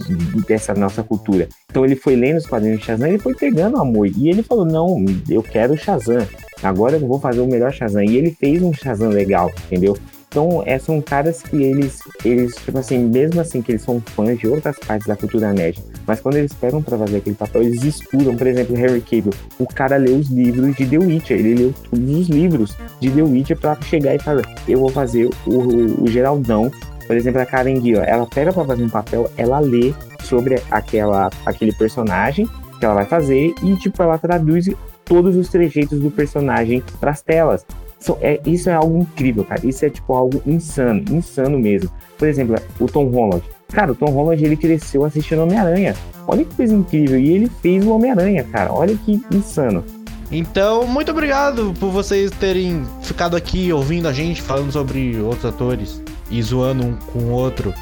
dessa 0.47 0.73
nossa 0.73 1.01
cultura. 1.01 1.47
Então 1.69 1.83
ele 1.83 1.95
foi 1.95 2.15
lendo 2.15 2.37
os 2.37 2.45
quadrinhos 2.45 2.79
de 2.79 2.85
Shazam, 2.85 3.07
ele 3.07 3.17
foi 3.17 3.33
pegando 3.33 3.77
amor. 3.77 4.07
E 4.07 4.29
ele 4.29 4.43
falou: 4.43 4.65
Não, 4.65 5.03
eu 5.27 5.41
quero 5.41 5.73
o 5.73 5.77
Shazam. 5.77 6.27
Agora 6.61 6.97
eu 6.97 7.07
vou 7.07 7.19
fazer 7.19 7.39
o 7.39 7.47
melhor 7.47 7.73
Shazam. 7.73 8.03
E 8.03 8.15
ele 8.15 8.31
fez 8.31 8.61
um 8.61 8.73
Shazam 8.73 9.09
legal, 9.09 9.51
entendeu? 9.65 9.97
Então, 10.31 10.63
é, 10.65 10.79
são 10.79 11.01
caras 11.01 11.41
que 11.41 11.61
eles, 11.61 11.99
eles, 12.23 12.55
tipo 12.55 12.77
assim, 12.77 12.99
mesmo 12.99 13.41
assim 13.41 13.61
que 13.61 13.73
eles 13.73 13.81
são 13.81 13.99
fãs 13.99 14.39
de 14.39 14.47
outras 14.47 14.79
partes 14.79 15.05
da 15.05 15.15
cultura 15.15 15.51
nerd, 15.51 15.83
mas 16.11 16.19
quando 16.19 16.35
eles 16.35 16.51
pegam 16.51 16.81
pra 16.81 16.97
fazer 16.97 17.17
aquele 17.17 17.37
papel, 17.37 17.63
eles 17.63 17.81
estudam, 17.83 18.35
por 18.35 18.45
exemplo, 18.45 18.75
Harry 18.75 18.99
Cable. 18.99 19.31
O 19.57 19.65
cara 19.65 19.95
leu 19.95 20.17
os 20.17 20.29
livros 20.29 20.75
de 20.75 20.85
The 20.85 20.97
Witcher, 20.97 21.39
ele 21.39 21.55
leu 21.55 21.73
todos 21.89 22.09
os 22.09 22.27
livros 22.27 22.77
de 22.99 23.09
The 23.09 23.21
Witcher 23.21 23.57
pra 23.57 23.77
chegar 23.81 24.13
e 24.13 24.19
falar, 24.19 24.43
eu 24.67 24.77
vou 24.77 24.89
fazer 24.89 25.29
o, 25.47 25.49
o, 25.49 26.03
o 26.03 26.07
Geraldão. 26.07 26.69
Por 27.07 27.15
exemplo, 27.15 27.39
a 27.39 27.45
Karen 27.45 27.79
Gui, 27.79 27.95
ó, 27.95 28.03
ela 28.03 28.27
pega 28.27 28.51
pra 28.51 28.65
fazer 28.65 28.83
um 28.83 28.89
papel, 28.89 29.31
ela 29.37 29.59
lê 29.59 29.93
sobre 30.21 30.61
aquela, 30.69 31.29
aquele 31.45 31.71
personagem 31.71 32.45
que 32.77 32.83
ela 32.83 32.95
vai 32.95 33.05
fazer 33.05 33.55
e, 33.63 33.75
tipo, 33.77 34.03
ela 34.03 34.17
traduz 34.17 34.69
todos 35.05 35.37
os 35.37 35.47
trejeitos 35.47 35.97
do 35.97 36.11
personagem 36.11 36.83
pras 36.99 37.21
telas. 37.21 37.65
So, 38.01 38.17
é, 38.19 38.41
isso 38.45 38.69
é 38.69 38.73
algo 38.73 38.97
incrível, 38.97 39.45
cara. 39.45 39.65
Isso 39.65 39.85
é, 39.85 39.89
tipo, 39.89 40.13
algo 40.13 40.41
insano, 40.45 41.05
insano 41.09 41.57
mesmo. 41.57 41.89
Por 42.17 42.27
exemplo, 42.27 42.57
o 42.81 42.85
Tom 42.85 43.05
Holland. 43.05 43.43
Cara, 43.71 43.91
o 43.91 43.95
Tom 43.95 44.11
Holland, 44.11 44.43
ele 44.43 44.57
cresceu 44.57 45.05
assistindo 45.05 45.43
Homem-Aranha. 45.43 45.95
Olha 46.27 46.43
que 46.43 46.55
coisa 46.55 46.73
incrível. 46.73 47.19
E 47.19 47.29
ele 47.29 47.51
fez 47.61 47.85
o 47.85 47.91
Homem-Aranha, 47.91 48.43
cara. 48.43 48.71
Olha 48.71 48.95
que 48.95 49.21
insano. 49.31 49.83
Então, 50.31 50.87
muito 50.87 51.11
obrigado 51.11 51.73
por 51.79 51.89
vocês 51.91 52.31
terem 52.31 52.85
ficado 53.01 53.35
aqui 53.35 53.71
ouvindo 53.73 54.07
a 54.07 54.13
gente 54.13 54.41
falando 54.41 54.71
sobre 54.71 55.19
outros 55.19 55.45
atores 55.45 56.01
e 56.29 56.41
zoando 56.41 56.85
um 56.85 56.95
com 56.95 57.19
o 57.19 57.31
outro. 57.31 57.73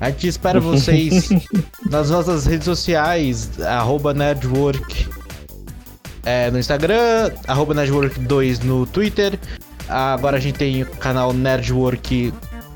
A 0.00 0.10
gente 0.10 0.28
espera 0.28 0.60
vocês 0.60 1.30
nas 1.88 2.10
nossas 2.10 2.44
redes 2.44 2.66
sociais, 2.66 3.58
arroba 3.60 4.12
Nerdwork 4.12 5.08
é, 6.24 6.50
no 6.50 6.58
Instagram, 6.58 7.32
arroba 7.46 7.74
Nerdwork2 7.74 8.62
no 8.64 8.84
Twitter. 8.86 9.38
Agora 9.88 10.36
a 10.36 10.40
gente 10.40 10.58
tem 10.58 10.82
o 10.82 10.86
canal 10.86 11.32
Nerdwork 11.32 12.32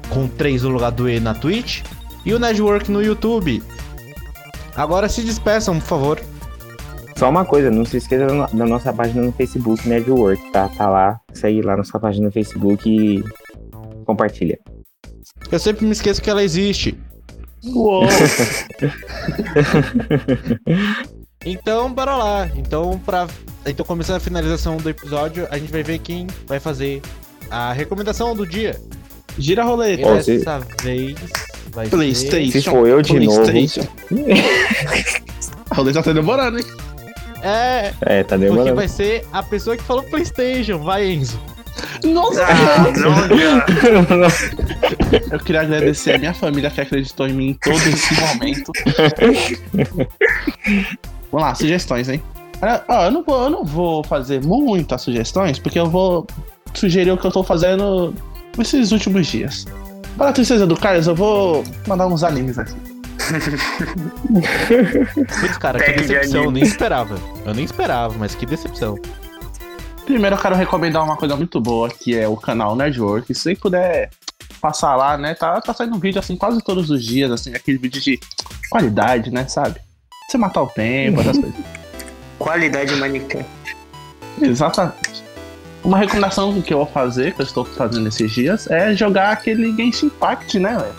com 0.09 0.27
3 0.27 0.63
no 0.63 0.71
lugar 0.71 0.91
do 0.93 1.09
E 1.09 1.21
na 1.21 1.35
Twitch. 1.35 1.83
E 2.25 2.33
o 2.35 2.39
Nerdwork 2.39 2.91
no 2.91 3.03
YouTube. 3.03 3.63
Agora 4.77 5.09
se 5.09 5.23
despeçam, 5.23 5.79
por 5.81 5.87
favor. 5.87 6.21
Só 7.17 7.29
uma 7.29 7.45
coisa, 7.45 7.71
não 7.71 7.85
se 7.85 7.97
esqueça 7.97 8.27
da 8.27 8.33
no- 8.33 8.47
da 8.47 8.67
nossa 8.67 8.93
página 8.93 9.23
no 9.25 9.33
Facebook, 9.33 9.89
Network, 9.89 10.53
tá? 10.53 10.69
Tá 10.69 10.89
lá, 10.89 11.21
segue 11.33 11.63
lá 11.63 11.77
nossa 11.77 11.99
página 11.99 12.27
no 12.27 12.33
Facebook 12.33 12.89
e 12.89 13.25
compartilha. 14.05 14.59
Eu 15.51 15.59
sempre 15.59 15.85
me 15.85 15.93
esqueço 15.93 16.23
que 16.23 16.31
ela 16.31 16.45
existe. 16.45 16.97
Uou. 17.65 18.05
Então, 21.45 21.93
bora 21.93 22.17
lá. 22.17 22.49
Então, 22.57 23.01
pra... 23.07 23.27
então, 23.65 23.87
começando 23.87 24.17
a 24.17 24.21
finalização 24.21 24.77
do 24.77 24.91
episódio, 24.91 25.47
a 25.51 25.57
gente 25.59 25.71
vai 25.71 25.83
ver 25.83 25.99
quem 26.01 26.27
vai 26.47 26.59
fazer 26.59 27.01
a 27.51 27.73
recomendação 27.73 28.35
do 28.35 28.47
dia. 28.47 28.79
Gira 29.39 29.63
a 29.63 29.65
E 29.65 29.69
roleta. 29.69 30.15
Você- 30.17 30.39
dessa 30.39 30.59
vez 30.83 31.17
vai 31.73 31.87
ser... 31.87 31.91
Playstation. 31.91 32.51
Se 32.53 32.63
for 32.63 32.89
eu 32.89 33.03
de 33.03 33.19
novo. 33.21 33.43
Playstation. 33.43 33.89
a 35.71 35.75
roleta 35.75 36.03
tá 36.03 36.13
demorando, 36.13 36.59
hein? 36.59 36.65
É, 37.43 37.93
É, 38.01 38.23
tá 38.25 38.37
porque 38.37 38.49
demorando. 38.51 38.75
vai 38.77 38.89
ser 38.89 39.25
a 39.33 39.43
pessoa 39.43 39.77
que 39.77 39.83
falou 39.83 40.03
Playstation. 40.05 40.79
Vai, 40.79 41.13
Enzo. 41.13 41.39
Nossa! 42.05 42.45
Ah, 42.45 42.91
droga! 42.91 43.35
Eu 45.31 45.39
queria 45.39 45.61
agradecer 45.63 46.15
a 46.15 46.19
minha 46.19 46.35
família 46.35 46.71
que 46.71 46.81
acreditou 46.81 47.29
em 47.29 47.33
mim 47.33 47.49
em 47.51 47.55
todo 47.55 47.77
esse 47.77 48.15
momento. 48.21 48.73
Vamos 51.31 51.47
lá, 51.47 51.55
sugestões, 51.55 52.09
hein? 52.09 52.23
Ó, 52.89 53.05
eu, 53.05 53.11
não 53.13 53.23
vou, 53.23 53.45
eu 53.45 53.51
não 53.51 53.65
vou 53.65 54.03
fazer 54.03 54.45
muitas 54.45 55.03
sugestões, 55.03 55.59
porque 55.61 55.79
eu 55.79 55.87
vou 55.87 56.27
sugerir 56.75 57.13
o 57.13 57.17
que 57.17 57.27
eu 57.27 57.31
tô 57.31 57.45
fazendo 57.45 58.13
nesses 58.57 58.91
últimos 58.91 59.29
dias. 59.29 59.65
Para 60.19 60.31
a 60.31 60.33
tristeza 60.33 60.67
do 60.67 60.77
Carlos, 60.77 61.07
eu 61.07 61.15
vou 61.15 61.63
mandar 61.87 62.09
uns 62.09 62.25
animes 62.25 62.59
aqui. 62.59 62.75
Putz, 65.41 65.59
cara, 65.59 65.79
que 65.79 65.93
decepção. 65.93 66.45
Eu 66.45 66.51
nem 66.51 66.65
esperava. 66.65 67.17
Eu 67.47 67.55
nem 67.55 67.65
esperava, 67.65 68.13
mas 68.19 68.35
que 68.35 68.45
decepção. 68.45 68.99
Primeiro 70.05 70.35
eu 70.35 70.41
quero 70.41 70.57
recomendar 70.57 71.05
uma 71.05 71.17
coisa 71.17 71.37
muito 71.37 71.61
boa, 71.61 71.89
que 71.89 72.19
é 72.19 72.27
o 72.27 72.37
canal 72.37 72.75
Nerdwork. 72.75 73.33
Se 73.33 73.43
você 73.43 73.55
puder 73.55 74.11
passar 74.61 74.97
lá, 74.97 75.17
né? 75.17 75.35
Tá, 75.35 75.61
tá 75.61 75.73
saindo 75.73 75.97
vídeo 76.01 76.19
assim 76.19 76.37
quase 76.37 76.61
todos 76.63 76.91
os 76.91 77.05
dias, 77.05 77.31
assim, 77.31 77.55
aquele 77.55 77.79
vídeo 77.79 78.01
de 78.01 78.19
qualidade, 78.71 79.31
né? 79.31 79.47
Sabe? 79.47 79.79
Você 80.29 80.37
matar 80.37 80.63
o 80.63 80.67
tempo, 80.67 81.21
essas 81.21 81.39
coisas. 81.39 81.61
Qualidade 82.41 82.97
Minecraft. 82.97 83.49
Exatamente. 84.43 85.28
Uma 85.89 85.97
recomendação 85.97 86.61
que 86.61 86.75
eu 86.75 86.77
vou 86.77 86.87
fazer, 86.87 87.33
que 87.33 87.41
eu 87.41 87.47
estou 87.47 87.65
fazendo 87.65 88.07
esses 88.09 88.31
dias, 88.31 88.71
é 88.71 88.95
jogar 88.95 89.31
aquele 89.31 89.75
Genshin 89.75 90.09
Impact, 90.09 90.59
né, 90.59 90.77
velho? 90.77 90.95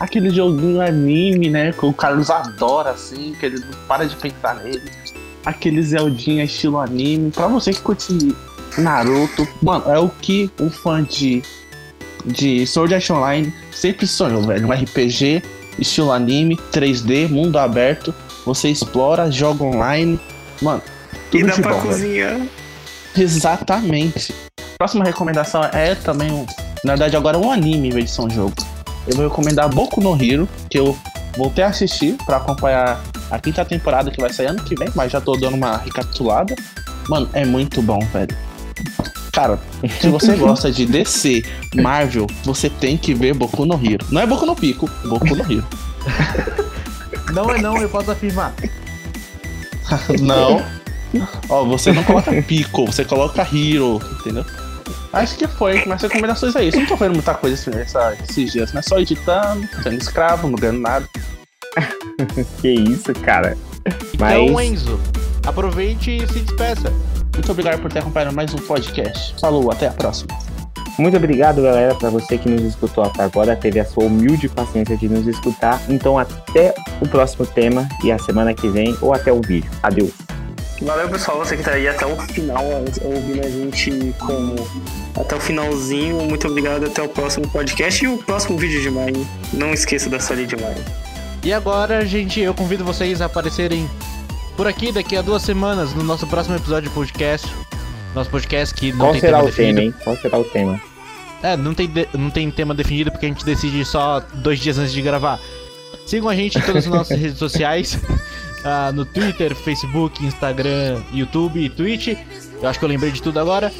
Aquele 0.00 0.30
joguinho 0.30 0.80
anime, 0.80 1.50
né? 1.50 1.72
Que 1.72 1.84
o 1.84 1.92
Carlos 1.92 2.30
adora, 2.30 2.92
assim, 2.92 3.36
que 3.38 3.44
ele 3.44 3.58
não 3.58 3.78
para 3.86 4.06
de 4.06 4.16
pensar 4.16 4.54
nele. 4.54 4.90
Aquele 5.44 5.82
Zeldinha 5.82 6.44
estilo 6.44 6.78
anime. 6.78 7.32
Pra 7.32 7.48
você 7.48 7.74
que 7.74 7.82
curte 7.82 8.34
Naruto, 8.78 9.46
mano, 9.60 9.92
é 9.92 9.98
o 9.98 10.08
que 10.08 10.50
um 10.58 10.70
fã 10.70 11.02
de, 11.02 11.42
de 12.24 12.66
Sword 12.66 12.94
Art 12.94 13.10
Online 13.10 13.52
sempre 13.72 14.06
sonhou, 14.06 14.40
velho. 14.40 14.66
Um 14.66 14.72
RPG, 14.72 15.42
estilo 15.78 16.10
anime, 16.10 16.56
3D, 16.72 17.28
mundo 17.28 17.58
aberto. 17.58 18.14
Você 18.46 18.70
explora, 18.70 19.30
joga 19.30 19.64
online. 19.64 20.18
Mano, 20.62 20.80
E 21.12 21.40
tudo 21.40 21.46
dá 21.46 21.54
de 21.56 21.60
pra 21.60 21.74
bom, 21.74 21.90
velho. 21.90 22.63
Exatamente. 23.16 24.34
Próxima 24.78 25.04
recomendação 25.04 25.62
é 25.64 25.94
também, 25.94 26.30
um, 26.30 26.44
na 26.84 26.92
verdade, 26.92 27.16
agora 27.16 27.38
um 27.38 27.50
anime 27.50 27.88
em 27.88 27.90
vez 27.90 28.06
de 28.06 28.10
ser 28.10 28.22
um 28.22 28.30
jogo. 28.30 28.54
Eu 29.06 29.16
vou 29.16 29.28
recomendar 29.28 29.68
Boku 29.68 30.00
no 30.00 30.20
Hero, 30.22 30.48
que 30.68 30.78
eu 30.78 30.96
voltei 31.36 31.64
a 31.64 31.68
assistir 31.68 32.16
pra 32.24 32.38
acompanhar 32.38 33.00
a 33.30 33.38
quinta 33.38 33.64
temporada 33.64 34.10
que 34.10 34.20
vai 34.20 34.32
sair 34.32 34.46
ano 34.46 34.62
que 34.62 34.74
vem, 34.74 34.88
mas 34.94 35.12
já 35.12 35.20
tô 35.20 35.36
dando 35.36 35.56
uma 35.56 35.76
recapitulada. 35.76 36.54
Mano, 37.08 37.28
é 37.32 37.44
muito 37.44 37.82
bom, 37.82 37.98
velho. 38.12 38.36
Cara, 39.32 39.58
se 40.00 40.08
você 40.08 40.34
gosta 40.36 40.70
de 40.70 40.86
DC, 40.86 41.42
Marvel, 41.74 42.26
você 42.44 42.70
tem 42.70 42.96
que 42.96 43.14
ver 43.14 43.34
Boku 43.34 43.64
no 43.66 43.74
Hero. 43.74 44.06
Não 44.10 44.20
é 44.20 44.26
Boku 44.26 44.46
no 44.46 44.56
Pico, 44.56 44.88
Boku 45.04 45.34
no 45.34 45.52
Hero. 45.52 45.66
Não 47.32 47.50
é 47.50 47.60
não, 47.60 47.76
eu 47.78 47.88
posso 47.88 48.12
afirmar. 48.12 48.54
Não. 50.20 50.62
Ó, 51.48 51.64
você 51.64 51.92
não 51.92 52.02
coloca 52.04 52.30
Pico, 52.42 52.86
você 52.86 53.04
coloca 53.04 53.42
Hero, 53.42 54.00
entendeu? 54.20 54.44
Acho 55.12 55.36
que 55.36 55.46
foi. 55.46 55.84
Minhas 55.84 56.02
recomendações 56.02 56.56
é 56.56 56.64
isso. 56.64 56.78
Não 56.78 56.86
tô 56.86 56.96
vendo 56.96 57.12
muita 57.14 57.34
coisa 57.34 57.54
assim, 57.54 57.78
essa- 57.80 58.16
esses 58.28 58.52
dias, 58.52 58.72
né? 58.72 58.82
Só 58.82 58.98
editando, 58.98 59.66
sendo 59.82 59.96
escravo, 59.96 60.48
não 60.48 60.56
ganhando 60.56 60.80
nada. 60.80 61.08
Que 62.60 62.68
isso, 62.70 63.12
cara. 63.24 63.56
Então, 64.14 64.48
Mas- 64.52 64.66
Enzo, 64.68 64.98
aproveite 65.46 66.10
e 66.16 66.26
se 66.26 66.40
despeça. 66.40 66.92
Muito 67.34 67.50
obrigado 67.50 67.80
por 67.80 67.92
ter 67.92 67.98
acompanhado 68.00 68.34
mais 68.34 68.52
um 68.54 68.58
podcast. 68.58 69.34
Falou, 69.40 69.70
até 69.70 69.88
a 69.88 69.92
próxima. 69.92 70.28
Muito 70.98 71.16
obrigado, 71.16 71.60
galera, 71.62 71.92
pra 71.96 72.08
você 72.10 72.38
que 72.38 72.48
nos 72.48 72.62
escutou 72.62 73.02
até 73.04 73.24
agora, 73.24 73.56
teve 73.56 73.80
a 73.80 73.84
sua 73.84 74.04
humilde 74.04 74.48
paciência 74.48 74.96
de 74.96 75.08
nos 75.08 75.26
escutar. 75.26 75.80
Então, 75.88 76.16
até 76.16 76.72
o 77.00 77.08
próximo 77.08 77.44
tema 77.44 77.88
e 78.04 78.12
a 78.12 78.18
semana 78.18 78.54
que 78.54 78.68
vem, 78.68 78.96
ou 79.00 79.12
até 79.12 79.32
o 79.32 79.40
vídeo. 79.40 79.68
Adeus. 79.82 80.12
Valeu, 80.82 81.08
pessoal, 81.08 81.38
você 81.38 81.56
que 81.56 81.62
tá 81.62 81.72
aí 81.72 81.88
até 81.88 82.04
o 82.04 82.16
final, 82.20 82.64
ouvindo 83.02 83.46
a 83.46 83.48
gente 83.48 84.14
como 84.18 84.54
até 85.18 85.36
o 85.36 85.40
finalzinho. 85.40 86.20
Muito 86.22 86.46
obrigado, 86.48 86.84
até 86.86 87.00
o 87.00 87.08
próximo 87.08 87.48
podcast 87.48 88.04
e 88.04 88.08
o 88.08 88.18
próximo 88.18 88.58
vídeo 88.58 88.82
de 88.82 88.90
maio. 88.90 89.26
Não 89.52 89.72
esqueça 89.72 90.10
da 90.10 90.18
série 90.20 90.46
de 90.46 90.56
maio. 90.56 90.76
E 91.42 91.52
agora, 91.52 92.04
gente, 92.04 92.40
eu 92.40 92.52
convido 92.52 92.84
vocês 92.84 93.22
a 93.22 93.26
aparecerem 93.26 93.88
por 94.56 94.66
aqui 94.66 94.90
daqui 94.92 95.16
a 95.16 95.22
duas 95.22 95.42
semanas 95.42 95.94
no 95.94 96.02
nosso 96.02 96.26
próximo 96.26 96.56
episódio 96.56 96.88
de 96.88 96.94
podcast. 96.94 97.46
Nosso 98.14 98.30
podcast 98.30 98.74
que 98.74 98.92
não 98.92 98.98
Qual 99.06 99.12
tem 99.12 99.20
será 99.20 99.38
tema 99.38 99.48
o 99.48 99.52
tema, 99.52 99.66
definido. 99.72 99.80
hein? 99.80 99.94
Qual 100.04 100.16
será 100.16 100.38
o 100.38 100.44
tema? 100.44 100.80
É, 101.42 101.56
não 101.56 101.74
tem, 101.74 101.86
de- 101.88 102.08
não 102.14 102.30
tem 102.30 102.50
tema 102.50 102.74
definido 102.74 103.10
porque 103.10 103.26
a 103.26 103.28
gente 103.28 103.44
decide 103.44 103.84
só 103.84 104.20
dois 104.34 104.58
dias 104.58 104.78
antes 104.78 104.92
de 104.92 105.02
gravar. 105.02 105.38
Sigam 106.06 106.28
a 106.28 106.34
gente 106.34 106.58
em 106.58 106.60
todas 106.60 106.84
as 106.86 106.92
nossas 106.92 107.16
redes 107.20 107.38
sociais. 107.38 107.98
Ah, 108.64 108.90
no 108.92 109.04
Twitter, 109.04 109.54
Facebook, 109.54 110.24
Instagram, 110.24 111.02
YouTube 111.12 111.60
e 111.60 111.68
Twitch. 111.68 112.16
Eu 112.60 112.68
acho 112.68 112.78
que 112.78 112.84
eu 112.84 112.88
lembrei 112.88 113.12
de 113.12 113.22
tudo 113.22 113.38
agora. 113.38 113.72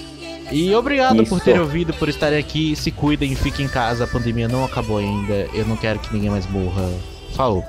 E 0.52 0.74
obrigado 0.74 1.16
por 1.24 1.36
Isso. 1.36 1.44
terem 1.44 1.60
ouvido, 1.60 1.94
por 1.94 2.08
estarem 2.08 2.38
aqui. 2.38 2.76
Se 2.76 2.90
cuidem, 2.90 3.34
fiquem 3.34 3.66
em 3.66 3.68
casa. 3.68 4.04
A 4.04 4.06
pandemia 4.06 4.46
não 4.46 4.64
acabou 4.64 4.98
ainda. 4.98 5.48
Eu 5.54 5.66
não 5.66 5.76
quero 5.76 5.98
que 5.98 6.12
ninguém 6.12 6.30
mais 6.30 6.46
morra. 6.46 6.88
Falou. 7.34 7.64